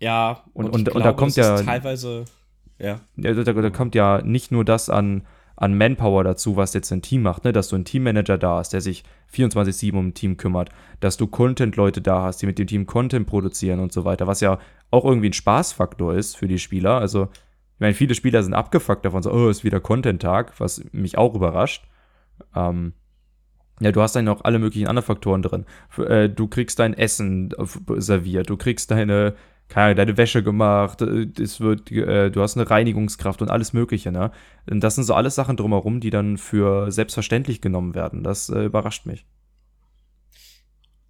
Ja, 0.00 0.42
und, 0.52 0.66
und, 0.66 0.74
und, 0.74 0.84
glaube, 0.84 0.98
und 0.98 1.04
da 1.04 1.12
kommt 1.12 1.36
ja 1.36 1.62
teilweise, 1.62 2.24
ja. 2.78 3.00
ja 3.16 3.34
da, 3.34 3.52
da, 3.52 3.70
kommt 3.70 3.94
ja 3.94 4.20
nicht 4.22 4.52
nur 4.52 4.64
das 4.64 4.90
an, 4.90 5.22
an 5.56 5.76
Manpower 5.76 6.22
dazu, 6.22 6.56
was 6.56 6.74
jetzt 6.74 6.92
ein 6.92 7.02
Team 7.02 7.22
macht, 7.22 7.44
ne? 7.44 7.52
dass 7.52 7.68
du 7.68 7.76
einen 7.76 7.86
Teammanager 7.86 8.36
da 8.36 8.58
hast, 8.58 8.74
der 8.74 8.82
sich 8.82 9.04
24-7 9.32 9.94
um 9.94 10.08
ein 10.08 10.14
Team 10.14 10.36
kümmert, 10.36 10.70
dass 11.00 11.16
du 11.16 11.26
Content-Leute 11.26 12.02
da 12.02 12.22
hast, 12.22 12.42
die 12.42 12.46
mit 12.46 12.58
dem 12.58 12.66
Team 12.66 12.86
Content 12.86 13.26
produzieren 13.26 13.80
und 13.80 13.92
so 13.92 14.04
weiter, 14.04 14.26
was 14.26 14.40
ja 14.40 14.58
auch 14.90 15.04
irgendwie 15.04 15.30
ein 15.30 15.34
Spaßfaktor 15.34 16.14
ist 16.14 16.36
für 16.36 16.46
die 16.46 16.58
Spieler. 16.58 16.98
Also, 17.00 17.24
ich 17.24 17.80
meine, 17.80 17.94
viele 17.94 18.14
Spieler 18.14 18.42
sind 18.42 18.54
abgefuckt 18.54 19.04
davon, 19.04 19.22
so, 19.22 19.32
oh, 19.32 19.48
ist 19.48 19.64
wieder 19.64 19.80
Content-Tag, 19.80 20.60
was 20.60 20.84
mich 20.92 21.16
auch 21.16 21.34
überrascht. 21.34 21.86
Ähm, 22.54 22.92
ja, 23.80 23.92
du 23.92 24.00
hast 24.00 24.16
dann 24.16 24.28
auch 24.28 24.42
alle 24.42 24.58
möglichen 24.58 24.88
anderen 24.88 25.06
Faktoren 25.06 25.42
drin. 25.42 25.66
Äh, 25.98 26.28
du 26.30 26.48
kriegst 26.48 26.78
dein 26.78 26.94
Essen 26.94 27.52
serviert, 27.96 28.48
du 28.48 28.56
kriegst 28.56 28.90
deine, 28.90 29.34
keine 29.68 29.86
Ahnung, 29.86 29.96
deine 29.96 30.16
Wäsche 30.16 30.42
gemacht, 30.42 31.02
äh, 31.02 31.26
es 31.40 31.60
wird, 31.60 31.90
äh, 31.90 32.30
du 32.30 32.40
hast 32.42 32.56
eine 32.56 32.68
Reinigungskraft 32.68 33.42
und 33.42 33.50
alles 33.50 33.72
Mögliche, 33.72 34.12
ne? 34.12 34.30
Und 34.70 34.80
das 34.80 34.94
sind 34.94 35.04
so 35.04 35.14
alles 35.14 35.34
Sachen 35.34 35.56
drumherum, 35.56 36.00
die 36.00 36.10
dann 36.10 36.38
für 36.38 36.90
selbstverständlich 36.90 37.60
genommen 37.60 37.94
werden. 37.94 38.22
Das 38.22 38.48
äh, 38.48 38.64
überrascht 38.64 39.06
mich. 39.06 39.26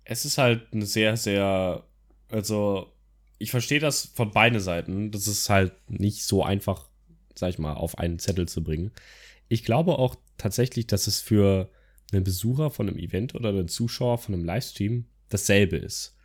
Es 0.04 0.24
ist 0.24 0.38
halt 0.38 0.62
eine 0.72 0.86
sehr, 0.86 1.16
sehr, 1.16 1.84
also 2.30 2.92
ich 3.38 3.50
verstehe 3.50 3.80
das 3.80 4.06
von 4.14 4.30
beiden 4.30 4.60
Seiten. 4.60 5.10
Das 5.10 5.26
ist 5.26 5.50
halt 5.50 5.72
nicht 5.88 6.24
so 6.24 6.42
einfach, 6.42 6.86
sag 7.34 7.50
ich 7.50 7.58
mal, 7.58 7.74
auf 7.74 7.98
einen 7.98 8.18
Zettel 8.18 8.48
zu 8.48 8.62
bringen. 8.62 8.92
Ich 9.48 9.64
glaube 9.64 9.98
auch 9.98 10.16
tatsächlich, 10.38 10.86
dass 10.86 11.06
es 11.06 11.20
für 11.20 11.68
einen 12.12 12.24
Besucher 12.24 12.70
von 12.70 12.88
einem 12.88 12.98
Event 12.98 13.34
oder 13.34 13.50
einen 13.50 13.68
Zuschauer 13.68 14.18
von 14.18 14.34
einem 14.34 14.44
Livestream 14.44 15.06
dasselbe 15.28 15.76
ist. 15.76 16.16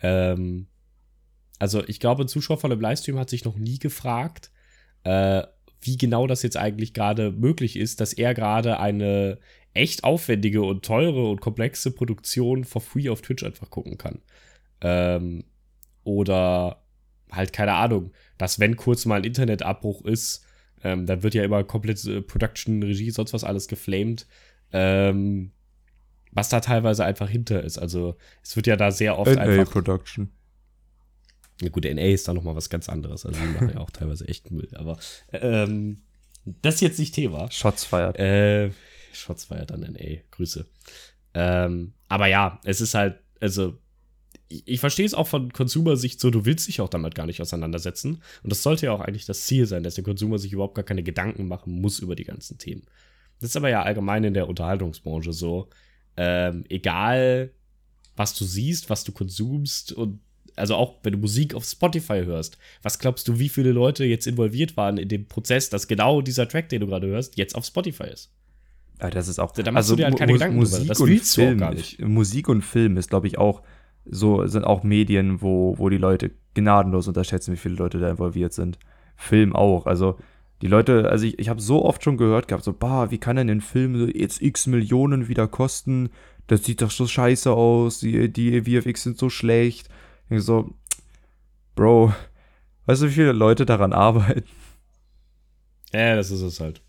Ähm, 0.00 0.66
also 1.62 1.84
ich 1.86 2.00
glaube, 2.00 2.24
ein 2.24 2.28
Zuschauer 2.28 2.58
von 2.58 2.72
einem 2.72 2.80
Livestream 2.80 3.20
hat 3.20 3.30
sich 3.30 3.44
noch 3.44 3.54
nie 3.56 3.78
gefragt, 3.78 4.50
äh, 5.04 5.44
wie 5.80 5.96
genau 5.96 6.26
das 6.26 6.42
jetzt 6.42 6.56
eigentlich 6.56 6.92
gerade 6.92 7.30
möglich 7.30 7.76
ist, 7.76 8.00
dass 8.00 8.12
er 8.12 8.34
gerade 8.34 8.80
eine 8.80 9.38
echt 9.72 10.02
aufwendige 10.02 10.62
und 10.62 10.84
teure 10.84 11.30
und 11.30 11.40
komplexe 11.40 11.92
Produktion 11.92 12.64
for 12.64 12.82
free 12.82 13.08
auf 13.08 13.22
Twitch 13.22 13.44
einfach 13.44 13.70
gucken 13.70 13.96
kann. 13.96 14.18
Ähm, 14.80 15.44
oder 16.02 16.82
halt 17.30 17.52
keine 17.52 17.74
Ahnung, 17.74 18.10
dass 18.38 18.58
wenn 18.58 18.74
kurz 18.74 19.04
mal 19.04 19.20
ein 19.20 19.24
Internetabbruch 19.24 20.04
ist, 20.04 20.44
ähm, 20.82 21.06
dann 21.06 21.22
wird 21.22 21.34
ja 21.34 21.44
immer 21.44 21.62
komplett 21.62 22.04
äh, 22.06 22.22
Production, 22.22 22.82
Regie, 22.82 23.12
sonst 23.12 23.34
was 23.34 23.44
alles 23.44 23.68
geflamed. 23.68 24.26
Ähm, 24.72 25.52
was 26.32 26.48
da 26.48 26.58
teilweise 26.58 27.04
einfach 27.04 27.28
hinter 27.28 27.62
ist. 27.62 27.78
Also 27.78 28.16
es 28.42 28.56
wird 28.56 28.66
ja 28.66 28.74
da 28.74 28.90
sehr 28.90 29.16
oft 29.16 29.32
NA 29.32 29.42
einfach. 29.42 29.70
Production. 29.72 30.32
Ja 31.62 31.68
gut, 31.70 31.84
NA 31.84 32.02
ist 32.02 32.26
da 32.26 32.34
nochmal 32.34 32.56
was 32.56 32.70
ganz 32.70 32.88
anderes. 32.88 33.24
Also 33.24 33.40
die 33.40 33.46
machen 33.46 33.70
ja 33.74 33.80
auch 33.80 33.90
teilweise 33.90 34.26
echt 34.26 34.50
Müll. 34.50 34.68
Aber 34.74 34.98
ähm, 35.32 36.02
das 36.44 36.76
ist 36.76 36.80
jetzt 36.80 36.98
nicht 36.98 37.14
Thema. 37.14 37.50
Shots 37.50 37.84
feiert. 37.84 38.18
Äh, 38.18 38.70
Shots 39.12 39.44
feiert 39.44 39.70
an 39.70 39.80
NA. 39.80 40.20
Grüße. 40.32 40.66
Ähm, 41.34 41.92
aber 42.08 42.26
ja, 42.26 42.60
es 42.64 42.80
ist 42.80 42.94
halt, 42.94 43.20
also 43.40 43.78
ich, 44.48 44.66
ich 44.66 44.80
verstehe 44.80 45.06
es 45.06 45.14
auch 45.14 45.28
von 45.28 45.52
Consumer-Sicht 45.52 46.20
so, 46.20 46.30
du 46.30 46.44
willst 46.44 46.68
dich 46.68 46.80
auch 46.80 46.88
damit 46.88 47.14
gar 47.14 47.26
nicht 47.26 47.40
auseinandersetzen. 47.40 48.22
Und 48.42 48.50
das 48.50 48.62
sollte 48.62 48.86
ja 48.86 48.92
auch 48.92 49.00
eigentlich 49.00 49.26
das 49.26 49.46
Ziel 49.46 49.66
sein, 49.66 49.82
dass 49.82 49.94
der 49.94 50.04
Consumer 50.04 50.38
sich 50.38 50.52
überhaupt 50.52 50.74
gar 50.74 50.84
keine 50.84 51.02
Gedanken 51.02 51.46
machen 51.46 51.80
muss 51.80 52.00
über 52.00 52.16
die 52.16 52.24
ganzen 52.24 52.58
Themen. 52.58 52.82
Das 53.40 53.50
ist 53.50 53.56
aber 53.56 53.70
ja 53.70 53.82
allgemein 53.82 54.24
in 54.24 54.34
der 54.34 54.48
Unterhaltungsbranche 54.48 55.32
so. 55.32 55.68
Ähm, 56.16 56.64
egal, 56.68 57.52
was 58.16 58.34
du 58.34 58.44
siehst, 58.44 58.90
was 58.90 59.04
du 59.04 59.12
konsumst 59.12 59.92
und 59.92 60.20
also 60.56 60.74
auch 60.74 60.96
wenn 61.02 61.12
du 61.12 61.18
Musik 61.18 61.54
auf 61.54 61.64
Spotify 61.64 62.24
hörst, 62.24 62.58
was 62.82 62.98
glaubst 62.98 63.28
du, 63.28 63.38
wie 63.38 63.48
viele 63.48 63.72
Leute 63.72 64.04
jetzt 64.04 64.26
involviert 64.26 64.76
waren 64.76 64.98
in 64.98 65.08
dem 65.08 65.26
Prozess, 65.26 65.70
dass 65.70 65.88
genau 65.88 66.20
dieser 66.20 66.48
Track, 66.48 66.68
den 66.68 66.80
du 66.80 66.86
gerade 66.86 67.06
hörst, 67.06 67.36
jetzt 67.36 67.54
auf 67.54 67.64
Spotify 67.64 68.04
ist? 68.04 68.30
Ja, 69.00 69.10
das 69.10 69.28
ist 69.28 69.38
auch. 69.38 69.52
Da 69.52 69.70
also, 69.72 69.94
du 69.94 69.96
dir 69.98 70.06
halt 70.06 70.16
keine 70.16 70.32
Gedanken 70.32 70.58
Musik 70.58 70.86
Das 70.86 71.00
und 71.00 71.20
Film, 71.20 71.58
gar 71.58 71.74
nicht. 71.74 72.00
Musik 72.00 72.48
und 72.48 72.62
Film 72.62 72.96
ist, 72.96 73.10
glaube 73.10 73.26
ich, 73.26 73.38
auch 73.38 73.62
so 74.04 74.46
sind 74.46 74.64
auch 74.64 74.82
Medien, 74.82 75.42
wo, 75.42 75.74
wo 75.78 75.88
die 75.88 75.98
Leute 75.98 76.32
gnadenlos 76.54 77.08
unterschätzen, 77.08 77.52
wie 77.52 77.58
viele 77.58 77.76
Leute 77.76 77.98
da 77.98 78.10
involviert 78.10 78.52
sind. 78.52 78.78
Film 79.16 79.54
auch. 79.54 79.86
Also 79.86 80.18
die 80.60 80.66
Leute, 80.68 81.10
also 81.10 81.26
ich, 81.26 81.38
ich 81.38 81.48
habe 81.48 81.60
so 81.60 81.84
oft 81.84 82.02
schon 82.02 82.16
gehört 82.16 82.48
gehabt, 82.48 82.64
so, 82.64 82.72
bah, 82.72 83.10
wie 83.10 83.18
kann 83.18 83.36
denn 83.36 83.50
ein 83.50 83.60
Film 83.60 84.10
jetzt 84.14 84.42
x 84.42 84.66
Millionen 84.66 85.28
wieder 85.28 85.48
kosten? 85.48 86.10
Das 86.46 86.64
sieht 86.64 86.82
doch 86.82 86.90
so 86.90 87.06
scheiße 87.06 87.50
aus, 87.50 88.00
die, 88.00 88.32
die 88.32 88.62
VFX 88.62 89.02
sind 89.04 89.18
so 89.18 89.30
schlecht. 89.30 89.88
Ich 90.32 90.42
so, 90.42 90.74
Bro, 91.74 92.12
weißt 92.86 93.02
du, 93.02 93.06
wie 93.06 93.12
viele 93.12 93.32
Leute 93.32 93.66
daran 93.66 93.92
arbeiten? 93.92 94.44
Ja, 95.92 96.16
das 96.16 96.30
ist 96.30 96.42
es 96.42 96.60
halt. 96.60 96.82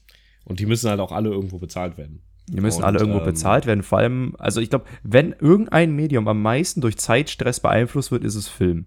Und 0.45 0.59
die 0.59 0.65
müssen 0.65 0.89
halt 0.89 0.99
auch 0.99 1.11
alle 1.11 1.29
irgendwo 1.29 1.57
bezahlt 1.57 1.97
werden. 1.97 2.21
Die 2.47 2.59
müssen 2.59 2.79
und, 2.79 2.83
alle 2.83 2.99
irgendwo 2.99 3.19
ähm, 3.19 3.25
bezahlt 3.25 3.65
werden. 3.65 3.83
Vor 3.83 3.99
allem, 3.99 4.35
also 4.37 4.59
ich 4.59 4.69
glaube, 4.69 4.85
wenn 5.03 5.33
irgendein 5.33 5.95
Medium 5.95 6.27
am 6.27 6.41
meisten 6.41 6.81
durch 6.81 6.97
Zeitstress 6.97 7.59
beeinflusst 7.59 8.11
wird, 8.11 8.23
ist 8.23 8.35
es 8.35 8.47
Film. 8.47 8.85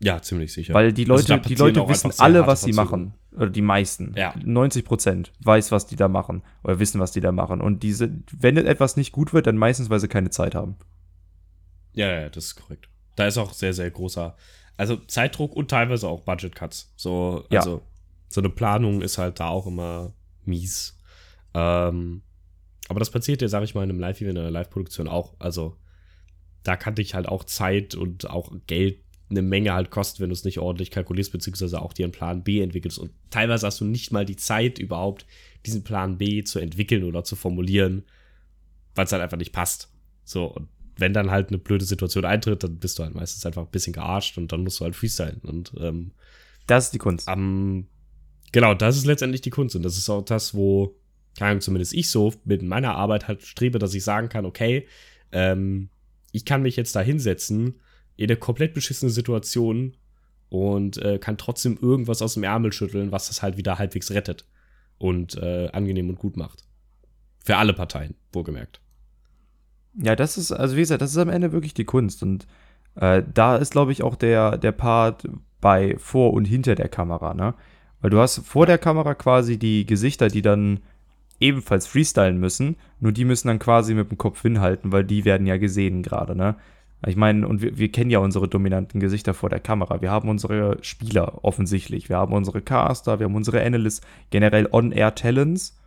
Ja, 0.00 0.20
ziemlich 0.20 0.52
sicher. 0.52 0.74
Weil 0.74 0.92
die 0.92 1.04
Leute, 1.04 1.34
also 1.34 1.48
die 1.48 1.54
Leute 1.54 1.88
wissen 1.88 2.12
alle, 2.18 2.46
was 2.46 2.62
sie 2.62 2.72
machen. 2.72 3.14
Oder 3.34 3.48
die 3.48 3.62
meisten. 3.62 4.12
Ja. 4.16 4.34
90 4.44 4.84
Prozent 4.84 5.32
weiß, 5.40 5.72
was 5.72 5.86
die 5.86 5.96
da 5.96 6.08
machen. 6.08 6.42
Oder 6.64 6.78
wissen, 6.78 7.00
was 7.00 7.12
die 7.12 7.20
da 7.20 7.32
machen. 7.32 7.60
Und 7.60 7.82
diese, 7.82 8.10
wenn 8.32 8.56
etwas 8.56 8.96
nicht 8.96 9.12
gut 9.12 9.32
wird, 9.32 9.46
dann 9.46 9.56
meistens, 9.56 9.88
weil 9.88 10.00
sie 10.00 10.08
keine 10.08 10.30
Zeit 10.30 10.54
haben. 10.54 10.76
Ja, 11.92 12.12
ja, 12.12 12.28
das 12.28 12.46
ist 12.46 12.56
korrekt. 12.56 12.88
Da 13.16 13.26
ist 13.26 13.38
auch 13.38 13.52
sehr, 13.52 13.72
sehr 13.72 13.90
großer, 13.90 14.36
also 14.76 14.96
Zeitdruck 14.96 15.56
und 15.56 15.70
teilweise 15.70 16.08
auch 16.08 16.20
Budget 16.20 16.54
Cuts. 16.54 16.92
So, 16.96 17.44
also, 17.50 17.76
ja. 17.76 17.82
so 18.28 18.40
eine 18.40 18.50
Planung 18.50 19.02
ist 19.02 19.18
halt 19.18 19.40
da 19.40 19.48
auch 19.48 19.66
immer 19.66 20.12
mies. 20.44 20.98
Ähm, 21.54 22.22
aber 22.88 23.00
das 23.00 23.10
passiert 23.10 23.42
ja, 23.42 23.48
sag 23.48 23.64
ich 23.64 23.74
mal, 23.74 23.82
in 23.82 23.90
einem 23.90 24.00
Live-Event, 24.00 24.38
in 24.38 24.44
einer 24.44 24.50
Live-Produktion 24.50 25.08
auch. 25.08 25.34
Also, 25.38 25.76
da 26.62 26.76
kann 26.76 26.94
dich 26.94 27.14
halt 27.14 27.26
auch 27.26 27.44
Zeit 27.44 27.94
und 27.94 28.30
auch 28.30 28.52
Geld 28.66 29.00
eine 29.28 29.42
Menge 29.42 29.72
halt 29.72 29.90
kostet, 29.90 30.20
wenn 30.20 30.28
du 30.28 30.34
es 30.34 30.44
nicht 30.44 30.58
ordentlich 30.58 30.90
kalkulierst, 30.90 31.32
beziehungsweise 31.32 31.82
auch 31.82 31.92
dir 31.92 32.04
einen 32.04 32.12
Plan 32.12 32.44
B 32.44 32.60
entwickelst. 32.60 32.98
Und 32.98 33.10
teilweise 33.30 33.66
hast 33.66 33.80
du 33.80 33.84
nicht 33.84 34.12
mal 34.12 34.24
die 34.24 34.36
Zeit, 34.36 34.78
überhaupt 34.78 35.26
diesen 35.64 35.82
Plan 35.82 36.18
B 36.18 36.44
zu 36.44 36.60
entwickeln 36.60 37.02
oder 37.02 37.24
zu 37.24 37.34
formulieren, 37.34 38.04
weil 38.94 39.06
es 39.06 39.12
halt 39.12 39.22
einfach 39.22 39.36
nicht 39.36 39.52
passt. 39.52 39.90
So, 40.24 40.44
und 40.44 40.68
wenn 40.96 41.12
dann 41.12 41.30
halt 41.30 41.48
eine 41.48 41.58
blöde 41.58 41.84
Situation 41.84 42.24
eintritt, 42.24 42.62
dann 42.62 42.78
bist 42.78 42.98
du 42.98 43.02
halt 43.02 43.14
meistens 43.14 43.44
einfach 43.44 43.62
ein 43.62 43.70
bisschen 43.70 43.92
gearscht 43.92 44.38
und 44.38 44.52
dann 44.52 44.62
musst 44.62 44.80
du 44.80 44.84
halt 44.84 44.96
freestylen. 44.96 45.40
Und 45.42 45.72
ähm, 45.78 46.12
das 46.66 46.86
ist 46.86 46.94
die 46.94 46.98
Kunst. 46.98 47.28
Ähm, 47.28 47.86
genau, 48.52 48.74
das 48.74 48.96
ist 48.96 49.06
letztendlich 49.06 49.42
die 49.42 49.50
Kunst. 49.50 49.76
Und 49.76 49.82
das 49.82 49.98
ist 49.98 50.08
auch 50.08 50.22
das, 50.22 50.54
wo, 50.54 50.96
keine 51.38 51.50
Ahnung, 51.50 51.60
zumindest 51.60 51.94
ich 51.94 52.08
so 52.08 52.32
mit 52.44 52.62
meiner 52.62 52.94
Arbeit 52.94 53.28
halt 53.28 53.42
strebe, 53.42 53.78
dass 53.78 53.94
ich 53.94 54.04
sagen 54.04 54.28
kann, 54.28 54.46
okay, 54.46 54.86
ähm, 55.32 55.90
ich 56.32 56.44
kann 56.44 56.62
mich 56.62 56.76
jetzt 56.76 56.96
da 56.96 57.00
hinsetzen 57.00 57.80
in 58.16 58.30
eine 58.30 58.36
komplett 58.36 58.72
beschissene 58.72 59.10
Situation 59.10 59.96
und 60.48 60.96
äh, 60.98 61.18
kann 61.18 61.36
trotzdem 61.36 61.78
irgendwas 61.80 62.22
aus 62.22 62.34
dem 62.34 62.44
Ärmel 62.44 62.72
schütteln, 62.72 63.12
was 63.12 63.28
das 63.28 63.42
halt 63.42 63.56
wieder 63.56 63.78
halbwegs 63.78 64.10
rettet 64.10 64.46
und 64.98 65.36
äh, 65.36 65.68
angenehm 65.72 66.08
und 66.08 66.18
gut 66.18 66.36
macht. 66.36 66.64
Für 67.44 67.58
alle 67.58 67.74
Parteien, 67.74 68.14
wohlgemerkt. 68.32 68.80
Ja, 70.02 70.14
das 70.16 70.36
ist, 70.36 70.52
also 70.52 70.76
wie 70.76 70.80
gesagt, 70.80 71.02
das 71.02 71.10
ist 71.10 71.18
am 71.18 71.28
Ende 71.28 71.52
wirklich 71.52 71.74
die 71.74 71.84
Kunst. 71.84 72.22
Und 72.22 72.46
äh, 72.96 73.22
da 73.32 73.56
ist, 73.56 73.72
glaube 73.72 73.92
ich, 73.92 74.02
auch 74.02 74.16
der, 74.16 74.58
der 74.58 74.72
Part 74.72 75.28
bei 75.60 75.96
vor 75.98 76.32
und 76.32 76.44
hinter 76.44 76.74
der 76.74 76.88
Kamera, 76.88 77.34
ne? 77.34 77.54
Weil 78.00 78.10
du 78.10 78.18
hast 78.20 78.46
vor 78.46 78.66
der 78.66 78.78
Kamera 78.78 79.14
quasi 79.14 79.58
die 79.58 79.86
Gesichter, 79.86 80.28
die 80.28 80.42
dann 80.42 80.80
ebenfalls 81.40 81.86
freestylen 81.86 82.38
müssen, 82.38 82.76
nur 83.00 83.12
die 83.12 83.24
müssen 83.24 83.48
dann 83.48 83.58
quasi 83.58 83.94
mit 83.94 84.10
dem 84.10 84.18
Kopf 84.18 84.42
hinhalten, 84.42 84.92
weil 84.92 85.04
die 85.04 85.24
werden 85.24 85.46
ja 85.46 85.56
gesehen 85.56 86.02
gerade, 86.02 86.36
ne? 86.36 86.56
Ich 87.06 87.16
meine, 87.16 87.46
und 87.46 87.60
wir, 87.60 87.76
wir, 87.76 87.92
kennen 87.92 88.10
ja 88.10 88.20
unsere 88.20 88.48
dominanten 88.48 89.00
Gesichter 89.00 89.34
vor 89.34 89.50
der 89.50 89.60
Kamera. 89.60 90.00
Wir 90.00 90.10
haben 90.10 90.28
unsere 90.30 90.78
Spieler 90.80 91.44
offensichtlich. 91.44 92.08
Wir 92.08 92.16
haben 92.16 92.32
unsere 92.32 92.62
Caster, 92.62 93.18
wir 93.18 93.26
haben 93.26 93.34
unsere 93.34 93.62
Analysts, 93.62 94.00
generell 94.30 94.66
On-Air-Talents 94.72 95.78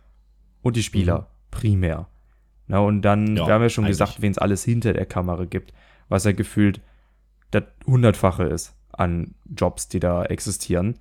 und 0.62 0.76
die 0.76 0.82
Spieler 0.82 1.20
mhm. 1.20 1.24
primär. 1.50 2.06
Na, 2.70 2.78
und 2.78 3.02
dann, 3.02 3.36
ja, 3.36 3.48
wir 3.48 3.54
haben 3.54 3.62
ja 3.62 3.68
schon 3.68 3.84
eigentlich. 3.84 3.98
gesagt, 3.98 4.22
wen 4.22 4.30
es 4.30 4.38
alles 4.38 4.62
hinter 4.62 4.92
der 4.92 5.04
Kamera 5.04 5.44
gibt, 5.44 5.72
was 6.08 6.22
ja 6.22 6.30
gefühlt 6.30 6.80
das 7.50 7.64
Hundertfache 7.84 8.44
ist 8.44 8.76
an 8.92 9.34
Jobs, 9.44 9.88
die 9.88 9.98
da 9.98 10.24
existieren, 10.24 11.00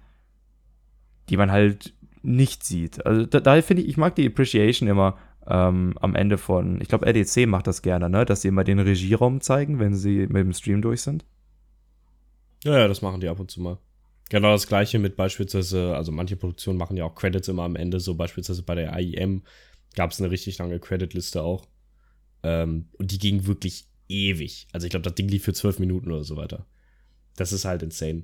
die 1.29 1.38
man 1.38 1.51
halt 1.51 1.93
nicht 2.23 2.63
sieht. 2.63 3.05
Also 3.05 3.27
da, 3.27 3.39
daher 3.39 3.62
finde 3.62 3.84
ich, 3.84 3.89
ich 3.89 3.97
mag 3.97 4.15
die 4.15 4.25
Appreciation 4.25 4.89
immer 4.89 5.19
ähm, 5.45 5.93
am 6.01 6.15
Ende 6.15 6.39
von, 6.39 6.82
ich 6.82 6.88
glaube, 6.88 7.05
RDC 7.05 7.45
macht 7.45 7.67
das 7.67 7.84
gerne, 7.84 8.10
ne? 8.10 8.25
dass 8.25 8.41
sie 8.41 8.47
immer 8.47 8.63
den 8.63 8.79
Regieraum 8.79 9.39
zeigen, 9.39 9.77
wenn 9.77 9.93
sie 9.93 10.21
mit 10.21 10.38
dem 10.38 10.53
Stream 10.53 10.82
durch 10.82 11.03
sind. 11.03 11.23
Ja, 12.63 12.79
ja, 12.79 12.88
das 12.88 13.03
machen 13.03 13.21
die 13.21 13.29
ab 13.29 13.39
und 13.39 13.51
zu 13.51 13.62
mal. 13.62 13.77
Genau 14.32 14.53
das 14.53 14.67
gleiche 14.67 14.97
mit 14.97 15.15
beispielsweise, 15.15 15.95
also 15.95 16.12
manche 16.12 16.36
Produktionen 16.36 16.79
machen 16.79 16.97
ja 16.97 17.05
auch 17.05 17.13
Credits 17.13 17.47
immer 17.47 17.63
am 17.63 17.75
Ende, 17.75 17.99
so 17.99 18.15
beispielsweise 18.15 18.63
bei 18.63 18.73
der 18.73 18.93
AIM 18.93 19.43
gab 19.95 20.12
es 20.12 20.19
eine 20.19 20.32
richtig 20.32 20.58
lange 20.58 20.80
Creditliste 20.80 21.41
auch. 21.41 21.67
Ähm, 22.43 22.89
und 22.97 23.12
die 23.12 23.19
ging 23.19 23.47
wirklich 23.47 23.86
ewig. 24.08 24.67
Also 24.71 24.86
ich 24.86 24.91
glaube, 24.91 25.04
das 25.04 25.15
Ding 25.15 25.28
lief 25.28 25.43
für 25.43 25.54
zwölf 25.54 25.80
Minuten 25.80 26.12
oder 26.12 26.23
so 26.23 26.36
weiter. 26.36 26.65
Das 27.36 27.54
ist 27.54 27.65
halt 27.65 27.84
insane. 27.84 28.23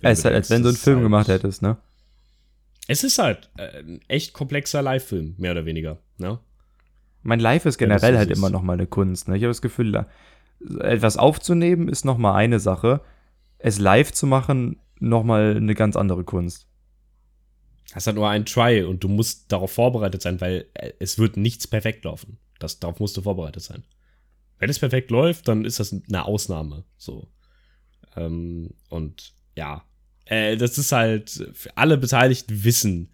Es 0.00 0.18
ist 0.18 0.24
halt, 0.24 0.34
als 0.34 0.50
wenn 0.50 0.62
du 0.62 0.68
einen 0.68 0.76
Film 0.76 0.96
halt, 0.96 1.04
gemacht 1.04 1.28
hättest, 1.28 1.62
ne? 1.62 1.76
Es 2.88 3.04
ist 3.04 3.18
halt 3.18 3.50
äh, 3.56 3.78
ein 3.78 4.00
echt 4.08 4.32
komplexer 4.32 4.82
Live-Film, 4.82 5.34
mehr 5.38 5.52
oder 5.52 5.64
weniger, 5.64 5.98
ne? 6.18 6.40
Mein 7.22 7.38
Live 7.38 7.66
ist 7.66 7.78
generell 7.78 8.18
halt 8.18 8.30
immer 8.32 8.50
noch 8.50 8.62
mal 8.62 8.72
eine 8.72 8.88
Kunst, 8.88 9.28
ne? 9.28 9.36
Ich 9.36 9.42
habe 9.44 9.50
das 9.50 9.62
Gefühl, 9.62 10.06
etwas 10.80 11.16
aufzunehmen 11.16 11.88
ist 11.88 12.04
noch 12.04 12.18
mal 12.18 12.34
eine 12.34 12.58
Sache. 12.58 13.00
Es 13.58 13.78
live 13.78 14.12
zu 14.12 14.26
machen, 14.26 14.80
noch 14.98 15.22
mal 15.22 15.56
eine 15.56 15.74
ganz 15.74 15.94
andere 15.94 16.24
Kunst. 16.24 16.66
Hast 17.92 18.06
halt 18.06 18.16
nur 18.16 18.28
einen 18.28 18.46
Try 18.46 18.82
und 18.82 19.04
du 19.04 19.08
musst 19.08 19.52
darauf 19.52 19.72
vorbereitet 19.72 20.22
sein, 20.22 20.40
weil 20.40 20.66
äh, 20.74 20.92
es 20.98 21.18
wird 21.18 21.36
nichts 21.36 21.66
perfekt 21.66 22.04
laufen. 22.04 22.38
Das, 22.58 22.80
darauf 22.80 23.00
musst 23.00 23.16
du 23.16 23.22
vorbereitet 23.22 23.62
sein. 23.62 23.84
Wenn 24.58 24.70
es 24.70 24.78
perfekt 24.78 25.10
läuft, 25.10 25.48
dann 25.48 25.64
ist 25.64 25.80
das 25.80 25.92
eine 25.92 26.24
Ausnahme. 26.24 26.84
So. 26.96 27.28
Ähm, 28.16 28.70
und 28.88 29.34
ja, 29.56 29.84
äh, 30.24 30.56
das 30.56 30.78
ist 30.78 30.92
halt, 30.92 31.52
alle 31.74 31.98
Beteiligten 31.98 32.64
wissen, 32.64 33.12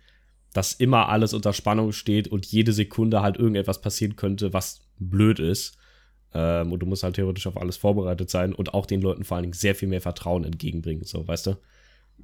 dass 0.52 0.74
immer 0.74 1.08
alles 1.08 1.34
unter 1.34 1.52
Spannung 1.52 1.92
steht 1.92 2.28
und 2.28 2.46
jede 2.46 2.72
Sekunde 2.72 3.22
halt 3.22 3.36
irgendetwas 3.36 3.80
passieren 3.80 4.16
könnte, 4.16 4.52
was 4.52 4.82
blöd 4.98 5.40
ist. 5.40 5.76
Ähm, 6.34 6.72
und 6.72 6.80
du 6.80 6.86
musst 6.86 7.02
halt 7.02 7.16
theoretisch 7.16 7.46
auf 7.46 7.56
alles 7.56 7.76
vorbereitet 7.76 8.30
sein 8.30 8.52
und 8.52 8.74
auch 8.74 8.86
den 8.86 9.00
Leuten 9.00 9.24
vor 9.24 9.36
allen 9.36 9.44
Dingen 9.44 9.54
sehr 9.54 9.74
viel 9.74 9.88
mehr 9.88 10.00
Vertrauen 10.00 10.44
entgegenbringen, 10.44 11.04
so, 11.04 11.26
weißt 11.26 11.48
du? 11.48 11.56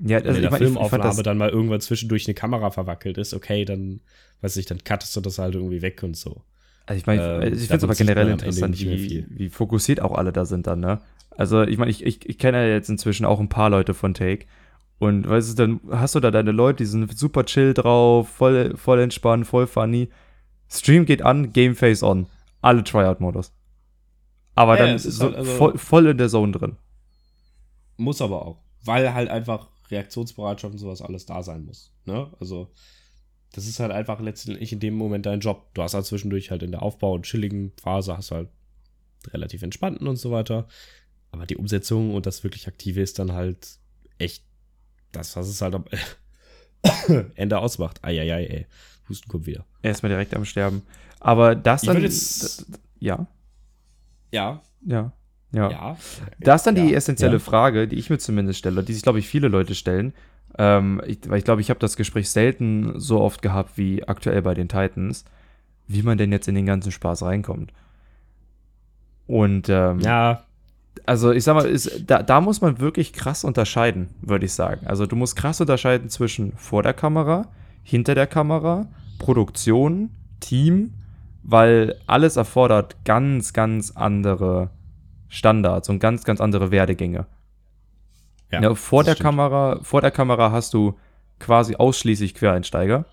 Ja, 0.00 0.18
also 0.18 0.28
Wenn 0.28 0.36
in 0.36 0.42
der 0.42 0.52
ich 0.52 0.58
Filmaufnahme 0.58 1.12
ich, 1.12 1.16
ich 1.18 1.22
dann 1.22 1.38
mal 1.38 1.50
irgendwann 1.50 1.80
zwischendurch 1.80 2.26
eine 2.26 2.34
Kamera 2.34 2.70
verwackelt 2.70 3.18
ist, 3.18 3.32
okay, 3.32 3.64
dann, 3.64 4.00
weiß 4.40 4.56
ich, 4.56 4.66
dann 4.66 4.82
cuttest 4.82 5.14
du 5.16 5.20
das 5.20 5.38
halt 5.38 5.54
irgendwie 5.54 5.82
weg 5.82 6.02
und 6.02 6.16
so. 6.16 6.42
Also 6.86 6.98
ich 6.98 7.06
meine, 7.06 7.44
äh, 7.44 7.48
ich 7.50 7.60
finde 7.68 7.76
es 7.76 7.84
aber 7.84 7.94
generell 7.94 8.28
interessant, 8.28 8.78
wie, 8.78 9.26
wie 9.28 9.48
fokussiert 9.48 10.00
auch 10.00 10.12
alle 10.12 10.32
da 10.32 10.44
sind 10.44 10.66
dann, 10.66 10.80
ne? 10.80 11.00
Also 11.30 11.62
ich 11.62 11.78
meine, 11.78 11.90
ich, 11.90 12.04
ich, 12.04 12.28
ich 12.28 12.38
kenne 12.38 12.66
ja 12.66 12.74
jetzt 12.74 12.88
inzwischen 12.88 13.24
auch 13.24 13.40
ein 13.40 13.48
paar 13.48 13.70
Leute 13.70 13.94
von 13.94 14.14
Take. 14.14 14.46
Und 14.98 15.28
weißt 15.28 15.50
du, 15.50 15.54
dann 15.54 15.80
hast 15.90 16.14
du 16.14 16.20
da 16.20 16.30
deine 16.30 16.52
Leute, 16.52 16.78
die 16.78 16.86
sind 16.86 17.16
super 17.18 17.44
chill 17.44 17.74
drauf, 17.74 18.28
voll, 18.28 18.76
voll 18.76 19.00
entspannt, 19.00 19.46
voll 19.46 19.66
funny. 19.66 20.08
Stream 20.68 21.04
geht 21.04 21.22
an, 21.22 21.52
Game 21.52 21.74
Face 21.74 22.02
on. 22.02 22.26
Alle 22.60 22.84
Tryout-Modus. 22.84 23.52
Aber 24.54 24.78
ja, 24.78 24.86
dann 24.86 24.98
so 24.98 25.24
halt 25.26 25.36
also 25.36 25.50
voll, 25.52 25.78
voll 25.78 26.06
in 26.06 26.18
der 26.18 26.28
Zone 26.28 26.52
drin. 26.52 26.76
Muss 27.96 28.22
aber 28.22 28.46
auch. 28.46 28.58
Weil 28.84 29.12
halt 29.14 29.28
einfach 29.28 29.68
Reaktionsbereitschaft 29.90 30.72
und 30.72 30.78
sowas 30.78 31.02
alles 31.02 31.26
da 31.26 31.42
sein 31.42 31.64
muss. 31.64 31.92
Ne? 32.04 32.30
Also, 32.40 32.70
das 33.52 33.66
ist 33.66 33.80
halt 33.80 33.92
einfach 33.92 34.20
letztendlich 34.20 34.72
in 34.72 34.80
dem 34.80 34.94
Moment 34.94 35.26
dein 35.26 35.40
Job. 35.40 35.72
Du 35.74 35.82
hast 35.82 35.94
halt 35.94 36.06
zwischendurch 36.06 36.50
halt 36.50 36.62
in 36.62 36.72
der 36.72 36.82
Aufbau- 36.82 37.14
und 37.14 37.24
chilligen 37.24 37.72
Phase 37.80 38.16
hast 38.16 38.30
halt 38.30 38.48
relativ 39.28 39.62
entspannten 39.62 40.06
und 40.08 40.16
so 40.16 40.30
weiter. 40.30 40.66
Aber 41.30 41.46
die 41.46 41.56
Umsetzung 41.56 42.14
und 42.14 42.26
das 42.26 42.44
wirklich 42.44 42.68
Aktive 42.68 43.00
ist 43.00 43.18
dann 43.18 43.32
halt 43.32 43.78
echt 44.18 44.44
das, 45.12 45.36
was 45.36 45.48
es 45.48 45.60
halt 45.60 45.74
am 45.74 45.84
Ende 47.34 47.58
ausmacht. 47.58 48.02
Eieiei, 48.04 48.46
ey. 48.46 48.66
Husten 49.08 49.28
kommt 49.28 49.46
wieder. 49.46 49.64
Erstmal 49.82 50.10
direkt 50.10 50.34
am 50.34 50.44
Sterben. 50.44 50.82
Aber 51.20 51.54
das 51.54 51.82
dann. 51.82 52.00
Jetzt, 52.00 52.66
ja. 52.98 53.26
Ja. 54.32 54.62
Ja. 54.84 55.12
Ja. 55.54 55.70
ja. 55.70 55.96
Das 56.40 56.60
ist 56.60 56.66
dann 56.66 56.76
ja. 56.76 56.84
die 56.84 56.94
essentielle 56.94 57.34
ja. 57.34 57.38
Frage, 57.38 57.88
die 57.88 57.96
ich 57.96 58.10
mir 58.10 58.18
zumindest 58.18 58.58
stelle, 58.58 58.82
die 58.82 58.92
sich, 58.92 59.02
glaube 59.02 59.18
ich, 59.18 59.28
viele 59.28 59.48
Leute 59.48 59.74
stellen. 59.74 60.12
Ähm, 60.58 61.00
ich, 61.06 61.18
weil 61.28 61.38
ich 61.38 61.44
glaube, 61.44 61.60
ich 61.60 61.70
habe 61.70 61.80
das 61.80 61.96
Gespräch 61.96 62.30
selten 62.30 62.98
so 62.98 63.20
oft 63.20 63.42
gehabt 63.42 63.76
wie 63.76 64.06
aktuell 64.06 64.42
bei 64.42 64.54
den 64.54 64.68
Titans, 64.68 65.24
wie 65.86 66.02
man 66.02 66.18
denn 66.18 66.32
jetzt 66.32 66.48
in 66.48 66.54
den 66.54 66.66
ganzen 66.66 66.92
Spaß 66.92 67.22
reinkommt. 67.22 67.72
Und 69.26 69.68
ähm, 69.68 70.00
ja, 70.00 70.44
also 71.06 71.32
ich 71.32 71.44
sag 71.44 71.54
mal, 71.54 71.66
ist, 71.66 72.04
da, 72.06 72.22
da 72.22 72.40
muss 72.40 72.60
man 72.60 72.78
wirklich 72.78 73.12
krass 73.12 73.44
unterscheiden, 73.44 74.10
würde 74.20 74.46
ich 74.46 74.52
sagen. 74.52 74.86
Also 74.86 75.06
du 75.06 75.16
musst 75.16 75.36
krass 75.36 75.60
unterscheiden 75.60 76.08
zwischen 76.08 76.52
vor 76.56 76.82
der 76.82 76.94
Kamera, 76.94 77.48
hinter 77.82 78.14
der 78.14 78.26
Kamera, 78.26 78.86
Produktion, 79.18 80.10
Team, 80.40 80.94
weil 81.42 81.96
alles 82.06 82.36
erfordert 82.36 83.04
ganz, 83.04 83.52
ganz 83.52 83.92
andere 83.94 84.70
Standards 85.34 85.88
und 85.88 85.98
ganz, 85.98 86.24
ganz 86.24 86.40
andere 86.40 86.70
Werdegänge. 86.70 87.26
Ja, 88.52 88.62
ja 88.62 88.74
vor 88.74 89.02
der 89.02 89.12
stimmt. 89.12 89.24
Kamera, 89.24 89.80
vor 89.82 90.00
der 90.00 90.12
Kamera 90.12 90.52
hast 90.52 90.72
du 90.74 90.94
quasi 91.40 91.74
ausschließlich 91.74 92.34
Quereinsteiger. 92.34 93.04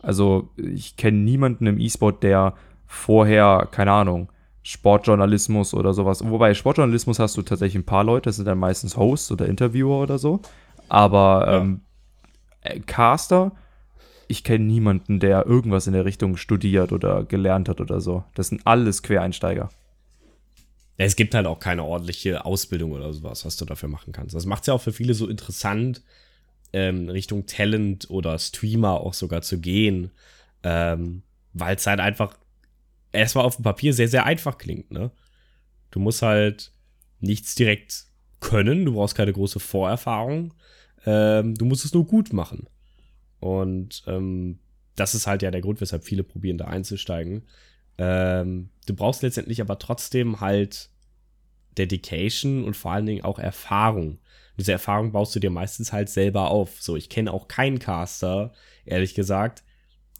Also 0.00 0.50
ich 0.56 0.96
kenne 0.96 1.18
niemanden 1.18 1.66
im 1.66 1.80
E-Sport, 1.80 2.22
der 2.22 2.54
vorher, 2.86 3.68
keine 3.70 3.92
Ahnung, 3.92 4.30
Sportjournalismus 4.62 5.72
oder 5.72 5.94
sowas. 5.94 6.22
Wobei 6.28 6.52
Sportjournalismus 6.52 7.18
hast 7.18 7.36
du 7.38 7.42
tatsächlich 7.42 7.82
ein 7.82 7.86
paar 7.86 8.04
Leute, 8.04 8.28
das 8.28 8.36
sind 8.36 8.44
dann 8.46 8.58
meistens 8.58 8.96
Hosts 8.96 9.32
oder 9.32 9.46
Interviewer 9.46 9.98
oder 10.02 10.18
so. 10.18 10.40
Aber 10.88 11.46
ja. 11.46 11.58
ähm, 11.58 11.80
äh, 12.60 12.80
Caster, 12.80 13.52
ich 14.28 14.44
kenne 14.44 14.66
niemanden, 14.66 15.20
der 15.20 15.46
irgendwas 15.46 15.86
in 15.86 15.94
der 15.94 16.04
Richtung 16.04 16.36
studiert 16.36 16.92
oder 16.92 17.24
gelernt 17.24 17.70
hat 17.70 17.80
oder 17.80 18.00
so. 18.00 18.24
Das 18.34 18.48
sind 18.48 18.66
alles 18.66 19.02
Quereinsteiger. 19.02 19.70
Es 20.96 21.16
gibt 21.16 21.34
halt 21.34 21.46
auch 21.46 21.58
keine 21.58 21.84
ordentliche 21.84 22.44
Ausbildung 22.44 22.92
oder 22.92 23.12
sowas, 23.12 23.44
was 23.44 23.56
du 23.56 23.64
dafür 23.64 23.88
machen 23.88 24.12
kannst. 24.12 24.34
Das 24.34 24.46
macht 24.46 24.62
es 24.62 24.66
ja 24.66 24.74
auch 24.74 24.82
für 24.82 24.92
viele 24.92 25.14
so 25.14 25.28
interessant, 25.28 26.02
ähm, 26.72 27.08
Richtung 27.08 27.46
Talent 27.46 28.10
oder 28.10 28.38
Streamer 28.38 29.00
auch 29.00 29.14
sogar 29.14 29.42
zu 29.42 29.60
gehen, 29.60 30.10
ähm, 30.62 31.22
weil 31.52 31.76
es 31.76 31.86
halt 31.86 32.00
einfach 32.00 32.36
erstmal 33.12 33.44
auf 33.44 33.56
dem 33.56 33.64
Papier 33.64 33.92
sehr, 33.92 34.08
sehr 34.08 34.24
einfach 34.24 34.58
klingt, 34.58 34.90
ne? 34.90 35.10
Du 35.90 36.00
musst 36.00 36.22
halt 36.22 36.72
nichts 37.20 37.54
direkt 37.54 38.06
können, 38.40 38.84
du 38.84 38.94
brauchst 38.94 39.14
keine 39.14 39.32
große 39.32 39.60
Vorerfahrung, 39.60 40.54
ähm, 41.04 41.54
du 41.54 41.64
musst 41.64 41.84
es 41.84 41.92
nur 41.92 42.06
gut 42.06 42.32
machen. 42.32 42.66
Und 43.40 44.02
ähm, 44.06 44.58
das 44.96 45.14
ist 45.14 45.26
halt 45.26 45.42
ja 45.42 45.50
der 45.50 45.60
Grund, 45.60 45.80
weshalb 45.80 46.04
viele 46.04 46.22
probieren, 46.22 46.58
da 46.58 46.66
einzusteigen. 46.66 47.42
Ähm, 47.98 48.70
du 48.86 48.94
brauchst 48.94 49.22
letztendlich 49.22 49.60
aber 49.60 49.78
trotzdem 49.78 50.40
halt 50.40 50.90
Dedication 51.78 52.64
und 52.64 52.76
vor 52.76 52.92
allen 52.92 53.06
Dingen 53.06 53.24
auch 53.24 53.38
Erfahrung. 53.38 54.18
Diese 54.58 54.72
Erfahrung 54.72 55.12
baust 55.12 55.34
du 55.34 55.40
dir 55.40 55.50
meistens 55.50 55.92
halt 55.92 56.08
selber 56.08 56.50
auf. 56.50 56.82
So, 56.82 56.96
ich 56.96 57.08
kenne 57.08 57.32
auch 57.32 57.48
keinen 57.48 57.78
Caster, 57.78 58.52
ehrlich 58.84 59.14
gesagt, 59.14 59.64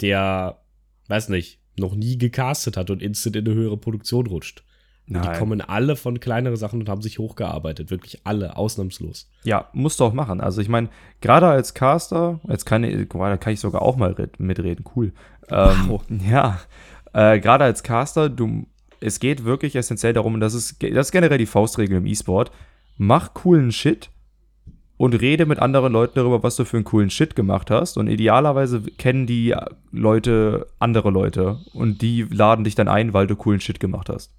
der, 0.01 0.62
weiß 1.09 1.29
nicht, 1.29 1.61
noch 1.79 1.94
nie 1.94 2.18
gecastet 2.18 2.77
hat 2.77 2.90
und 2.90 3.03
instant 3.03 3.37
in 3.37 3.46
eine 3.46 3.55
höhere 3.55 3.77
Produktion 3.77 4.27
rutscht. 4.27 4.64
Die 5.07 5.38
kommen 5.38 5.61
alle 5.61 5.96
von 5.96 6.20
kleineren 6.20 6.57
Sachen 6.57 6.81
und 6.81 6.88
haben 6.88 7.03
sich 7.03 7.18
hochgearbeitet. 7.18 7.90
Wirklich 7.90 8.20
alle, 8.25 8.57
ausnahmslos. 8.57 9.29
Ja, 9.44 9.68
musst 9.72 10.01
du 10.01 10.05
auch 10.05 10.12
machen. 10.12 10.40
Also 10.40 10.62
ich 10.62 10.68
meine, 10.68 10.88
gerade 11.20 11.48
als 11.48 11.75
Caster, 11.75 12.40
jetzt 12.48 12.64
kann 12.64 12.85
ich, 12.85 13.09
da 13.09 13.37
kann 13.37 13.53
ich 13.53 13.61
sogar 13.61 13.83
auch 13.83 13.96
mal 13.96 14.14
mitreden, 14.38 14.85
cool. 14.96 15.12
Ähm, 15.51 15.88
wow. 15.88 16.03
Ja, 16.31 16.61
äh, 17.12 17.40
gerade 17.40 17.64
als 17.64 17.83
Caster, 17.83 18.29
du, 18.29 18.66
es 19.01 19.20
geht 19.20 19.44
wirklich 19.44 19.77
essentiell 19.77 20.12
darum, 20.12 20.35
und 20.35 20.40
das 20.40 20.55
ist, 20.55 20.83
das 20.83 21.09
ist 21.09 21.12
generell 21.12 21.38
die 21.38 21.46
Faustregel 21.46 21.98
im 21.98 22.07
E-Sport, 22.07 22.51
mach 22.96 23.35
coolen 23.35 23.72
Shit, 23.72 24.11
und 25.03 25.14
rede 25.14 25.46
mit 25.46 25.59
anderen 25.59 25.92
Leuten 25.92 26.14
darüber, 26.14 26.44
was 26.44 26.55
du 26.55 26.64
für 26.64 26.77
einen 26.77 26.85
coolen 26.85 27.11
Shit 27.11 27.35
gemacht 27.35 27.72
hast. 27.72 27.98
Und 27.98 28.07
idealerweise 28.07 28.83
kennen 28.83 29.27
die 29.27 29.53
Leute 29.90 30.68
andere 30.79 31.11
Leute 31.11 31.59
und 31.72 32.03
die 32.03 32.22
laden 32.22 32.62
dich 32.62 32.77
dann 32.77 32.87
ein, 32.87 33.12
weil 33.12 33.27
du 33.27 33.35
coolen 33.35 33.59
Shit 33.59 33.81
gemacht 33.81 34.09
hast. 34.09 34.33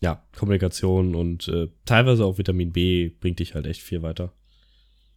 Ja, 0.00 0.22
Kommunikation 0.34 1.14
und 1.14 1.46
äh, 1.48 1.68
teilweise 1.84 2.24
auch 2.24 2.38
Vitamin 2.38 2.72
B 2.72 3.10
bringt 3.20 3.40
dich 3.40 3.54
halt 3.54 3.66
echt 3.66 3.82
viel 3.82 4.00
weiter. 4.00 4.32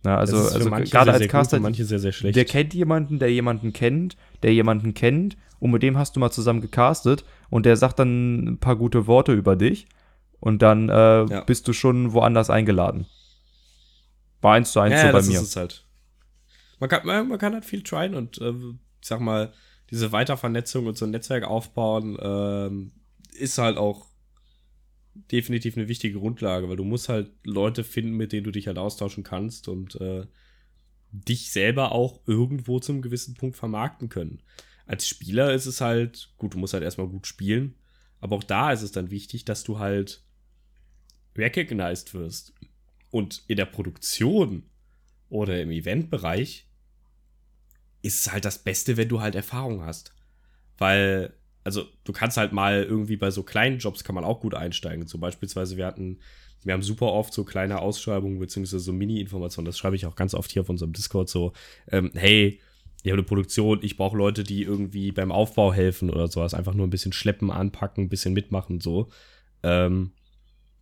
Na, 0.04 0.18
also, 0.18 0.38
also 0.38 0.70
gerade 0.70 1.14
als 1.14 1.28
Caster, 1.28 1.58
gut, 1.58 1.64
manche 1.64 1.86
sehr, 1.86 2.00
sehr 2.00 2.12
schlecht. 2.12 2.36
Der 2.36 2.46
kennt 2.46 2.74
jemanden, 2.74 3.20
der 3.20 3.32
jemanden 3.32 3.72
kennt, 3.72 4.18
der 4.42 4.54
jemanden 4.54 4.94
kennt 4.94 5.38
und 5.60 5.72
mit 5.72 5.84
dem 5.84 5.98
hast 5.98 6.16
du 6.16 6.20
mal 6.20 6.32
zusammen 6.32 6.62
gecastet 6.62 7.24
und 7.50 7.66
der 7.66 7.78
sagt 7.78 8.00
dann 8.00 8.48
ein 8.48 8.58
paar 8.58 8.76
gute 8.76 9.06
Worte 9.06 9.34
über 9.34 9.56
dich 9.56 9.88
und 10.40 10.64
dann 10.64 10.90
äh, 10.90 11.26
ja. 11.26 11.44
bist 11.44 11.68
du 11.68 11.74
schon 11.74 12.14
woanders 12.14 12.50
eingeladen. 12.50 13.06
War 14.42 14.56
eins 14.56 14.72
zu 14.72 14.80
eins 14.80 14.96
ja, 14.96 15.02
so 15.02 15.08
bei 15.08 15.20
das 15.20 15.28
mir. 15.28 15.36
Ist 15.36 15.50
es 15.50 15.56
halt. 15.56 15.86
Man 16.80 16.90
kann, 16.90 17.06
man, 17.06 17.28
man 17.28 17.38
kann 17.38 17.54
halt 17.54 17.66
viel 17.66 17.84
tryen 17.84 18.16
und 18.16 18.40
äh, 18.42 18.50
ich 18.50 19.08
sag 19.08 19.20
mal, 19.20 19.54
diese 19.92 20.12
Weitervernetzung 20.12 20.88
und 20.88 20.98
so 20.98 21.06
ein 21.06 21.12
Netzwerk 21.12 21.44
aufbauen 21.44 22.18
ähm, 22.20 22.92
ist 23.38 23.60
halt 23.60 23.78
auch 23.78 24.08
definitiv 25.14 25.78
eine 25.78 25.88
wichtige 25.88 26.20
Grundlage, 26.20 26.70
weil 26.70 26.78
du 26.78 26.84
musst 26.84 27.10
halt 27.10 27.32
Leute 27.44 27.84
finden, 27.84 28.16
mit 28.16 28.32
denen 28.32 28.44
du 28.44 28.52
dich 28.52 28.68
halt 28.68 28.78
austauschen 28.78 29.24
kannst 29.24 29.68
und 29.68 30.00
äh, 30.00 30.26
dich 31.12 31.52
selber 31.52 31.92
auch 31.92 32.22
irgendwo 32.26 32.80
zum 32.80 33.02
gewissen 33.02 33.34
Punkt 33.36 33.58
vermarkten 33.58 34.10
können. 34.10 34.42
Als 34.86 35.08
Spieler 35.08 35.54
ist 35.54 35.66
es 35.66 35.82
halt, 35.82 36.34
gut, 36.38 36.54
du 36.54 36.58
musst 36.58 36.74
halt 36.74 36.84
erstmal 36.84 37.08
gut 37.08 37.28
spielen, 37.28 37.76
aber 38.20 38.36
auch 38.38 38.44
da 38.44 38.72
ist 38.72 38.82
es 38.82 38.92
dann 38.92 39.12
wichtig, 39.12 39.46
dass 39.46 39.64
du 39.64 39.80
halt 39.80 40.24
recognized 41.36 42.14
wirst. 42.14 42.54
Und 43.10 43.44
in 43.48 43.58
der 43.58 43.66
Produktion 43.66 44.64
oder 45.30 45.62
im 45.62 45.72
Eventbereich 45.72 46.68
ist 48.02 48.22
es 48.22 48.32
halt 48.32 48.46
das 48.46 48.60
Beste, 48.60 48.98
wenn 48.98 49.10
du 49.10 49.22
halt 49.22 49.36
Erfahrung 49.36 49.84
hast. 49.84 50.14
Weil, 50.78 51.34
also 51.64 51.86
du 52.04 52.14
kannst 52.14 52.38
halt 52.38 52.54
mal 52.54 52.84
irgendwie 52.84 53.18
bei 53.18 53.32
so 53.32 53.44
kleinen 53.44 53.80
Jobs 53.80 54.04
kann 54.04 54.16
man 54.16 54.24
auch 54.24 54.40
gut 54.40 54.56
einsteigen. 54.56 55.08
So 55.08 55.18
beispielsweise, 55.18 55.78
wir 55.78 55.86
hatten, 55.86 56.20
wir 56.64 56.74
haben 56.74 56.82
super 56.82 57.08
oft 57.08 57.34
so 57.34 57.44
kleine 57.44 57.80
Ausschreibungen 57.80 58.40
beziehungsweise 58.40 58.84
so 58.84 58.94
Mini-Informationen, 58.94 59.66
das 59.66 59.78
schreibe 59.78 59.96
ich 59.96 60.06
auch 60.06 60.16
ganz 60.16 60.34
oft 60.34 60.52
hier 60.52 60.64
auf 60.64 60.70
unserem 60.70 60.94
Discord 60.94 61.30
so, 61.30 61.54
ähm, 61.92 62.12
hey, 62.14 62.60
ich 63.04 63.12
habe 63.12 63.20
eine 63.20 63.24
Produktion, 63.24 63.80
ich 63.82 63.98
brauche 63.98 64.16
Leute, 64.16 64.44
die 64.44 64.62
irgendwie 64.62 65.12
beim 65.12 65.32
Aufbau 65.32 65.74
helfen 65.74 66.10
oder 66.10 66.28
sowas, 66.28 66.54
einfach 66.54 66.76
nur 66.76 66.86
ein 66.86 66.92
bisschen 66.92 67.14
schleppen, 67.14 67.50
anpacken, 67.50 68.06
ein 68.06 68.10
bisschen 68.10 68.34
mitmachen, 68.34 68.80
so. 68.80 69.10
Ähm, 69.64 70.12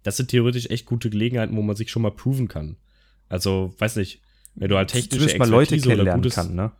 das 0.04 0.18
sind 0.18 0.30
theoretisch 0.30 0.70
echt 0.70 0.86
gute 0.86 1.10
Gelegenheiten, 1.10 1.56
wo 1.56 1.62
man 1.62 1.76
sich 1.76 1.92
schon 1.92 2.02
mal 2.02 2.12
proven 2.12 2.48
kann. 2.48 2.78
Also, 3.30 3.74
weiß 3.78 3.98
nicht, 3.98 4.22
wenn 4.56 4.70
du 4.70 4.76
halt 4.76 4.90
technische 4.90 5.26
Expertise 5.26 5.38
mal 5.38 5.50
Leute 5.50 5.78
kennenlernen 5.78 6.22
gutes, 6.22 6.36
kann, 6.36 6.56
ne? 6.56 6.72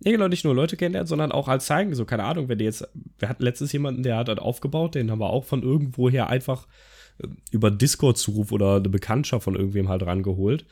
Ja, 0.00 0.12
genau, 0.12 0.28
nicht 0.28 0.44
nur 0.44 0.54
Leute 0.54 0.76
kennenlernen, 0.76 1.06
sondern 1.06 1.32
auch 1.32 1.48
halt 1.48 1.62
zeigen, 1.62 1.94
so, 1.94 2.04
keine 2.04 2.24
Ahnung, 2.24 2.48
wenn 2.48 2.58
die 2.58 2.64
jetzt, 2.64 2.86
wir 3.18 3.28
hatten 3.28 3.42
letztens 3.42 3.72
jemanden, 3.72 4.02
der 4.02 4.16
hat 4.16 4.28
halt 4.28 4.40
aufgebaut, 4.40 4.94
den 4.94 5.10
haben 5.10 5.20
wir 5.20 5.30
auch 5.30 5.44
von 5.44 5.62
irgendwoher 5.62 6.28
einfach 6.28 6.66
äh, 7.18 7.28
über 7.50 7.70
Discord-Zuruf 7.70 8.52
oder 8.52 8.76
eine 8.76 8.88
Bekanntschaft 8.88 9.44
von 9.44 9.56
irgendwem 9.56 9.88
halt 9.88 10.04
rangeholt. 10.04 10.66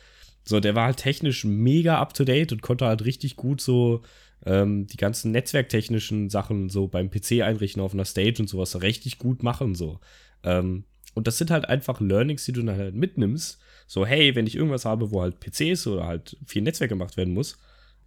So, 0.44 0.60
der 0.60 0.74
war 0.74 0.84
halt 0.86 0.98
technisch 0.98 1.44
mega 1.44 1.98
up 1.98 2.12
to 2.12 2.24
date 2.24 2.52
und 2.52 2.60
konnte 2.60 2.84
halt 2.84 3.04
richtig 3.06 3.36
gut 3.36 3.62
so 3.62 4.02
ähm, 4.44 4.86
die 4.86 4.98
ganzen 4.98 5.32
netzwerktechnischen 5.32 6.28
Sachen 6.28 6.68
so 6.68 6.86
beim 6.86 7.10
PC 7.10 7.42
einrichten 7.42 7.82
auf 7.82 7.94
einer 7.94 8.04
Stage 8.04 8.40
und 8.40 8.48
sowas 8.48 8.82
richtig 8.82 9.18
gut 9.18 9.42
machen, 9.42 9.74
so. 9.74 10.00
Ähm, 10.42 10.84
und 11.14 11.26
das 11.26 11.38
sind 11.38 11.50
halt 11.50 11.66
einfach 11.66 12.00
Learnings, 12.00 12.44
die 12.44 12.52
du 12.52 12.62
dann 12.62 12.76
halt 12.76 12.94
mitnimmst. 12.94 13.58
So, 13.86 14.04
hey, 14.04 14.34
wenn 14.34 14.46
ich 14.46 14.56
irgendwas 14.56 14.84
habe, 14.84 15.10
wo 15.12 15.22
halt 15.22 15.40
PCs 15.40 15.86
oder 15.86 16.06
halt 16.06 16.36
viel 16.44 16.62
Netzwerk 16.62 16.90
gemacht 16.90 17.16
werden 17.16 17.32
muss, 17.32 17.56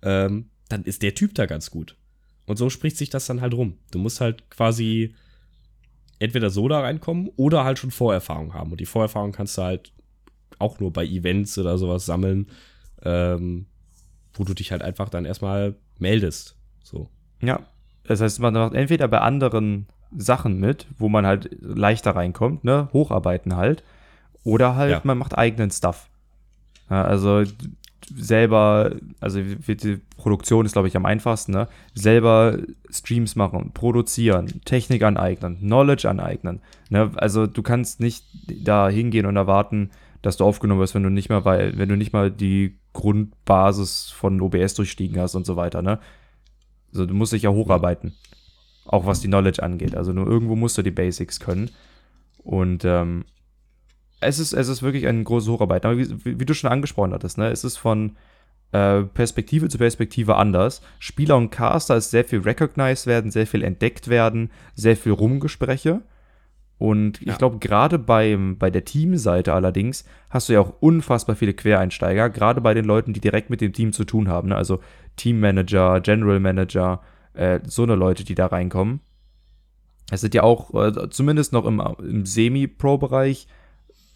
ähm, 0.03 0.49
dann 0.69 0.83
ist 0.83 1.01
der 1.03 1.15
Typ 1.15 1.35
da 1.35 1.45
ganz 1.45 1.71
gut. 1.71 1.95
Und 2.45 2.57
so 2.57 2.69
spricht 2.69 2.97
sich 2.97 3.09
das 3.09 3.25
dann 3.25 3.41
halt 3.41 3.53
rum. 3.53 3.77
Du 3.91 3.99
musst 3.99 4.21
halt 4.21 4.49
quasi 4.49 5.13
entweder 6.19 6.49
so 6.49 6.67
da 6.67 6.79
reinkommen 6.79 7.29
oder 7.35 7.63
halt 7.63 7.79
schon 7.79 7.91
Vorerfahrung 7.91 8.53
haben. 8.53 8.71
Und 8.71 8.79
die 8.79 8.85
Vorerfahrung 8.85 9.31
kannst 9.31 9.57
du 9.57 9.63
halt 9.63 9.91
auch 10.59 10.79
nur 10.79 10.91
bei 10.91 11.05
Events 11.05 11.57
oder 11.57 11.77
sowas 11.77 12.05
sammeln, 12.05 12.47
ähm, 13.03 13.67
wo 14.33 14.43
du 14.43 14.53
dich 14.53 14.71
halt 14.71 14.81
einfach 14.81 15.09
dann 15.09 15.25
erstmal 15.25 15.75
meldest. 15.99 16.55
So. 16.83 17.09
Ja. 17.41 17.59
Das 18.03 18.21
heißt, 18.21 18.39
man 18.39 18.53
macht 18.53 18.73
entweder 18.73 19.07
bei 19.07 19.19
anderen 19.19 19.87
Sachen 20.15 20.59
mit, 20.59 20.87
wo 20.97 21.09
man 21.09 21.25
halt 21.25 21.49
leichter 21.61 22.15
reinkommt, 22.15 22.63
ne, 22.63 22.89
hocharbeiten 22.93 23.55
halt, 23.55 23.83
oder 24.43 24.75
halt 24.75 24.91
ja. 24.91 25.01
man 25.03 25.17
macht 25.17 25.37
eigenen 25.37 25.69
Stuff. 25.69 26.09
Ja, 26.89 27.03
also 27.03 27.43
selber, 28.15 28.95
also 29.19 29.41
die 29.41 29.99
Produktion 30.17 30.65
ist, 30.65 30.73
glaube 30.73 30.87
ich, 30.87 30.95
am 30.95 31.05
einfachsten, 31.05 31.51
ne? 31.51 31.67
Selber 31.93 32.59
Streams 32.89 33.35
machen, 33.35 33.71
produzieren, 33.73 34.61
Technik 34.65 35.03
aneignen, 35.03 35.57
Knowledge 35.59 36.09
aneignen. 36.09 36.61
Ne? 36.89 37.11
Also 37.15 37.47
du 37.47 37.61
kannst 37.61 37.99
nicht 37.99 38.25
da 38.63 38.89
hingehen 38.89 39.25
und 39.25 39.35
erwarten, 39.35 39.91
dass 40.21 40.37
du 40.37 40.45
aufgenommen 40.45 40.79
wirst, 40.79 40.95
wenn 40.95 41.03
du 41.03 41.09
nicht 41.09 41.29
mal 41.29 41.41
bei, 41.41 41.77
wenn 41.77 41.89
du 41.89 41.97
nicht 41.97 42.13
mal 42.13 42.31
die 42.31 42.77
Grundbasis 42.93 44.09
von 44.11 44.41
OBS 44.41 44.73
durchstiegen 44.75 45.19
hast 45.19 45.35
und 45.35 45.45
so 45.45 45.55
weiter, 45.55 45.81
ne? 45.81 45.99
Also 46.91 47.05
du 47.05 47.13
musst 47.13 47.33
dich 47.33 47.43
ja 47.43 47.51
hocharbeiten. 47.51 48.13
Auch 48.85 49.05
was 49.05 49.19
die 49.19 49.27
Knowledge 49.27 49.61
angeht. 49.61 49.95
Also 49.95 50.13
nur 50.13 50.25
irgendwo 50.25 50.55
musst 50.55 50.77
du 50.77 50.81
die 50.81 50.91
Basics 50.91 51.39
können. 51.41 51.69
Und 52.43 52.85
ähm, 52.85 53.25
es 54.19 54.39
ist, 54.39 54.53
es 54.53 54.67
ist 54.67 54.81
wirklich 54.81 55.07
eine 55.07 55.23
große 55.23 55.51
Hocharbeit. 55.51 55.85
Aber 55.85 55.97
wie, 55.97 56.39
wie, 56.39 56.45
du 56.45 56.53
schon 56.53 56.71
angesprochen 56.71 57.13
hattest, 57.13 57.37
ne, 57.37 57.49
es 57.49 57.63
ist 57.63 57.77
von 57.77 58.15
äh, 58.71 59.03
Perspektive 59.03 59.69
zu 59.69 59.77
Perspektive 59.77 60.35
anders. 60.35 60.81
Spieler 60.99 61.37
und 61.37 61.51
Caster 61.51 61.97
ist 61.97 62.11
sehr 62.11 62.25
viel 62.25 62.39
recognized 62.39 63.07
werden, 63.07 63.31
sehr 63.31 63.47
viel 63.47 63.63
entdeckt 63.63 64.07
werden, 64.07 64.51
sehr 64.75 64.97
viel 64.97 65.11
Rumgespräche. 65.11 66.01
Und 66.79 67.21
ja. 67.21 67.31
ich 67.31 67.37
glaube, 67.39 67.57
gerade 67.57 67.97
bei 67.97 68.35
der 68.35 68.85
Teamseite 68.85 69.53
allerdings 69.53 70.05
hast 70.29 70.49
du 70.49 70.53
ja 70.53 70.59
auch 70.59 70.73
unfassbar 70.79 71.35
viele 71.35 71.53
Quereinsteiger, 71.53 72.29
gerade 72.29 72.61
bei 72.61 72.75
den 72.75 72.85
Leuten, 72.85 73.13
die 73.13 73.19
direkt 73.19 73.49
mit 73.49 73.61
dem 73.61 73.73
Team 73.73 73.93
zu 73.93 74.03
tun 74.03 74.27
haben. 74.27 74.49
Ne? 74.49 74.55
Also 74.55 74.79
Teammanager, 75.15 76.01
General 76.01 76.39
Manager, 76.39 77.01
äh, 77.33 77.61
so 77.65 77.83
eine 77.83 77.95
Leute, 77.95 78.23
die 78.23 78.35
da 78.35 78.47
reinkommen. 78.47 78.99
Es 80.11 80.21
sind 80.21 80.35
ja 80.35 80.43
auch, 80.43 80.73
äh, 80.73 81.09
zumindest 81.09 81.51
noch 81.51 81.65
im, 81.65 81.81
im 81.99 82.25
Semi-Pro-Bereich, 82.25 83.47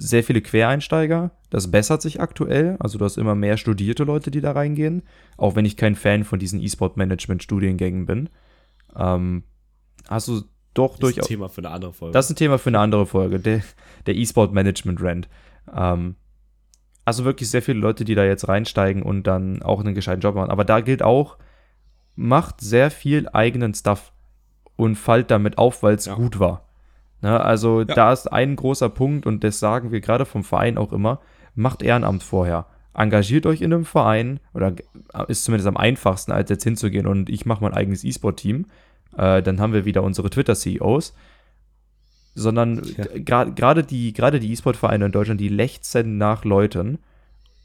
sehr 0.02 0.24
viele 0.24 0.41
Quereinsteiger. 0.41 1.32
Das 1.49 1.70
bessert 1.70 2.02
sich 2.02 2.20
aktuell. 2.20 2.76
Also 2.80 2.97
du 2.97 3.06
hast 3.06 3.18
immer 3.18 3.36
mehr 3.36 3.58
studierte 3.58 4.04
Leute, 4.04 4.32
die 4.32 4.41
da 4.41 4.52
reingehen. 4.52 5.04
Auch 5.38 5.56
wenn 5.56 5.66
ich 5.66 5.78
kein 5.78 5.95
Fan 5.95 6.24
von 6.24 6.39
diesen 6.39 6.60
E-Sport-Management-Studiengängen 6.60 8.06
bin. 8.08 8.30
Ähm, 8.95 9.43
hast 10.10 10.28
du 10.28 10.41
doch 10.74 10.97
durchaus. 10.97 11.18
Das 11.18 11.26
ist 11.26 11.32
ein 11.32 11.36
Thema 11.36 11.49
für 11.49 11.62
eine 11.62 11.70
andere 11.70 11.93
Folge. 11.93 12.14
Das 12.14 12.26
ist 12.26 12.32
ein 12.32 12.36
Thema 12.36 12.58
für 12.58 12.70
eine 12.70 12.80
andere 12.80 13.06
Folge. 13.06 13.39
Der, 13.39 13.62
der 14.08 14.16
E-Sport-Management-Rand. 14.16 15.30
Ähm, 15.76 16.16
also 17.06 17.24
wirklich 17.24 17.49
sehr 17.49 17.62
viele 17.62 17.80
Leute, 17.80 18.04
die 18.04 18.16
da 18.16 18.24
jetzt 18.24 18.47
reinsteigen 18.47 19.04
und 19.04 19.28
dann 19.28 19.62
auch 19.62 19.80
einen 19.80 19.93
gescheiten 19.93 20.22
Job 20.22 20.36
machen. 20.36 20.49
Aber 20.49 20.66
da 20.66 20.82
gilt 20.82 21.04
auch, 21.04 21.38
macht 22.16 22.60
sehr 22.60 22.89
viel 22.89 23.30
eigenen 23.30 23.74
Stuff 23.76 24.14
und 24.76 24.95
fallt 24.95 25.30
damit 25.30 25.60
auf, 25.60 25.84
weil 25.84 25.95
es 25.95 26.06
ja. 26.06 26.16
gut 26.16 26.39
war. 26.39 26.70
Ne, 27.22 27.39
also 27.39 27.82
ja. 27.82 27.86
da 27.86 28.13
ist 28.13 28.32
ein 28.32 28.55
großer 28.55 28.89
Punkt 28.89 29.26
und 29.26 29.43
das 29.43 29.59
sagen 29.59 29.91
wir 29.91 30.01
gerade 30.01 30.26
vom 30.26 30.43
Verein 30.43 30.78
auch 30.78 30.91
immer, 30.91 31.19
macht 31.53 31.84
Ehrenamt 31.84 32.24
vorher. 32.24 32.65
Engagiert 32.93 33.45
euch 33.45 33.61
in 33.61 33.74
einem 33.74 33.86
Verein 33.86 34.39
oder 34.53 34.74
ist 35.28 35.45
zumindest 35.45 35.67
am 35.67 35.78
einfachsten, 35.78 36.32
als 36.32 36.49
jetzt 36.49 36.63
hinzugehen 36.63 37.07
und 37.07 37.30
ich 37.30 37.45
mache 37.45 37.63
mein 37.63 37.74
eigenes 37.74 38.03
E-Sport-Team. 38.03 38.65
Äh, 39.17 39.41
dann 39.43 39.59
haben 39.59 39.74
wir 39.74 39.86
wieder 39.86 40.03
unsere 40.03 40.30
Twitter-CEOs. 40.30 41.15
Sondern 42.34 42.82
ja. 42.97 43.05
gerade 43.49 43.84
die, 43.84 44.13
die 44.13 44.51
E-Sport-Vereine 44.51 45.05
in 45.05 45.11
Deutschland, 45.11 45.39
die 45.41 45.49
lechzen 45.49 46.17
nach 46.17 46.45
Leuten. 46.45 46.99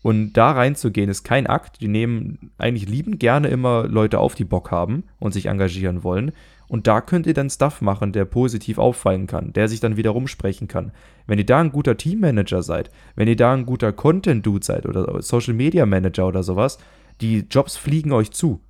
Und 0.06 0.34
da 0.34 0.52
reinzugehen 0.52 1.10
ist 1.10 1.24
kein 1.24 1.48
Akt. 1.48 1.80
Die 1.80 1.88
nehmen 1.88 2.52
eigentlich 2.58 2.88
lieben 2.88 3.18
gerne 3.18 3.48
immer 3.48 3.88
Leute 3.88 4.20
auf, 4.20 4.36
die 4.36 4.44
Bock 4.44 4.70
haben 4.70 5.02
und 5.18 5.32
sich 5.32 5.46
engagieren 5.46 6.04
wollen. 6.04 6.30
Und 6.68 6.86
da 6.86 7.00
könnt 7.00 7.26
ihr 7.26 7.34
dann 7.34 7.50
Stuff 7.50 7.80
machen, 7.80 8.12
der 8.12 8.24
positiv 8.24 8.78
auffallen 8.78 9.26
kann, 9.26 9.52
der 9.52 9.66
sich 9.66 9.80
dann 9.80 9.96
wieder 9.96 10.10
rumsprechen 10.10 10.68
kann. 10.68 10.92
Wenn 11.26 11.40
ihr 11.40 11.44
da 11.44 11.58
ein 11.58 11.72
guter 11.72 11.96
Teammanager 11.96 12.62
seid, 12.62 12.92
wenn 13.16 13.26
ihr 13.26 13.34
da 13.34 13.52
ein 13.52 13.66
guter 13.66 13.92
Content-Dude 13.92 14.64
seid 14.64 14.86
oder 14.86 15.20
Social 15.22 15.54
Media 15.54 15.86
Manager 15.86 16.28
oder 16.28 16.44
sowas, 16.44 16.78
die 17.20 17.44
Jobs 17.50 17.76
fliegen 17.76 18.12
euch 18.12 18.30
zu. 18.30 18.60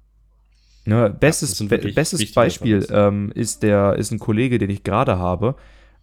Ne, 0.87 1.15
bestes 1.21 1.59
ja, 1.59 1.67
be 1.67 1.93
bestes 1.93 2.33
Beispiel 2.33 2.87
ähm, 2.91 3.31
ist, 3.35 3.63
der, 3.63 3.97
ist 3.97 4.11
ein 4.11 4.19
Kollege, 4.19 4.57
den 4.57 4.71
ich 4.71 4.85
gerade 4.85 5.19
habe. 5.19 5.57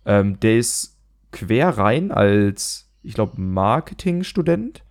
Ähm, 0.05 0.39
der 0.41 0.59
ist 0.59 0.99
quer 1.31 1.69
rein 1.69 2.11
als, 2.11 2.91
ich 3.01 3.15
glaube, 3.15 3.41
Marketingstudent 3.41 4.83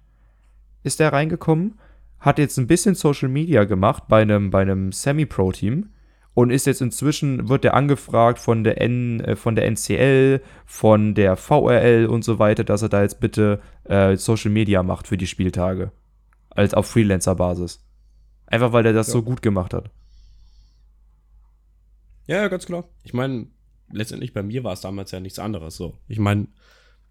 ist 0.83 1.01
der 1.01 1.13
reingekommen, 1.13 1.79
hat 2.21 2.39
jetzt 2.39 2.59
ein 2.59 2.67
bisschen 2.67 2.95
Social 2.95 3.29
Media 3.29 3.65
gemacht 3.65 4.05
bei 4.09 4.23
einem, 4.23 4.51
bei 4.51 4.63
einem 4.63 4.93
Semi-Pro-Team 4.93 5.91
und 6.35 6.51
ist 6.51 6.67
jetzt 6.67 6.81
inzwischen, 6.81 7.49
wird 7.49 7.65
er 7.65 7.75
angefragt 7.75 8.39
von 8.39 8.65
der, 8.65 8.81
N, 8.81 9.21
äh, 9.21 9.37
von 9.37 9.55
der 9.55 9.67
NCL, 9.67 10.41
von 10.65 11.15
der 11.15 11.37
VRL 11.37 12.07
und 12.07 12.25
so 12.25 12.39
weiter, 12.39 12.65
dass 12.65 12.83
er 12.83 12.89
da 12.89 13.03
jetzt 13.03 13.21
bitte 13.21 13.61
äh, 13.85 14.17
Social 14.17 14.51
Media 14.51 14.83
macht 14.83 15.09
für 15.09 15.17
die 15.17 15.27
Spieltage. 15.27 15.93
Als 16.51 16.75
auf 16.75 16.87
Freelancer-Basis. 16.87 17.85
Einfach 18.47 18.73
weil 18.73 18.87
er 18.87 18.93
das 18.93 19.09
ja. 19.09 19.15
so 19.15 19.23
gut 19.23 19.43
gemacht 19.43 19.75
hat. 19.75 19.91
Ja, 22.27 22.49
ganz 22.49 22.67
klar. 22.67 22.85
Ich 23.03 23.15
meine, 23.15 23.47
letztendlich 23.91 24.33
bei 24.33 24.43
mir 24.43 24.65
war 24.65 24.73
es 24.73 24.81
damals 24.81 25.11
ja 25.11 25.21
nichts 25.21 25.39
anderes 25.39 25.77
so. 25.77 25.99
Ich 26.09 26.19
meine, 26.19 26.49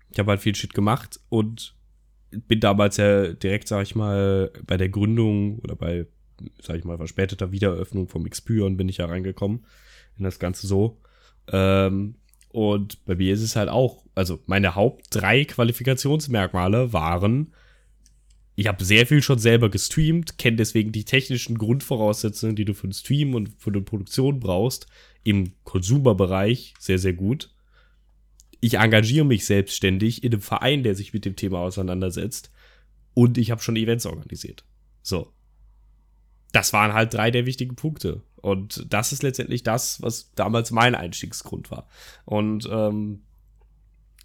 ich 0.10 0.20
habe 0.20 0.32
halt 0.32 0.42
viel 0.42 0.56
Shit 0.56 0.74
gemacht 0.74 1.20
und 1.30 1.76
bin 2.32 2.60
damals 2.60 2.98
ja 2.98 3.34
direkt, 3.34 3.68
sag 3.68 3.84
ich 3.84 3.96
mal, 3.96 4.52
bei 4.66 4.78
der 4.78 4.90
Gründung 4.90 5.60
oder 5.60 5.76
bei 5.76 6.08
sag 6.62 6.78
ich 6.78 6.84
mal, 6.84 6.98
verspäteter 6.98 7.52
Wiedereröffnung 7.52 8.08
vom 8.08 8.30
Xpyron 8.30 8.78
bin 8.78 8.90
ich 8.90 8.98
ja 8.98 9.06
reingekommen 9.06 9.66
in 10.18 10.24
das 10.24 10.40
Ganze 10.40 10.68
so. 10.68 11.00
Ähm, 11.52 12.16
und 12.50 13.04
bei 13.06 13.16
mir 13.16 13.34
ist 13.34 13.42
es 13.42 13.56
halt 13.56 13.70
auch, 13.70 14.04
also 14.16 14.40
meine 14.46 14.76
Haupt 14.76 15.08
drei 15.12 15.46
Qualifikationsmerkmale 15.46 16.94
waren, 16.94 17.54
ich 18.56 18.68
habe 18.68 18.84
sehr 18.84 19.08
viel 19.08 19.22
schon 19.22 19.40
selber 19.40 19.70
gestreamt, 19.70 20.38
kenne 20.38 20.58
deswegen 20.58 20.92
die 20.92 21.06
technischen 21.06 21.58
Grundvoraussetzungen, 21.58 22.56
die 22.56 22.66
du 22.66 22.74
für 22.74 22.88
den 22.88 22.94
Stream 22.94 23.34
und 23.34 23.50
für 23.58 23.72
die 23.72 23.80
Produktion 23.80 24.40
brauchst, 24.40 24.88
im 25.24 25.54
Konsumerbereich 25.64 26.74
sehr, 26.78 27.00
sehr 27.00 27.14
gut. 27.14 27.54
Ich 28.62 28.76
engagiere 28.76 29.26
mich 29.26 29.46
selbstständig 29.46 30.24
in 30.24 30.32
einem 30.32 30.42
Verein, 30.42 30.84
der 30.84 30.96
sich 30.96 31.14
mit 31.14 31.26
dem 31.26 31.36
Thema 31.36 31.60
auseinandersetzt. 31.60 32.52
Und 33.14 33.38
ich 33.38 33.52
habe 33.52 33.62
schon 33.62 33.76
Events 33.76 34.06
organisiert. 34.06 34.64
So 35.02 35.34
das 36.52 36.74
waren 36.74 36.94
halt 36.94 37.14
drei 37.14 37.32
der 37.32 37.46
wichtigen 37.46 37.76
Punkte. 37.76 38.22
Und 38.38 38.86
das 38.90 39.12
ist 39.12 39.24
letztendlich 39.24 39.64
das, 39.64 40.02
was 40.02 40.34
damals 40.36 40.72
mein 40.72 40.96
Einstiegsgrund 40.96 41.72
war. 41.72 41.88
Und 42.26 42.68
ähm, 42.72 43.22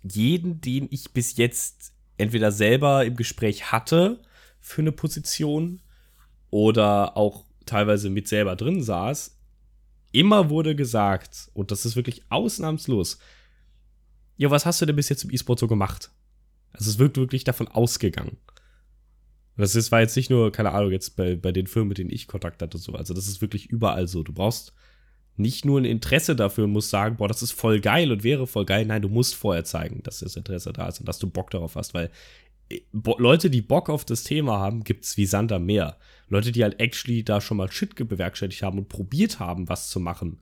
jeden, 0.02 0.60
den 0.60 0.88
ich 0.90 1.12
bis 1.12 1.36
jetzt 1.36 1.92
entweder 2.16 2.50
selber 2.50 3.04
im 3.04 3.16
Gespräch 3.16 3.72
hatte, 3.72 4.20
für 4.60 4.82
eine 4.82 4.92
Position 4.92 5.80
oder 6.50 7.16
auch 7.16 7.44
teilweise 7.66 8.10
mit 8.10 8.26
selber 8.26 8.56
drin 8.56 8.82
saß, 8.82 9.36
immer 10.12 10.50
wurde 10.50 10.74
gesagt, 10.74 11.50
und 11.52 11.70
das 11.70 11.84
ist 11.84 11.94
wirklich 11.94 12.22
ausnahmslos, 12.30 13.18
ja, 14.36 14.50
was 14.50 14.66
hast 14.66 14.80
du 14.80 14.86
denn 14.86 14.96
bis 14.96 15.08
jetzt 15.08 15.24
im 15.24 15.30
E-Sport 15.30 15.58
so 15.58 15.66
gemacht? 15.66 16.10
Also 16.72 16.90
es 16.90 16.98
wird 16.98 17.16
wirklich 17.16 17.44
davon 17.44 17.68
ausgegangen. 17.68 18.36
Das 19.56 19.74
ist, 19.74 19.90
war 19.90 20.00
jetzt 20.00 20.16
nicht 20.16 20.28
nur, 20.28 20.52
keine 20.52 20.72
Ahnung, 20.72 20.90
jetzt 20.90 21.16
bei, 21.16 21.34
bei 21.34 21.50
den 21.50 21.66
Firmen, 21.66 21.88
mit 21.88 21.98
denen 21.98 22.10
ich 22.10 22.26
Kontakt 22.26 22.60
hatte, 22.60 22.76
so. 22.76 22.92
Also 22.92 23.14
das 23.14 23.26
ist 23.26 23.40
wirklich 23.40 23.66
überall 23.66 24.06
so. 24.06 24.22
Du 24.22 24.32
brauchst 24.32 24.74
nicht 25.36 25.64
nur 25.64 25.80
ein 25.80 25.84
Interesse 25.84 26.36
dafür 26.36 26.64
und 26.64 26.72
musst 26.72 26.90
sagen, 26.90 27.16
boah, 27.16 27.28
das 27.28 27.42
ist 27.42 27.52
voll 27.52 27.80
geil 27.80 28.12
und 28.12 28.24
wäre 28.24 28.46
voll 28.46 28.66
geil. 28.66 28.84
Nein, 28.84 29.02
du 29.02 29.08
musst 29.08 29.34
vorher 29.34 29.64
zeigen, 29.64 30.02
dass 30.02 30.20
das 30.20 30.36
Interesse 30.36 30.72
da 30.72 30.88
ist 30.88 31.00
und 31.00 31.08
dass 31.08 31.18
du 31.18 31.28
Bock 31.28 31.50
darauf 31.50 31.76
hast, 31.76 31.94
weil 31.94 32.10
äh, 32.68 32.80
Leute, 33.18 33.48
die 33.48 33.62
Bock 33.62 33.88
auf 33.88 34.04
das 34.04 34.24
Thema 34.24 34.58
haben, 34.58 34.84
gibt's 34.84 35.16
wie 35.16 35.26
Sand 35.26 35.52
am 35.52 35.64
Meer. 35.64 35.96
Leute, 36.28 36.52
die 36.52 36.62
halt 36.62 36.80
actually 36.80 37.22
da 37.24 37.40
schon 37.40 37.56
mal 37.56 37.70
Shit 37.70 37.94
bewerkstelligt 37.96 38.62
haben 38.62 38.78
und 38.78 38.88
probiert 38.88 39.40
haben, 39.40 39.68
was 39.68 39.88
zu 39.88 40.00
machen. 40.00 40.40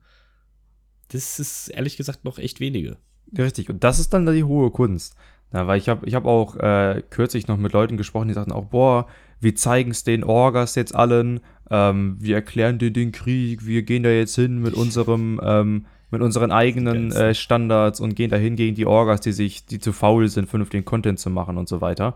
Das 1.09 1.39
ist 1.39 1.69
ehrlich 1.69 1.97
gesagt 1.97 2.25
noch 2.25 2.39
echt 2.39 2.59
wenige. 2.59 2.97
Richtig, 3.37 3.69
und 3.69 3.83
das 3.83 3.99
ist 3.99 4.13
dann 4.13 4.25
die 4.25 4.43
hohe 4.43 4.71
Kunst. 4.71 5.15
Na, 5.51 5.67
weil 5.67 5.77
ich 5.77 5.89
habe 5.89 6.05
ich 6.05 6.15
hab 6.15 6.25
auch 6.25 6.57
äh, 6.57 7.01
kürzlich 7.09 7.47
noch 7.47 7.57
mit 7.57 7.73
Leuten 7.73 7.97
gesprochen, 7.97 8.27
die 8.27 8.33
sagten 8.33 8.51
auch, 8.51 8.65
boah, 8.65 9.07
wir 9.39 9.55
zeigen 9.55 9.91
es 9.91 10.03
den 10.03 10.23
Orgas 10.23 10.75
jetzt 10.75 10.95
allen, 10.95 11.39
ähm, 11.69 12.17
wir 12.19 12.35
erklären 12.35 12.77
dir 12.77 12.91
den 12.91 13.11
Krieg, 13.11 13.65
wir 13.65 13.83
gehen 13.83 14.03
da 14.03 14.09
jetzt 14.09 14.35
hin 14.35 14.61
mit 14.61 14.73
unserem, 14.73 15.39
ähm, 15.43 15.85
mit 16.11 16.21
unseren 16.21 16.51
eigenen 16.51 17.11
äh, 17.11 17.33
Standards 17.33 17.99
und 17.99 18.15
gehen 18.15 18.31
dahin 18.31 18.55
gegen 18.55 18.75
die 18.75 18.85
Orgas, 18.85 19.21
die 19.21 19.31
sich, 19.31 19.65
die 19.65 19.79
zu 19.79 19.93
faul 19.93 20.27
sind, 20.27 20.49
vernünftigen 20.49 20.85
Content 20.85 21.19
zu 21.19 21.29
machen 21.29 21.57
und 21.57 21.67
so 21.67 21.81
weiter. 21.81 22.15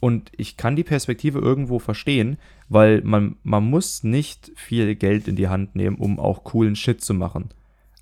Und 0.00 0.32
ich 0.36 0.56
kann 0.56 0.76
die 0.76 0.84
Perspektive 0.84 1.38
irgendwo 1.38 1.78
verstehen, 1.78 2.38
weil 2.68 3.02
man, 3.02 3.36
man 3.42 3.64
muss 3.64 4.02
nicht 4.02 4.50
viel 4.56 4.94
Geld 4.94 5.28
in 5.28 5.36
die 5.36 5.48
Hand 5.48 5.76
nehmen, 5.76 5.96
um 5.96 6.18
auch 6.18 6.44
coolen 6.44 6.76
Shit 6.76 7.02
zu 7.02 7.12
machen. 7.12 7.50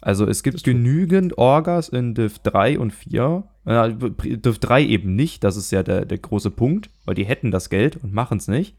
Also 0.00 0.26
es 0.26 0.42
gibt 0.42 0.62
genügend 0.62 1.38
Orgas 1.38 1.88
in 1.88 2.14
Div 2.14 2.38
3 2.40 2.78
und 2.78 2.92
4. 2.92 3.44
Äh, 3.64 3.92
Div 4.36 4.58
3 4.58 4.84
eben 4.84 5.16
nicht, 5.16 5.42
das 5.42 5.56
ist 5.56 5.70
ja 5.72 5.82
der, 5.82 6.04
der 6.04 6.18
große 6.18 6.50
Punkt, 6.50 6.90
weil 7.04 7.14
die 7.14 7.26
hätten 7.26 7.50
das 7.50 7.68
Geld 7.68 7.96
und 7.96 8.12
machen 8.12 8.38
es 8.38 8.48
nicht. 8.48 8.76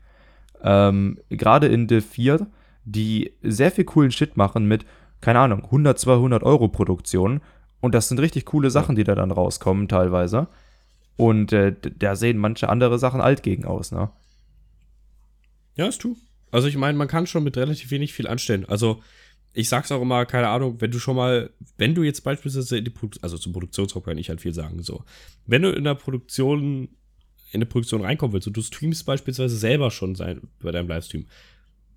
Ähm, 0.64 1.20
Gerade 1.30 1.68
in 1.68 1.88
Div 1.88 2.06
4, 2.06 2.48
die 2.86 3.34
sehr 3.42 3.72
viel 3.72 3.84
coolen 3.84 4.12
Shit 4.12 4.38
machen 4.38 4.66
mit, 4.66 4.86
keine 5.22 5.40
Ahnung, 5.40 5.66
100, 5.66 6.00
200 6.00 6.44
Euro 6.44 6.70
Produktion. 6.70 7.42
Und 7.82 7.96
das 7.96 8.08
sind 8.08 8.20
richtig 8.20 8.46
coole 8.46 8.72
Sachen, 8.72 8.96
die 8.96 9.04
da 9.04 9.16
dann 9.16 9.32
rauskommen 9.32 9.88
teilweise. 9.88 10.48
Und 11.18 11.52
äh, 11.52 11.76
da 11.98 12.16
sehen 12.16 12.38
manche 12.38 12.70
andere 12.70 12.98
Sachen 12.98 13.20
alt 13.20 13.44
gegen 13.44 13.66
aus, 13.66 13.92
ne? 13.92 14.10
Ja, 15.76 15.88
ist 15.88 16.04
du. 16.04 16.18
Also 16.52 16.68
ich 16.68 16.78
meine, 16.78 16.98
man 16.98 17.08
kann 17.08 17.28
schon 17.28 17.44
mit 17.44 17.58
relativ 17.58 17.92
wenig 17.92 18.14
viel 18.14 18.28
anstellen. 18.28 18.66
Also 18.68 19.02
ich 19.54 19.70
sag's 19.70 19.92
auch 19.92 20.02
immer, 20.02 20.26
keine 20.26 20.48
Ahnung, 20.48 20.80
wenn 20.80 20.92
du 20.92 21.00
schon 21.00 21.16
mal, 21.16 21.50
wenn 21.78 21.96
du 21.96 22.04
jetzt 22.04 22.22
beispielsweise 22.22 22.78
in 22.78 22.86
die 22.86 22.92
Produktion, 22.92 23.24
also 23.24 23.38
zum 23.38 23.54
Produktionsraum 23.54 24.04
kann 24.04 24.18
ich 24.18 24.30
halt 24.30 24.42
viel 24.42 24.54
sagen, 24.54 24.82
so. 24.84 25.04
Wenn 25.46 25.64
du 25.64 25.72
in 25.72 25.84
der 25.84 25.96
Produktion, 25.96 26.90
in 27.52 27.56
eine 27.56 27.66
Produktion 27.66 28.02
reinkommen 28.02 28.34
willst 28.34 28.48
und 28.48 28.56
du 28.56 28.62
streamst 28.62 29.06
beispielsweise 29.06 29.58
selber 29.58 29.92
schon 29.92 30.16
sein, 30.16 30.42
bei 30.62 30.72
deinem 30.72 30.88
Livestream, 30.88 31.28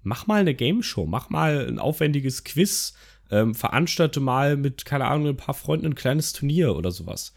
mach 0.02 0.26
mal 0.26 0.40
eine 0.40 0.54
Game 0.54 0.82
Show, 0.82 1.06
mach 1.06 1.30
mal 1.30 1.66
ein 1.68 1.78
aufwendiges 1.78 2.44
Quiz, 2.44 2.94
ähm, 3.30 3.54
veranstalte 3.54 4.20
mal 4.20 4.56
mit, 4.56 4.84
keine 4.84 5.06
Ahnung, 5.06 5.28
ein 5.28 5.36
paar 5.36 5.54
Freunden 5.54 5.86
ein 5.86 5.94
kleines 5.94 6.32
Turnier 6.32 6.74
oder 6.74 6.90
sowas. 6.90 7.34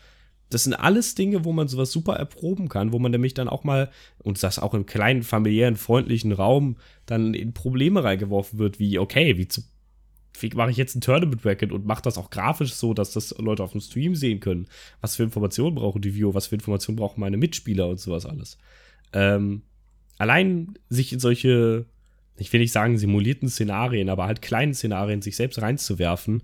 Das 0.49 0.63
sind 0.63 0.73
alles 0.73 1.15
Dinge, 1.15 1.43
wo 1.43 1.51
man 1.53 1.67
sowas 1.67 1.91
super 1.91 2.15
erproben 2.15 2.69
kann, 2.69 2.91
wo 2.91 2.99
man 2.99 3.11
nämlich 3.11 3.33
dann 3.33 3.49
auch 3.49 3.63
mal, 3.63 3.91
und 4.19 4.41
das 4.41 4.59
auch 4.59 4.73
im 4.73 4.85
kleinen, 4.85 5.23
familiären, 5.23 5.75
freundlichen 5.75 6.31
Raum, 6.31 6.77
dann 7.05 7.33
in 7.33 7.53
Probleme 7.53 8.03
reingeworfen 8.03 8.59
wird, 8.59 8.79
wie, 8.79 8.99
okay, 8.99 9.37
wie 9.37 9.47
zu 9.47 9.63
mache 10.55 10.71
ich 10.71 10.77
jetzt 10.77 10.95
ein 10.95 11.01
Tournament-Bracket 11.01 11.71
und 11.71 11.85
mache 11.85 12.01
das 12.01 12.17
auch 12.17 12.29
grafisch 12.29 12.73
so, 12.73 12.93
dass 12.93 13.11
das 13.11 13.35
Leute 13.37 13.63
auf 13.63 13.71
dem 13.71 13.81
Stream 13.81 14.15
sehen 14.15 14.39
können? 14.39 14.67
Was 15.01 15.15
für 15.15 15.23
Informationen 15.23 15.75
brauchen 15.75 16.01
die 16.01 16.15
Viewer? 16.15 16.33
Was 16.33 16.47
für 16.47 16.55
Informationen 16.55 16.97
brauchen 16.97 17.19
meine 17.19 17.37
Mitspieler 17.37 17.87
und 17.87 17.99
sowas 17.99 18.25
alles? 18.25 18.57
Ähm, 19.13 19.63
allein 20.17 20.77
sich 20.89 21.13
in 21.13 21.19
solche, 21.19 21.85
ich 22.37 22.51
will 22.51 22.59
nicht 22.59 22.71
sagen 22.71 22.97
simulierten 22.97 23.49
Szenarien, 23.49 24.09
aber 24.09 24.25
halt 24.25 24.41
kleinen 24.41 24.73
Szenarien 24.73 25.21
sich 25.21 25.35
selbst 25.35 25.61
reinzuwerfen, 25.61 26.43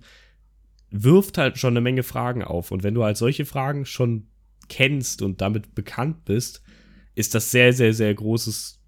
wirft 0.90 1.38
halt 1.38 1.58
schon 1.58 1.72
eine 1.72 1.80
Menge 1.80 2.02
Fragen 2.02 2.42
auf. 2.42 2.70
Und 2.70 2.82
wenn 2.82 2.94
du 2.94 3.04
halt 3.04 3.16
solche 3.16 3.44
Fragen 3.44 3.86
schon 3.86 4.26
kennst 4.68 5.22
und 5.22 5.40
damit 5.40 5.74
bekannt 5.74 6.24
bist, 6.24 6.62
ist 7.14 7.34
das 7.34 7.50
sehr, 7.50 7.72
sehr, 7.72 7.94
sehr 7.94 8.14
großes, 8.14 8.80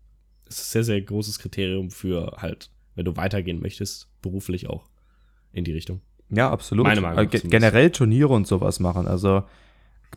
ist 0.46 0.70
sehr, 0.70 0.84
sehr 0.84 1.00
großes 1.00 1.38
Kriterium 1.38 1.90
für 1.90 2.36
halt, 2.38 2.70
wenn 2.94 3.04
du 3.04 3.16
weitergehen 3.16 3.60
möchtest, 3.60 4.08
beruflich 4.22 4.68
auch 4.68 4.88
in 5.54 5.64
die 5.64 5.72
Richtung. 5.72 6.00
Ja, 6.30 6.50
absolut. 6.50 6.86
Meine 6.86 7.00
Meinung. 7.00 7.24
Äh, 7.32 7.38
generell 7.38 7.90
Turniere 7.90 8.32
und 8.32 8.46
sowas 8.46 8.80
machen. 8.80 9.06
Also 9.06 9.44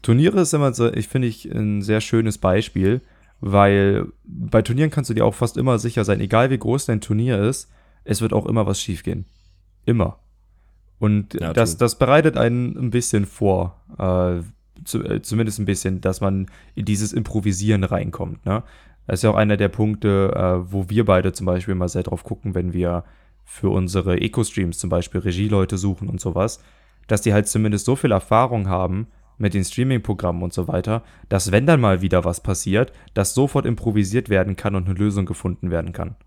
Turniere 0.01 0.41
ist 0.41 0.53
immer 0.53 0.73
so, 0.73 0.91
ich 0.91 1.07
finde 1.07 1.27
ich 1.27 1.45
ein 1.45 1.81
sehr 1.81 2.01
schönes 2.01 2.38
Beispiel, 2.38 3.01
weil 3.39 4.07
bei 4.25 4.61
Turnieren 4.61 4.89
kannst 4.89 5.09
du 5.09 5.13
dir 5.13 5.25
auch 5.25 5.35
fast 5.35 5.57
immer 5.57 5.79
sicher 5.79 6.05
sein, 6.05 6.19
egal 6.19 6.49
wie 6.49 6.57
groß 6.57 6.85
dein 6.85 7.01
Turnier 7.01 7.39
ist, 7.39 7.69
es 8.03 8.21
wird 8.21 8.33
auch 8.33 8.45
immer 8.45 8.65
was 8.65 8.81
schiefgehen. 8.81 9.25
Immer. 9.85 10.19
Und 10.99 11.35
ja, 11.35 11.53
das, 11.53 11.77
das 11.77 11.99
bereitet 11.99 12.38
einen 12.38 12.77
ein 12.77 12.89
bisschen 12.89 13.25
vor, 13.25 13.79
äh, 13.97 14.41
zu, 14.83 15.03
äh, 15.03 15.21
zumindest 15.21 15.59
ein 15.59 15.65
bisschen, 15.65 16.01
dass 16.01 16.21
man 16.21 16.47
in 16.75 16.85
dieses 16.85 17.13
Improvisieren 17.13 17.83
reinkommt. 17.83 18.45
Ne? 18.45 18.63
Das 19.05 19.19
ist 19.19 19.23
ja 19.23 19.29
auch 19.29 19.35
einer 19.35 19.57
der 19.57 19.69
Punkte, 19.69 20.33
äh, 20.35 20.71
wo 20.71 20.89
wir 20.89 21.05
beide 21.05 21.33
zum 21.33 21.45
Beispiel 21.45 21.75
mal 21.75 21.89
sehr 21.89 22.03
drauf 22.03 22.23
gucken, 22.23 22.55
wenn 22.55 22.73
wir 22.73 23.03
für 23.49 23.69
unsere 23.69 24.19
Eco-Streams 24.19 24.77
zum 24.77 24.89
Beispiel 24.89 25.21
Regieleute 25.21 25.77
suchen 25.77 26.09
und 26.09 26.19
sowas, 26.19 26.61
dass 27.07 27.21
die 27.21 27.33
halt 27.33 27.47
zumindest 27.47 27.85
so 27.85 27.95
viel 27.95 28.11
Erfahrung 28.11 28.67
haben 28.67 29.07
mit 29.37 29.53
den 29.53 29.63
Streaming-Programmen 29.63 30.43
und 30.43 30.53
so 30.53 30.67
weiter, 30.67 31.01
dass 31.29 31.53
wenn 31.53 31.65
dann 31.65 31.79
mal 31.79 32.01
wieder 32.01 32.25
was 32.25 32.43
passiert, 32.43 32.91
das 33.13 33.33
sofort 33.33 33.65
improvisiert 33.65 34.27
werden 34.27 34.57
kann 34.57 34.75
und 34.75 34.85
eine 34.85 34.99
Lösung 34.99 35.25
gefunden 35.25 35.71
werden 35.71 35.93
kann. 35.93 36.17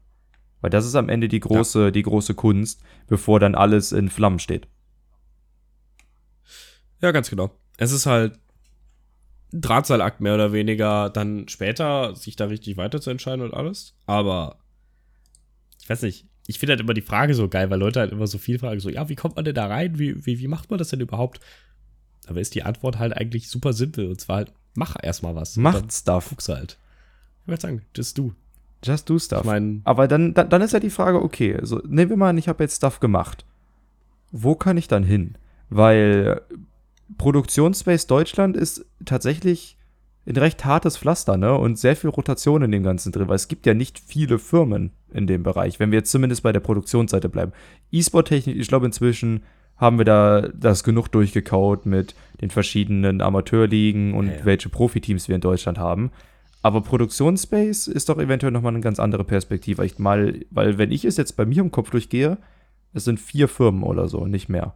Weil 0.63 0.71
das 0.71 0.87
ist 0.87 0.95
am 0.95 1.11
Ende 1.11 1.29
die 1.29 1.41
große, 1.41 1.85
ja. 1.85 1.91
die 1.91 2.03
große 2.03 2.35
Kunst, 2.35 2.83
bevor 3.07 3.39
dann 3.39 3.55
alles 3.55 3.93
in 3.93 4.09
Flammen 4.09 4.39
steht. 4.39 4.67
Ja, 7.03 7.13
ganz 7.13 7.29
genau. 7.29 7.51
Es 7.77 7.93
ist 7.93 8.07
halt 8.07 8.39
ein 9.53 9.61
Drahtseilakt 9.61 10.23
mehr 10.23 10.35
oder 10.35 10.53
weniger, 10.53 11.11
dann 11.11 11.49
später 11.49 12.17
sich 12.17 12.35
da 12.35 12.47
richtig 12.47 12.79
weiter 12.79 13.01
zu 13.01 13.11
entscheiden 13.11 13.45
und 13.45 13.53
alles. 13.53 13.95
Aber 14.07 14.59
ich 15.83 15.91
weiß 15.91 16.03
nicht, 16.03 16.30
ich 16.51 16.59
finde 16.59 16.73
halt 16.73 16.81
immer 16.81 16.95
die 16.95 17.01
Frage 17.01 17.35
so 17.35 17.49
geil, 17.49 17.71
weil 17.71 17.79
Leute 17.79 18.01
halt 18.01 18.11
immer 18.11 18.27
so 18.27 18.37
viel 18.37 18.59
fragen, 18.59 18.81
so, 18.81 18.91
ja, 18.91 19.09
wie 19.09 19.15
kommt 19.15 19.37
man 19.37 19.45
denn 19.45 19.55
da 19.55 19.67
rein? 19.67 20.01
Wie, 20.01 20.27
wie, 20.27 20.41
wie 20.41 20.49
macht 20.49 20.69
man 20.69 20.79
das 20.79 20.89
denn 20.89 21.01
überhaupt? 21.01 21.41
Aber 22.27 22.41
ist 22.41 22.57
die 22.57 22.65
Antwort 22.65 22.99
halt 22.99 23.17
eigentlich 23.17 23.49
super 23.49 23.73
simpel. 23.73 24.09
Und 24.09 24.21
zwar 24.21 24.39
halt, 24.39 24.53
mach 24.75 24.97
erstmal 25.01 25.37
was. 25.37 25.57
Mach 25.57 25.81
Stuff. 25.91 26.29
Guckst 26.29 26.49
halt. 26.49 26.77
Ich 27.43 27.49
würde 27.49 27.61
sagen, 27.63 27.83
just 27.97 28.19
do. 28.19 28.35
Just 28.85 29.09
do 29.09 29.19
stuff. 29.19 29.43
Ich 29.43 29.47
mein, 29.47 29.81
Aber 29.85 30.09
dann, 30.09 30.35
dann, 30.35 30.49
dann 30.49 30.63
ist 30.63 30.73
ja 30.73 30.81
die 30.81 30.91
Frage, 30.91 31.23
okay, 31.23 31.55
also 31.55 31.81
nehmen 31.87 32.11
wir 32.11 32.17
mal 32.17 32.31
an, 32.31 32.39
ich 32.39 32.49
habe 32.49 32.65
jetzt 32.65 32.77
Stuff 32.77 32.99
gemacht. 32.99 33.45
Wo 34.33 34.57
kann 34.57 34.77
ich 34.77 34.89
dann 34.89 35.05
hin? 35.05 35.37
Weil 35.69 36.41
Produktionsspace 37.17 38.09
Deutschland 38.09 38.57
ist 38.57 38.87
tatsächlich 39.05 39.77
ein 40.27 40.37
recht 40.37 40.65
hartes 40.65 40.97
Pflaster, 40.99 41.37
ne? 41.37 41.57
Und 41.57 41.79
sehr 41.79 41.95
viel 41.95 42.11
Rotation 42.11 42.63
in 42.63 42.73
dem 42.73 42.83
Ganzen 42.83 43.13
drin, 43.13 43.29
weil 43.29 43.37
es 43.37 43.49
gibt 43.49 43.67
ja 43.67 43.75
nicht 43.75 44.01
viele 44.01 44.41
Firmen 44.41 44.91
in 45.13 45.27
dem 45.27 45.43
Bereich, 45.43 45.81
wenn 45.81 45.91
wir 45.91 45.99
jetzt 45.99 46.11
zumindest 46.11 46.43
bei 46.43 46.53
der 46.53 46.61
Produktionsseite 46.61 47.29
bleiben. 47.29 47.53
E-Sport-Technik, 47.93 48.57
ich 48.57 48.69
glaube, 48.69 48.87
inzwischen 48.87 49.43
haben 49.77 49.99
wir 49.99 50.05
da 50.05 50.49
das 50.55 50.85
genug 50.85 51.09
durchgekaut 51.09 51.87
mit 51.87 52.15
den 52.41 52.51
verschiedenen 52.51 53.21
Amateurligen 53.23 54.13
und 54.15 54.29
ja, 54.29 54.35
ja. 54.35 54.45
welche 54.45 54.69
Profiteams 54.69 55.29
wir 55.29 55.35
in 55.35 55.41
Deutschland 55.41 55.79
haben. 55.79 56.11
Aber 56.63 56.83
Produktionsspace 56.83 57.89
ist 57.89 58.11
doch 58.11 58.19
eventuell 58.19 58.53
nochmal 58.53 58.75
eine 58.75 58.83
ganz 58.83 59.01
andere 59.01 59.25
Perspektive. 59.25 59.85
Ich 59.87 59.99
mal, 59.99 60.41
weil 60.51 60.77
wenn 60.77 60.93
ich 60.93 61.07
es 61.07 61.17
jetzt 61.17 61.37
bei 61.37 61.47
mir 61.47 61.63
im 61.63 61.71
Kopf 61.71 61.91
durchgehe, 61.91 62.37
es 62.93 63.05
sind 63.05 63.19
vier 63.19 63.49
Firmen 63.49 63.83
oder 63.83 64.09
so, 64.09 64.27
nicht 64.27 64.51
mehr. 64.51 64.75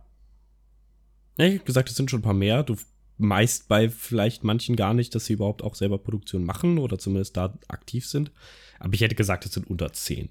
Ja, 1.37 1.47
ich 1.47 1.55
habe 1.55 1.65
gesagt, 1.65 1.91
es 1.91 1.97
sind 1.97 2.11
schon 2.11 2.21
ein 2.21 2.25
paar 2.25 2.33
mehr. 2.33 2.63
Du 2.63 2.77
meist 3.17 3.69
bei 3.69 3.89
vielleicht 3.89 4.45
manchen 4.45 4.77
gar 4.77 4.95
nicht, 4.95 5.15
dass 5.15 5.27
sie 5.27 5.35
überhaupt 5.35 5.63
auch 5.63 5.75
selber 5.75 5.99
Produktion 5.99 6.45
machen 6.45 6.79
oder 6.79 6.99
zumindest 6.99 7.37
da 7.37 7.57
aktiv 7.69 8.07
sind. 8.07 8.33
Aber 8.81 8.95
ich 8.95 9.01
hätte 9.01 9.15
gesagt, 9.15 9.47
es 9.47 9.53
sind 9.53 9.69
unter 9.69 9.93
zehn. 9.93 10.31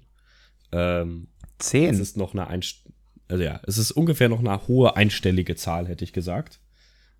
Ähm, 0.72 1.28
zehn? 1.58 1.94
Es 1.94 2.00
ist 2.00 2.16
noch 2.16 2.34
eine 2.34 2.46
Einst 2.46 2.84
also 3.28 3.42
ja, 3.42 3.60
es 3.66 3.78
ist 3.78 3.92
ungefähr 3.92 4.28
noch 4.28 4.40
eine 4.40 4.66
hohe 4.68 4.96
einstellige 4.96 5.56
Zahl, 5.56 5.88
hätte 5.88 6.04
ich 6.04 6.12
gesagt. 6.12 6.60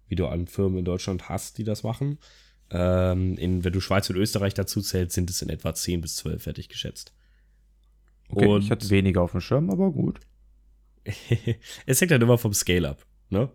Wie 0.06 0.16
du 0.16 0.26
an 0.26 0.46
Firmen 0.46 0.78
in 0.78 0.84
Deutschland 0.84 1.28
hast, 1.28 1.58
die 1.58 1.64
das 1.64 1.82
machen. 1.82 2.18
Ähm, 2.70 3.36
in, 3.38 3.64
wenn 3.64 3.72
du 3.72 3.80
Schweiz 3.80 4.08
und 4.10 4.16
Österreich 4.16 4.54
dazu 4.54 4.80
zählst, 4.80 5.14
sind 5.14 5.30
es 5.30 5.40
in 5.42 5.48
etwa 5.48 5.74
10 5.74 6.00
bis 6.00 6.16
12, 6.16 6.46
hätte 6.46 6.60
ich 6.60 6.68
geschätzt. 6.68 7.14
Okay, 8.28 8.46
und 8.46 8.62
ich 8.62 8.70
hatte 8.70 8.90
weniger 8.90 9.22
auf 9.22 9.32
dem 9.32 9.40
Schirm, 9.40 9.70
aber 9.70 9.90
gut. 9.90 10.20
es 11.86 12.00
hängt 12.00 12.12
halt 12.12 12.22
immer 12.22 12.38
vom 12.38 12.54
Scale 12.54 12.88
ab, 12.88 13.06
ne? 13.30 13.50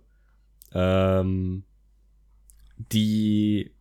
Ähm, 0.71 1.63
die, 2.79 3.71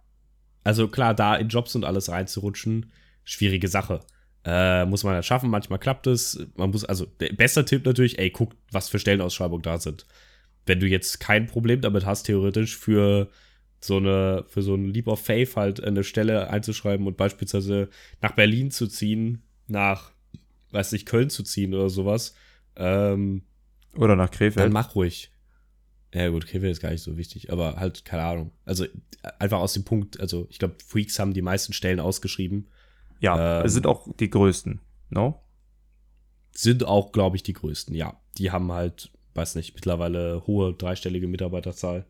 also 0.64 0.88
klar, 0.88 1.14
da 1.14 1.36
in 1.36 1.49
Jobs 1.49 1.74
und 1.74 1.84
alles 1.84 2.11
reinzurutschen, 2.11 2.92
schwierige 3.24 3.68
Sache. 3.68 4.01
Äh, 4.44 4.86
muss 4.86 5.05
man 5.05 5.14
halt 5.14 5.24
schaffen, 5.24 5.51
manchmal 5.51 5.78
klappt 5.78 6.07
es. 6.07 6.46
Man 6.57 6.70
muss, 6.70 6.84
also, 6.84 7.07
der 7.07 7.32
beste 7.32 7.64
Tipp 7.64 7.84
natürlich, 7.84 8.18
ey, 8.18 8.30
guck, 8.30 8.55
was 8.70 8.88
für 8.88 8.99
Stellenausschreibungen 8.99 9.62
da 9.62 9.78
sind. 9.78 10.07
Wenn 10.66 10.80
du 10.80 10.86
jetzt 10.86 11.20
kein 11.20 11.46
Problem 11.46 11.80
damit 11.80 12.05
hast, 12.05 12.24
theoretisch 12.24 12.76
für 12.76 13.30
so 13.80 13.96
eine, 13.96 14.44
für 14.49 14.62
so 14.62 14.74
ein 14.74 14.86
Leap 14.86 15.07
of 15.07 15.24
Faith 15.24 15.57
halt 15.57 15.82
eine 15.82 16.03
Stelle 16.05 16.51
einzuschreiben 16.51 17.07
und 17.07 17.16
beispielsweise 17.16 17.88
nach 18.20 18.32
Berlin 18.32 18.70
zu 18.70 18.86
ziehen, 18.86 19.42
nach, 19.66 20.12
weiß 20.70 20.92
nicht, 20.92 21.07
Köln 21.07 21.30
zu 21.30 21.42
ziehen 21.42 21.74
oder 21.74 21.88
sowas. 21.88 22.34
Ähm, 22.76 23.42
oder 23.96 24.16
nach 24.16 24.30
Krefeld. 24.30 24.66
Dann 24.66 24.72
mach 24.72 24.94
ruhig. 24.94 25.30
Ja, 26.14 26.28
gut, 26.28 26.46
Krefeld 26.46 26.72
ist 26.72 26.80
gar 26.80 26.90
nicht 26.90 27.02
so 27.02 27.16
wichtig, 27.16 27.52
aber 27.52 27.76
halt, 27.76 28.04
keine 28.04 28.22
Ahnung. 28.22 28.52
Also 28.64 28.86
einfach 29.38 29.59
aus 29.59 29.74
dem 29.74 29.84
Punkt, 29.84 30.18
also 30.20 30.46
ich 30.50 30.59
glaube, 30.59 30.76
Freaks 30.84 31.18
haben 31.18 31.34
die 31.34 31.42
meisten 31.42 31.72
Stellen 31.72 32.00
ausgeschrieben. 32.00 32.68
Ja, 33.20 33.61
ähm, 33.61 33.66
es 33.66 33.74
sind 33.74 33.86
auch 33.86 34.09
die 34.18 34.30
größten, 34.30 34.80
no? 35.11 35.42
Sind 36.52 36.84
auch, 36.84 37.12
glaube 37.12 37.36
ich, 37.36 37.42
die 37.42 37.52
größten, 37.52 37.94
ja. 37.94 38.18
Die 38.38 38.50
haben 38.50 38.72
halt, 38.72 39.11
weiß 39.34 39.54
nicht, 39.56 39.74
mittlerweile 39.74 40.46
hohe 40.46 40.72
dreistellige 40.72 41.28
Mitarbeiterzahl. 41.28 42.06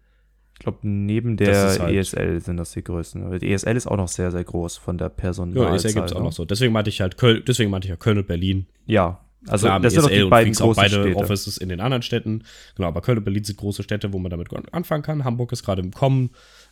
Ich 0.55 0.61
glaube, 0.61 0.79
neben 0.83 1.37
der 1.37 1.79
halt 1.79 1.95
ESL 1.95 2.41
sind 2.41 2.57
das 2.57 2.73
die 2.73 2.83
größten. 2.83 3.39
Die 3.39 3.53
ESL 3.53 3.77
ist 3.77 3.87
auch 3.87 3.97
noch 3.97 4.09
sehr, 4.09 4.31
sehr 4.31 4.43
groß 4.45 4.77
von 4.77 4.99
der 4.99 5.09
Personalzahl. 5.09 5.71
Ja, 5.71 5.75
ESL 5.75 5.93
gibt 5.95 6.11
es 6.11 6.17
auch 6.17 6.23
noch 6.23 6.33
so. 6.33 6.45
Deswegen 6.45 6.73
meinte 6.73 6.91
ich 6.91 7.01
halt 7.01 7.17
Köln, 7.17 7.43
deswegen 7.47 7.71
meinte 7.71 7.87
ich 7.87 7.91
ja 7.91 7.97
Köln 7.97 8.19
und 8.19 8.27
Berlin. 8.27 8.67
Ja, 8.87 9.25
also 9.47 9.67
Klar, 9.67 9.81
das 9.81 9.93
sind 9.93 10.05
doch 10.05 10.11
die 10.11 10.25
beiden 10.25 10.53
großen 10.53 10.71
auch 10.71 10.75
beide 10.75 11.03
Städte. 11.03 11.17
Offices 11.17 11.59
in 11.59 11.69
den 11.69 11.81
anderen 11.81 12.03
Städten. 12.03 12.45
Genau, 12.75 12.89
aber 12.89 13.01
Köln 13.03 13.19
und 13.19 13.25
Berlin 13.25 13.45
sind 13.45 13.57
große 13.57 13.83
Städte, 13.83 14.13
wo 14.13 14.19
man 14.19 14.31
damit 14.31 14.49
anfangen 14.73 15.03
kann. 15.03 15.25
Hamburg 15.25 15.53
ist 15.53 15.63
gerade 15.63 15.81
im 15.83 15.93
Kommen. 15.93 16.31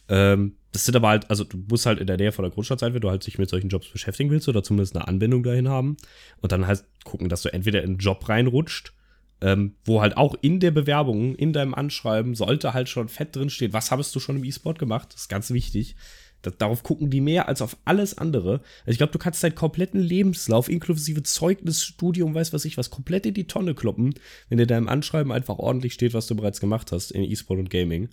Ähm, 0.08 0.56
das 0.72 0.84
sind 0.84 0.96
aber 0.96 1.08
halt, 1.08 1.30
also 1.30 1.44
du 1.44 1.58
musst 1.68 1.86
halt 1.86 2.00
in 2.00 2.06
der 2.06 2.16
Nähe 2.16 2.32
von 2.32 2.44
der 2.44 2.52
Großstadt 2.52 2.80
sein, 2.80 2.92
wenn 2.92 3.00
du 3.00 3.10
halt 3.10 3.26
dich 3.26 3.38
mit 3.38 3.48
solchen 3.48 3.68
Jobs 3.68 3.88
beschäftigen 3.88 4.30
willst 4.30 4.48
oder 4.48 4.62
zumindest 4.62 4.96
eine 4.96 5.06
Anwendung 5.06 5.42
dahin 5.42 5.68
haben. 5.68 5.96
Und 6.40 6.52
dann 6.52 6.66
halt 6.66 6.84
gucken, 7.04 7.28
dass 7.28 7.42
du 7.42 7.52
entweder 7.52 7.82
in 7.82 7.90
einen 7.90 7.98
Job 7.98 8.28
reinrutscht 8.28 8.92
ähm, 9.40 9.74
wo 9.84 10.00
halt 10.00 10.16
auch 10.16 10.34
in 10.40 10.60
der 10.60 10.70
Bewerbung, 10.70 11.34
in 11.34 11.52
deinem 11.52 11.74
Anschreiben, 11.74 12.34
sollte 12.34 12.72
halt 12.72 12.88
schon 12.88 13.08
fett 13.08 13.36
drin 13.36 13.50
stehen, 13.50 13.72
was 13.72 13.90
hast 13.90 14.14
du 14.14 14.20
schon 14.20 14.36
im 14.36 14.44
E-Sport 14.44 14.78
gemacht? 14.78 15.08
Das 15.12 15.22
ist 15.22 15.28
ganz 15.28 15.50
wichtig. 15.50 15.96
Darauf 16.42 16.82
gucken 16.82 17.10
die 17.10 17.20
mehr 17.20 17.48
als 17.48 17.60
auf 17.60 17.76
alles 17.84 18.18
andere. 18.18 18.60
Also 18.80 18.92
ich 18.92 18.98
glaube, 18.98 19.12
du 19.12 19.18
kannst 19.18 19.42
deinen 19.42 19.56
kompletten 19.56 20.00
Lebenslauf, 20.00 20.68
inklusive 20.68 21.22
Zeugnis, 21.24 21.82
Studium, 21.82 22.34
weiß 22.34 22.52
was 22.52 22.64
ich 22.64 22.78
was, 22.78 22.90
komplett 22.90 23.26
in 23.26 23.34
die 23.34 23.48
Tonne 23.48 23.74
kloppen, 23.74 24.14
wenn 24.48 24.58
in 24.58 24.68
deinem 24.68 24.88
Anschreiben 24.88 25.32
einfach 25.32 25.58
ordentlich 25.58 25.94
steht, 25.94 26.14
was 26.14 26.28
du 26.28 26.36
bereits 26.36 26.60
gemacht 26.60 26.92
hast 26.92 27.10
in 27.10 27.24
E-Sport 27.24 27.58
und 27.58 27.70
Gaming. 27.70 28.10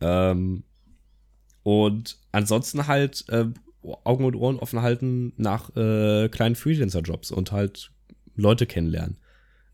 Ähm, 0.00 0.64
und 1.62 2.18
ansonsten 2.32 2.86
halt 2.86 3.26
äh, 3.28 3.46
Augen 3.82 4.24
und 4.24 4.36
Ohren 4.36 4.58
offen 4.58 4.82
halten 4.82 5.32
nach 5.36 5.74
äh, 5.76 6.28
kleinen 6.28 6.56
Freelancer-Jobs 6.56 7.30
und 7.30 7.52
halt 7.52 7.90
Leute 8.36 8.66
kennenlernen. 8.66 9.18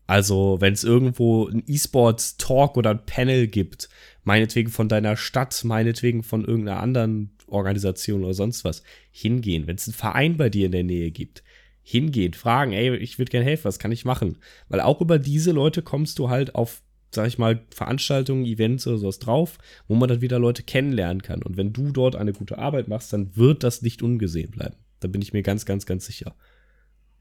Also, 0.07 0.57
wenn 0.61 0.73
es 0.73 0.85
irgendwo 0.85 1.47
ein 1.47 1.63
E-Sports-Talk 1.67 2.77
oder 2.77 2.91
ein 2.91 3.05
Panel 3.05 3.47
gibt, 3.47 3.89
meinetwegen 4.23 4.69
von 4.69 4.87
deiner 4.87 5.17
Stadt, 5.17 5.63
meinetwegen 5.65 6.23
von 6.23 6.45
irgendeiner 6.45 6.79
anderen 6.79 7.36
Organisation 7.47 8.23
oder 8.23 8.33
sonst 8.33 8.63
was, 8.63 8.83
hingehen. 9.11 9.67
Wenn 9.67 9.75
es 9.77 9.87
einen 9.87 9.93
Verein 9.93 10.37
bei 10.37 10.49
dir 10.49 10.67
in 10.67 10.71
der 10.71 10.83
Nähe 10.83 11.11
gibt, 11.11 11.43
hingehen, 11.81 12.33
fragen, 12.33 12.73
ey, 12.73 12.95
ich 12.97 13.17
würde 13.17 13.31
gerne 13.31 13.45
helfen, 13.45 13.65
was 13.65 13.79
kann 13.79 13.91
ich 13.91 14.05
machen? 14.05 14.37
Weil 14.67 14.81
auch 14.81 14.99
über 14.99 15.19
diese 15.19 15.51
Leute 15.51 15.81
kommst 15.81 16.19
du 16.19 16.29
halt 16.29 16.53
auf, 16.53 16.81
sag 17.11 17.27
ich 17.27 17.37
mal, 17.37 17.61
Veranstaltungen, 17.69 18.45
Events 18.45 18.85
oder 18.87 18.97
sowas 18.97 19.19
drauf, 19.19 19.57
wo 19.87 19.95
man 19.95 20.09
dann 20.09 20.21
wieder 20.21 20.37
Leute 20.37 20.63
kennenlernen 20.63 21.21
kann. 21.21 21.41
Und 21.41 21.55
wenn 21.55 21.71
du 21.71 21.91
dort 21.91 22.17
eine 22.17 22.33
gute 22.33 22.57
Arbeit 22.57 22.89
machst, 22.89 23.13
dann 23.13 23.35
wird 23.37 23.63
das 23.63 23.81
nicht 23.81 24.03
ungesehen 24.03 24.51
bleiben. 24.51 24.75
Da 24.99 25.07
bin 25.07 25.21
ich 25.21 25.31
mir 25.31 25.43
ganz, 25.43 25.65
ganz, 25.65 25.85
ganz 25.85 26.05
sicher. 26.05 26.35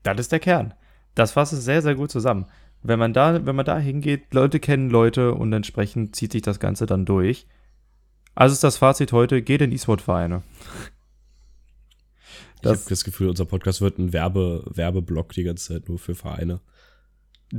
Das 0.02 0.18
ist 0.18 0.32
der 0.32 0.40
Kern. 0.40 0.74
Das 1.14 1.32
fasst 1.32 1.52
es 1.52 1.64
sehr, 1.64 1.82
sehr 1.82 1.94
gut 1.94 2.10
zusammen. 2.10 2.46
Wenn 2.82 2.98
man 2.98 3.12
da, 3.12 3.46
wenn 3.46 3.56
man 3.56 3.64
da 3.64 3.78
hingeht, 3.78 4.34
Leute 4.34 4.60
kennen 4.60 4.90
Leute 4.90 5.34
und 5.34 5.52
entsprechend 5.52 6.14
zieht 6.14 6.32
sich 6.32 6.42
das 6.42 6.60
Ganze 6.60 6.86
dann 6.86 7.04
durch. 7.04 7.46
Also 8.36 8.52
ist 8.52 8.62
das 8.62 8.76
Fazit 8.76 9.12
heute, 9.12 9.40
geht 9.40 9.62
in 9.62 9.72
E-Sport-Vereine. 9.72 10.42
Ich 12.60 12.68
habe 12.68 12.80
das 12.88 13.02
Gefühl, 13.02 13.30
unser 13.30 13.46
Podcast 13.46 13.80
wird 13.80 13.98
ein 13.98 14.12
Werbe, 14.12 14.62
Werbeblock 14.66 15.32
die 15.32 15.42
ganze 15.42 15.74
Zeit 15.74 15.88
nur 15.88 15.98
für 15.98 16.14
Vereine. 16.14 16.60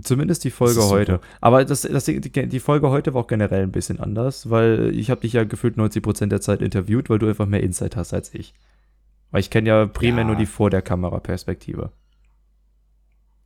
Zumindest 0.01 0.43
die 0.43 0.51
Folge 0.51 0.83
heute. 0.83 1.19
Aber 1.41 1.65
das, 1.65 1.81
das, 1.81 2.05
die, 2.05 2.19
die, 2.19 2.59
Folge 2.59 2.89
heute 2.89 3.13
war 3.13 3.21
auch 3.21 3.27
generell 3.27 3.63
ein 3.63 3.71
bisschen 3.71 3.99
anders, 3.99 4.49
weil 4.49 4.93
ich 4.93 5.09
habe 5.09 5.21
dich 5.21 5.33
ja 5.33 5.45
gefühlt 5.45 5.77
90% 5.77 6.27
der 6.27 6.41
Zeit 6.41 6.61
interviewt, 6.61 7.09
weil 7.09 7.19
du 7.19 7.27
einfach 7.27 7.45
mehr 7.47 7.63
Insight 7.63 7.95
hast 7.95 8.13
als 8.13 8.33
ich. 8.33 8.53
Weil 9.31 9.39
ich 9.39 9.49
kenne 9.49 9.69
ja 9.69 9.85
primär 9.87 10.23
ja. 10.23 10.27
nur 10.27 10.35
die 10.35 10.45
vor 10.45 10.69
der 10.69 10.81
Kamera 10.81 11.19
Perspektive. 11.19 11.91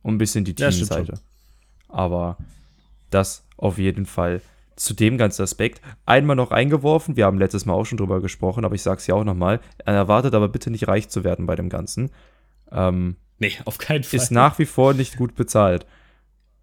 Und 0.02 0.14
ein 0.14 0.18
bisschen 0.18 0.44
die 0.44 0.54
Teamseite. 0.54 1.12
Ja, 1.12 1.20
aber 1.88 2.36
das 3.10 3.46
auf 3.56 3.78
jeden 3.78 4.04
Fall 4.04 4.42
zu 4.76 4.94
dem 4.94 5.18
ganzen 5.18 5.42
Aspekt. 5.42 5.80
Einmal 6.06 6.36
noch 6.36 6.50
eingeworfen, 6.50 7.16
wir 7.16 7.26
haben 7.26 7.38
letztes 7.38 7.66
Mal 7.66 7.74
auch 7.74 7.84
schon 7.84 7.98
drüber 7.98 8.20
gesprochen, 8.20 8.64
aber 8.64 8.74
ich 8.74 8.82
sage 8.82 8.98
es 8.98 9.06
ja 9.06 9.14
auch 9.14 9.24
nochmal. 9.24 9.60
Erwartet 9.84 10.34
aber 10.34 10.48
bitte 10.48 10.70
nicht 10.70 10.88
reich 10.88 11.08
zu 11.08 11.24
werden 11.24 11.46
bei 11.46 11.56
dem 11.56 11.68
Ganzen. 11.68 12.10
Ähm, 12.70 13.16
nee, 13.38 13.52
auf 13.64 13.78
keinen 13.78 14.04
Fall. 14.04 14.18
Ist 14.18 14.30
nach 14.30 14.58
wie 14.58 14.66
vor 14.66 14.94
nicht 14.94 15.16
gut 15.16 15.34
bezahlt. 15.34 15.86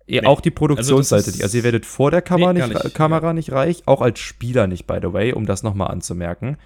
Nee. 0.07 0.26
Auch 0.26 0.41
die 0.41 0.51
Produktionsseite 0.51 1.26
also 1.26 1.32
nicht. 1.32 1.43
Also 1.43 1.57
ihr 1.57 1.64
werdet 1.64 1.86
vor 1.86 2.10
der 2.10 2.24
Kamera, 2.24 2.51
nee, 2.51 2.66
nicht, 2.66 2.84
nicht, 2.84 2.95
Kamera 2.95 3.28
ja. 3.28 3.34
nicht 3.34 3.51
reich, 3.51 3.84
auch 3.86 4.01
als 4.01 4.20
Spieler 4.20 4.66
nicht, 4.66 4.88
by 4.88 4.97
the 5.01 5.14
way, 5.14 5.34
um 5.34 5.45
das 5.45 5.62
nochmal 5.62 5.91
anzumerken. 5.91 6.57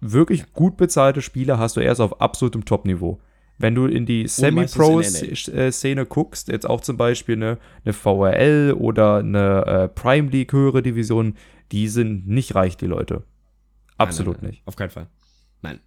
Wirklich 0.00 0.52
gut 0.54 0.76
bezahlte 0.78 1.20
Spieler 1.20 1.58
hast 1.58 1.76
du 1.76 1.80
erst 1.80 2.00
auf 2.00 2.20
absolutem 2.22 2.64
Top-Niveau. 2.64 3.20
Wenn 3.58 3.74
du 3.74 3.86
in 3.86 4.06
die 4.06 4.28
Semi-Pro-Szene 4.28 6.06
guckst, 6.06 6.48
jetzt 6.48 6.68
auch 6.68 6.80
zum 6.80 6.96
Beispiel 6.96 7.34
eine, 7.34 7.58
eine 7.84 7.92
VRL 7.92 8.74
oder 8.78 9.16
eine 9.16 9.66
äh, 9.66 9.88
Prime 9.88 10.30
League 10.30 10.52
höhere 10.52 10.82
Division, 10.82 11.34
die 11.72 11.88
sind 11.88 12.28
nicht 12.28 12.54
reich, 12.54 12.76
die 12.76 12.86
Leute. 12.86 13.24
Absolut 13.96 14.36
nein, 14.36 14.36
nein, 14.36 14.42
nein. 14.42 14.50
nicht. 14.52 14.66
Auf 14.66 14.76
keinen 14.76 14.90
Fall. 14.90 15.08
Nein. 15.62 15.80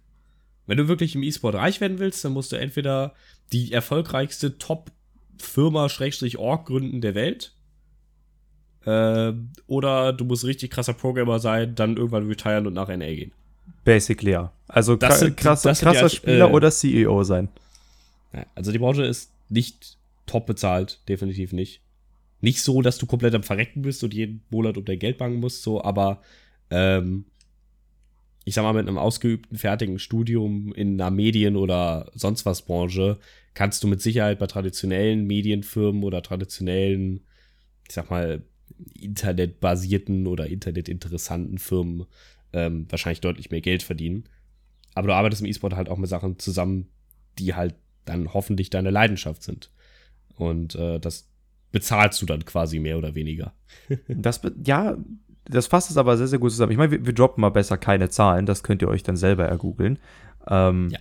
Wenn 0.66 0.76
du 0.76 0.86
wirklich 0.86 1.14
im 1.14 1.22
E-Sport 1.22 1.54
reich 1.54 1.80
werden 1.80 1.98
willst, 1.98 2.22
dann 2.24 2.32
musst 2.32 2.52
du 2.52 2.56
entweder 2.56 3.14
die 3.52 3.72
erfolgreichste 3.72 4.58
Top-Firma-Org 4.58 6.66
gründen 6.66 7.00
der 7.00 7.14
Welt. 7.14 7.54
Äh, 8.84 9.32
oder 9.66 10.12
du 10.12 10.26
musst 10.26 10.44
richtig 10.44 10.70
krasser 10.70 10.92
Programmer 10.92 11.38
sein, 11.38 11.74
dann 11.74 11.96
irgendwann 11.96 12.26
retiren 12.26 12.66
und 12.66 12.74
nach 12.74 12.88
NA 12.88 13.06
gehen. 13.06 13.32
Basically, 13.84 14.32
ja. 14.32 14.52
Also 14.68 14.96
das 14.96 15.20
sind, 15.20 15.36
krass, 15.36 15.62
das 15.62 15.80
krasser 15.80 16.08
die, 16.08 16.16
Spieler 16.16 16.48
äh, 16.48 16.52
oder 16.52 16.70
CEO 16.70 17.24
sein. 17.24 17.48
Also 18.54 18.72
die 18.72 18.78
Branche 18.78 19.04
ist 19.04 19.30
nicht 19.48 19.98
top 20.26 20.46
bezahlt, 20.46 21.00
definitiv 21.08 21.52
nicht. 21.52 21.82
Nicht 22.40 22.62
so, 22.62 22.82
dass 22.82 22.98
du 22.98 23.06
komplett 23.06 23.34
am 23.34 23.42
Verrecken 23.42 23.82
bist 23.82 24.02
und 24.02 24.14
jeden 24.14 24.42
Monat 24.50 24.76
um 24.76 24.84
dein 24.84 24.98
Geld 24.98 25.18
bangen 25.18 25.40
musst, 25.40 25.62
so, 25.62 25.82
aber 25.82 26.22
ähm, 26.70 27.26
ich 28.44 28.54
sag 28.54 28.62
mal, 28.62 28.72
mit 28.72 28.88
einem 28.88 28.98
ausgeübten, 28.98 29.56
fertigen 29.58 29.98
Studium 29.98 30.72
in 30.74 31.00
einer 31.00 31.10
Medien- 31.10 31.56
oder 31.56 32.10
sonst 32.14 32.44
was 32.44 32.62
Branche 32.62 33.18
kannst 33.54 33.84
du 33.84 33.88
mit 33.88 34.00
Sicherheit 34.00 34.38
bei 34.38 34.46
traditionellen 34.46 35.26
Medienfirmen 35.26 36.02
oder 36.02 36.22
traditionellen, 36.22 37.20
ich 37.86 37.94
sag 37.94 38.10
mal, 38.10 38.42
internetbasierten 38.94 40.26
oder 40.26 40.46
internetinteressanten 40.46 41.58
Firmen 41.58 42.06
ähm, 42.52 42.86
wahrscheinlich 42.90 43.20
deutlich 43.20 43.50
mehr 43.50 43.60
Geld 43.60 43.82
verdienen. 43.82 44.24
Aber 44.94 45.08
du 45.08 45.14
arbeitest 45.14 45.42
im 45.42 45.48
E-Sport 45.48 45.74
halt 45.74 45.88
auch 45.88 45.96
mit 45.96 46.08
Sachen 46.08 46.38
zusammen, 46.38 46.88
die 47.38 47.54
halt 47.54 47.74
dann 48.04 48.34
hoffentlich 48.34 48.70
deine 48.70 48.90
Leidenschaft 48.90 49.42
sind. 49.42 49.70
Und 50.36 50.74
äh, 50.74 50.98
das 50.98 51.28
bezahlst 51.70 52.20
du 52.20 52.26
dann 52.26 52.44
quasi 52.44 52.78
mehr 52.78 52.98
oder 52.98 53.14
weniger. 53.14 53.52
das, 54.08 54.40
ja, 54.64 54.96
das 55.44 55.66
fasst 55.66 55.90
es 55.90 55.96
aber 55.96 56.16
sehr, 56.16 56.28
sehr 56.28 56.38
gut 56.38 56.50
zusammen. 56.50 56.72
Ich 56.72 56.78
meine, 56.78 56.90
wir, 56.90 57.06
wir, 57.06 57.12
droppen 57.12 57.40
mal 57.40 57.50
besser 57.50 57.78
keine 57.78 58.10
Zahlen, 58.10 58.46
das 58.46 58.62
könnt 58.62 58.82
ihr 58.82 58.88
euch 58.88 59.02
dann 59.02 59.16
selber 59.16 59.46
ergoogeln. 59.46 59.98
Ähm, 60.48 60.90
ja. 60.90 60.98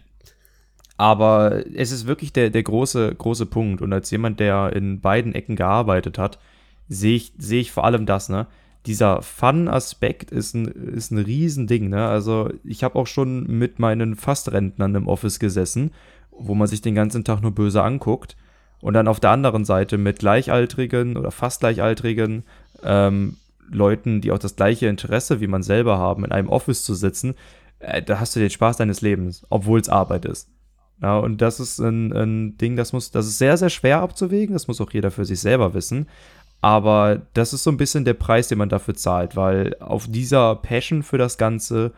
Aber 0.97 1.63
es 1.73 1.91
ist 1.91 2.05
wirklich 2.05 2.31
der, 2.31 2.51
der 2.51 2.63
große, 2.63 3.15
große 3.15 3.47
Punkt. 3.47 3.81
Und 3.81 3.91
als 3.91 4.11
jemand, 4.11 4.39
der 4.39 4.73
in 4.73 5.01
beiden 5.01 5.33
Ecken 5.33 5.55
gearbeitet 5.55 6.17
hat, 6.17 6.39
sehe 6.87 7.15
ich, 7.15 7.33
sehe 7.37 7.61
ich 7.61 7.71
vor 7.71 7.85
allem 7.85 8.05
das, 8.05 8.29
ne? 8.29 8.47
Dieser 8.85 9.21
Fun-Aspekt 9.21 10.31
ist 10.31 10.55
ein, 10.55 10.65
ist 10.65 11.11
ein 11.11 11.19
Riesending, 11.19 11.89
ne? 11.89 12.07
Also, 12.07 12.49
ich 12.63 12.83
habe 12.83 12.97
auch 12.97 13.07
schon 13.07 13.45
mit 13.45 13.79
meinen 13.79 14.15
Fastrentnern 14.15 14.95
im 14.95 15.07
Office 15.07 15.39
gesessen 15.39 15.91
wo 16.31 16.55
man 16.55 16.67
sich 16.67 16.81
den 16.81 16.95
ganzen 16.95 17.23
Tag 17.23 17.41
nur 17.41 17.51
böse 17.51 17.83
anguckt. 17.83 18.35
Und 18.81 18.95
dann 18.95 19.07
auf 19.07 19.19
der 19.19 19.29
anderen 19.29 19.63
Seite 19.63 19.97
mit 19.97 20.19
Gleichaltrigen 20.19 21.15
oder 21.15 21.29
fast 21.29 21.59
Gleichaltrigen 21.59 22.43
ähm, 22.83 23.37
Leuten, 23.69 24.21
die 24.21 24.31
auch 24.31 24.39
das 24.39 24.55
gleiche 24.55 24.87
Interesse 24.87 25.39
wie 25.39 25.47
man 25.47 25.61
selber 25.61 25.99
haben, 25.99 26.25
in 26.25 26.31
einem 26.31 26.49
Office 26.49 26.83
zu 26.83 26.95
sitzen, 26.95 27.35
äh, 27.79 28.01
da 28.01 28.19
hast 28.19 28.35
du 28.35 28.39
den 28.39 28.49
Spaß 28.49 28.77
deines 28.77 29.01
Lebens, 29.01 29.45
obwohl 29.49 29.79
es 29.79 29.89
Arbeit 29.89 30.25
ist. 30.25 30.49
Ja, 30.99 31.17
und 31.17 31.41
das 31.41 31.59
ist 31.59 31.79
ein, 31.79 32.11
ein 32.11 32.57
Ding, 32.57 32.75
das 32.75 32.91
muss, 32.91 33.11
das 33.11 33.27
ist 33.27 33.37
sehr, 33.37 33.57
sehr 33.57 33.69
schwer 33.69 34.01
abzuwägen, 34.01 34.53
das 34.53 34.67
muss 34.67 34.81
auch 34.81 34.91
jeder 34.91 35.11
für 35.11 35.25
sich 35.25 35.39
selber 35.39 35.73
wissen. 35.73 36.07
Aber 36.61 37.21
das 37.33 37.53
ist 37.53 37.63
so 37.63 37.71
ein 37.71 37.77
bisschen 37.77 38.05
der 38.05 38.13
Preis, 38.13 38.47
den 38.47 38.59
man 38.59 38.69
dafür 38.69 38.93
zahlt, 38.93 39.35
weil 39.35 39.75
auf 39.79 40.07
dieser 40.07 40.55
Passion 40.55 41.01
für 41.03 41.17
das 41.17 41.37
Ganze 41.37 41.91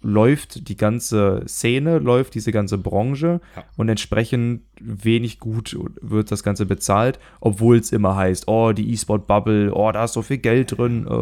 läuft 0.00 0.68
die 0.68 0.76
ganze 0.76 1.42
Szene, 1.48 1.98
läuft 1.98 2.34
diese 2.34 2.52
ganze 2.52 2.78
Branche 2.78 3.40
Ja. 3.56 3.64
und 3.76 3.88
entsprechend 3.88 4.62
wenig 4.80 5.40
gut 5.40 5.76
wird 6.00 6.30
das 6.30 6.44
Ganze 6.44 6.66
bezahlt, 6.66 7.18
obwohl 7.40 7.78
es 7.78 7.90
immer 7.92 8.14
heißt, 8.14 8.46
oh, 8.46 8.72
die 8.72 8.92
E-Sport-Bubble, 8.92 9.72
oh, 9.74 9.90
da 9.90 10.04
ist 10.04 10.12
so 10.12 10.22
viel 10.22 10.38
Geld 10.38 10.78
drin, 10.78 11.06
äh, 11.08 11.12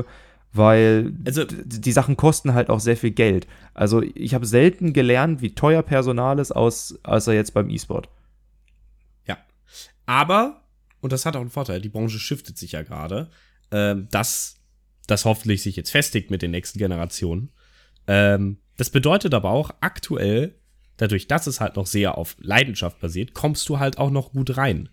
äh, 0.00 0.04
weil 0.52 1.12
Also- 1.26 1.44
die 1.44 1.92
Sachen 1.92 2.16
kosten 2.18 2.52
halt 2.54 2.68
auch 2.68 2.80
sehr 2.80 2.96
viel 2.98 3.10
Geld. 3.10 3.46
Also 3.72 4.02
ich 4.02 4.34
habe 4.34 4.44
selten 4.46 4.92
gelernt, 4.92 5.40
wie 5.40 5.54
teuer 5.54 5.82
Personal 5.82 6.38
ist, 6.38 6.52
aus, 6.52 6.98
außer 7.04 7.32
jetzt 7.32 7.52
beim 7.54 7.70
E-Sport. 7.70 8.08
Ja. 9.26 9.38
Aber, 10.04 10.60
und 11.00 11.12
das 11.12 11.26
hat 11.26 11.36
auch 11.36 11.40
einen 11.40 11.50
Vorteil, 11.50 11.80
die 11.80 11.88
Branche 11.88 12.18
shiftet 12.18 12.58
sich 12.58 12.72
ja 12.72 12.82
gerade, 12.82 13.30
ähm, 13.70 14.08
dass 14.10 14.56
das 15.06 15.24
hoffentlich 15.24 15.62
sich 15.62 15.76
jetzt 15.76 15.90
festigt 15.90 16.30
mit 16.30 16.42
den 16.42 16.50
nächsten 16.50 16.78
Generationen. 16.78 17.50
Ähm, 18.06 18.58
das 18.76 18.90
bedeutet 18.90 19.34
aber 19.34 19.50
auch 19.50 19.70
aktuell, 19.80 20.56
dadurch, 20.96 21.28
dass 21.28 21.46
es 21.46 21.60
halt 21.60 21.76
noch 21.76 21.86
sehr 21.86 22.18
auf 22.18 22.36
Leidenschaft 22.40 23.00
basiert, 23.00 23.34
kommst 23.34 23.68
du 23.68 23.78
halt 23.78 23.98
auch 23.98 24.10
noch 24.10 24.32
gut 24.32 24.56
rein. 24.56 24.88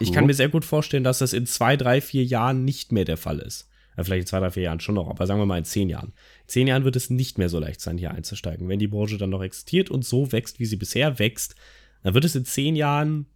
Ich 0.00 0.12
kann 0.12 0.26
mir 0.26 0.34
sehr 0.34 0.50
gut 0.50 0.66
vorstellen, 0.66 1.04
dass 1.04 1.18
das 1.18 1.32
in 1.32 1.46
zwei, 1.46 1.76
drei, 1.76 2.00
vier 2.00 2.22
Jahren 2.22 2.64
nicht 2.64 2.92
mehr 2.92 3.06
der 3.06 3.16
Fall 3.16 3.38
ist. 3.38 3.70
Ja, 3.96 4.04
vielleicht 4.04 4.20
in 4.20 4.26
zwei, 4.26 4.40
drei, 4.40 4.50
vier 4.50 4.64
Jahren 4.64 4.80
schon 4.80 4.94
noch, 4.94 5.08
aber 5.08 5.26
sagen 5.26 5.40
wir 5.40 5.46
mal 5.46 5.58
in 5.58 5.64
zehn 5.64 5.88
Jahren. 5.88 6.12
In 6.42 6.48
zehn 6.48 6.66
Jahren 6.66 6.84
wird 6.84 6.94
es 6.94 7.10
nicht 7.10 7.38
mehr 7.38 7.48
so 7.48 7.58
leicht 7.58 7.80
sein, 7.80 7.96
hier 7.96 8.10
einzusteigen. 8.10 8.68
Wenn 8.68 8.78
die 8.78 8.86
Branche 8.86 9.16
dann 9.16 9.30
noch 9.30 9.42
existiert 9.42 9.90
und 9.90 10.04
so 10.04 10.30
wächst, 10.30 10.60
wie 10.60 10.66
sie 10.66 10.76
bisher 10.76 11.18
wächst, 11.18 11.54
dann 12.02 12.14
wird 12.14 12.24
es 12.24 12.36
in 12.36 12.44
zehn 12.44 12.76
Jahren 12.76 13.26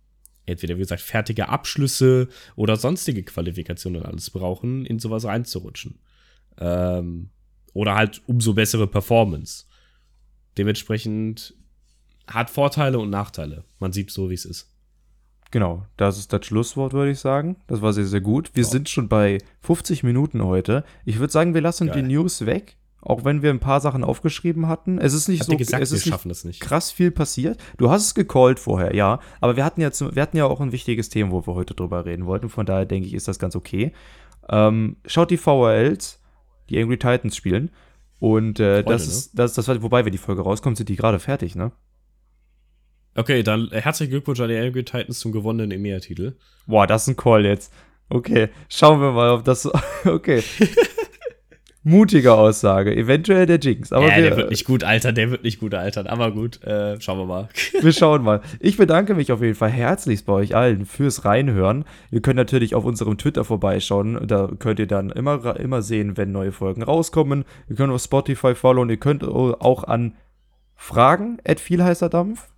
entweder, 0.47 0.76
wie 0.76 0.80
gesagt, 0.80 1.03
fertige 1.03 1.49
Abschlüsse 1.49 2.28
oder 2.57 2.76
sonstige 2.76 3.22
Qualifikationen 3.22 4.03
und 4.03 4.07
alles 4.09 4.30
brauchen, 4.30 4.84
in 4.86 4.99
sowas 4.99 5.24
reinzurutschen. 5.24 5.99
Ähm, 6.59 7.30
oder 7.74 7.95
halt 7.95 8.22
umso 8.26 8.53
bessere 8.55 8.86
Performance. 8.86 9.64
Dementsprechend 10.59 11.55
hat 12.26 12.51
Vorteile 12.51 12.99
und 12.99 13.11
Nachteile. 13.11 13.64
Man 13.78 13.93
sieht 13.93 14.11
so, 14.11 14.30
wie 14.30 14.34
es 14.34 14.45
ist. 14.45 14.68
Genau, 15.51 15.86
das 15.97 16.18
ist 16.18 16.32
das 16.32 16.47
Schlusswort, 16.47 16.93
würde 16.95 17.11
ich 17.12 17.18
sagen. 17.18 17.57
Das 17.66 17.82
war 17.82 17.93
sehr, 17.93 18.07
sehr 18.07 18.20
gut. 18.22 18.51
Wir 18.55 18.64
Ja. 18.64 18.70
sind 18.70 18.88
schon 18.88 19.09
bei 19.09 19.38
50 19.61 20.03
Minuten 20.03 20.43
heute. 20.43 20.84
Ich 21.05 21.18
würde 21.18 21.32
sagen, 21.32 21.53
wir 21.55 21.61
lassen 21.61 21.88
Geil. 21.88 22.03
die 22.03 22.09
News 22.14 22.47
weg, 22.47 22.76
auch 23.03 23.25
wenn 23.25 23.43
wir 23.43 23.51
ein 23.51 23.61
paar 23.61 23.81
Sachen 23.81 24.05
aufgeschrieben 24.05 24.69
hatten. 24.69 24.99
Es 24.99 25.13
ist 25.13 25.29
nicht 25.29 25.41
Habt 25.41 25.51
so, 25.51 25.57
gesagt, 25.57 25.83
es 25.83 25.91
wir 25.91 25.97
ist 25.97 26.07
nicht 26.07 26.13
schaffen 26.13 26.29
das 26.29 26.45
nicht. 26.45 26.61
krass 26.61 26.93
viel 26.93 27.11
passiert. 27.11 27.61
Du 27.77 27.91
hast 27.91 28.07
es 28.07 28.15
gecallt 28.15 28.61
vorher, 28.61 28.95
ja. 28.95 29.19
Aber 29.41 29.57
wir 29.57 29.65
hatten 29.65 29.81
ja, 29.81 29.91
zum, 29.91 30.15
wir 30.15 30.23
hatten 30.23 30.37
ja 30.37 30.47
auch 30.47 30.61
ein 30.61 30.71
wichtiges 30.73 31.09
Thema, 31.09 31.33
wo 31.33 31.47
wir 31.47 31.55
heute 31.55 31.75
drüber 31.75 32.05
reden 32.05 32.27
wollten. 32.27 32.49
Von 32.49 32.65
daher 32.65 32.87
denke 32.87 33.09
ich, 33.09 33.15
ist 33.15 33.27
das 33.27 33.41
ganz 33.41 33.57
okay. 33.57 33.93
Ähm, 34.49 34.97
schaut 35.05 35.31
die 35.33 35.37
VRLs, 35.37 36.21
die 36.71 36.81
Angry 36.81 36.97
Titans 36.97 37.37
spielen. 37.37 37.71
Und 38.21 38.61
äh, 38.61 38.85
Freude, 38.85 38.93
das, 38.93 39.07
ne? 39.07 39.13
ist, 39.13 39.39
das, 39.39 39.55
das, 39.55 39.83
wobei, 39.83 40.05
wenn 40.05 40.13
die 40.13 40.19
Folge 40.19 40.43
rauskommt, 40.43 40.77
sind 40.77 40.89
die 40.89 40.97
gerade 40.97 41.19
fertig, 41.19 41.57
ne? 41.57 41.73
Okay, 43.17 43.43
dann 43.43 43.69
herzlichen 43.73 44.13
Glückwunsch 44.13 44.41
an 44.41 44.49
die 44.49 44.57
Angry 44.57 44.85
Titans 44.85 45.19
zum 45.19 45.33
gewonnenen 45.33 45.73
EMEA-Titel. 45.73 46.37
Boah, 46.67 46.87
das 46.87 47.03
ist 47.03 47.09
ein 47.09 47.17
Call 47.17 47.45
jetzt. 47.45 47.73
Okay, 48.09 48.49
schauen 48.69 49.01
wir 49.01 49.11
mal, 49.11 49.31
ob 49.31 49.45
das. 49.45 49.69
Okay. 50.05 50.43
Mutige 51.85 52.35
Aussage. 52.35 52.95
Eventuell 52.95 53.47
der 53.47 53.59
Jinx. 53.59 53.93
Aber 53.93 54.09
ja, 54.09 54.16
wir, 54.16 54.22
der 54.22 54.37
wird 54.37 54.51
nicht 54.51 54.64
gut 54.64 54.85
altern, 54.85 55.16
der 55.16 55.33
wird 55.33 55.43
nicht 55.43 55.59
gut 55.59 55.74
altern. 55.74 56.07
Aber 56.07 56.30
gut, 56.30 56.62
äh, 56.62 57.01
schauen 57.01 57.18
wir 57.18 57.26
mal. 57.26 57.49
wir 57.80 57.93
schauen 57.93 58.22
mal. 58.22 58.41
Ich 58.61 58.76
bedanke 58.76 59.14
mich 59.14 59.33
auf 59.33 59.43
jeden 59.43 59.57
Fall 59.57 59.70
herzlichst 59.70 60.26
bei 60.26 60.33
euch 60.33 60.55
allen 60.55 60.87
fürs 60.87 61.24
Reinhören. 61.24 61.85
Ihr 62.12 62.22
könnt 62.22 62.37
natürlich 62.37 62.76
auf 62.76 62.85
unserem 62.85 63.18
Twitter 63.18 63.45
vorbeischauen. 63.45 64.28
Da 64.28 64.49
könnt 64.59 64.78
ihr 64.78 64.87
dann 64.87 65.11
immer, 65.11 65.59
immer 65.59 65.83
sehen, 65.83 66.16
wenn 66.16 66.30
neue 66.30 66.53
Folgen 66.53 66.85
rauskommen. 66.85 67.45
Ihr 67.68 67.74
könnt 67.74 67.93
auf 67.93 68.03
Spotify 68.03 68.55
followen. 68.55 68.89
Ihr 68.89 68.99
könnt 68.99 69.24
auch 69.24 69.85
an 69.85 70.14
Fragen 70.76 71.39
at 71.45 71.59
viel 71.59 71.83
heißer 71.83 72.09
Dampf. 72.09 72.49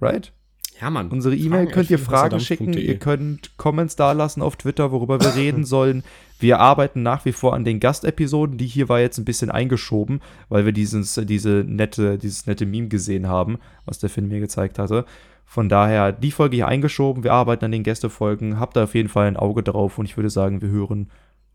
Right? 0.00 0.32
Ja, 0.80 0.90
Mann. 0.90 1.08
Unsere 1.10 1.36
E-Mail 1.36 1.66
könnt 1.66 1.90
ihr 1.90 1.98
Fragen 1.98 2.40
schicken, 2.40 2.72
ihr 2.72 2.98
könnt 2.98 3.56
Comments 3.56 3.94
dalassen 3.94 4.42
auf 4.42 4.56
Twitter, 4.56 4.90
worüber 4.90 5.20
wir 5.20 5.34
reden 5.36 5.64
sollen. 5.64 6.02
Wir 6.40 6.58
arbeiten 6.58 7.02
nach 7.02 7.24
wie 7.24 7.32
vor 7.32 7.54
an 7.54 7.64
den 7.64 7.78
Gastepisoden. 7.78 8.58
Die 8.58 8.66
hier 8.66 8.88
war 8.88 9.00
jetzt 9.00 9.18
ein 9.18 9.24
bisschen 9.24 9.50
eingeschoben, 9.50 10.20
weil 10.48 10.64
wir 10.64 10.72
dieses, 10.72 11.14
diese 11.14 11.64
nette, 11.66 12.18
dieses 12.18 12.46
nette 12.46 12.66
Meme 12.66 12.88
gesehen 12.88 13.28
haben, 13.28 13.58
was 13.84 14.00
der 14.00 14.10
Finn 14.10 14.28
mir 14.28 14.40
gezeigt 14.40 14.78
hatte. 14.78 15.04
Von 15.46 15.68
daher 15.68 16.10
die 16.10 16.32
Folge 16.32 16.56
hier 16.56 16.68
eingeschoben. 16.68 17.22
Wir 17.22 17.32
arbeiten 17.32 17.66
an 17.66 17.72
den 17.72 17.84
Gästefolgen. 17.84 18.58
Habt 18.58 18.76
da 18.76 18.84
auf 18.84 18.94
jeden 18.94 19.08
Fall 19.08 19.28
ein 19.28 19.36
Auge 19.36 19.62
drauf 19.62 19.98
und 19.98 20.06
ich 20.06 20.16
würde 20.16 20.30
sagen, 20.30 20.60
wir 20.60 20.70
hören 20.70 21.10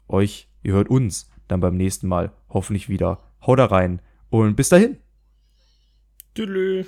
euch, 0.07 0.47
ihr 0.63 0.73
hört 0.73 0.89
uns 0.89 1.29
dann 1.47 1.59
beim 1.59 1.75
nächsten 1.75 2.07
Mal 2.07 2.31
hoffentlich 2.49 2.87
wieder. 2.87 3.19
Haut 3.45 3.59
da 3.59 3.65
rein 3.65 4.01
und 4.29 4.55
bis 4.55 4.69
dahin. 4.69 4.97
Tüdelü. 6.35 6.85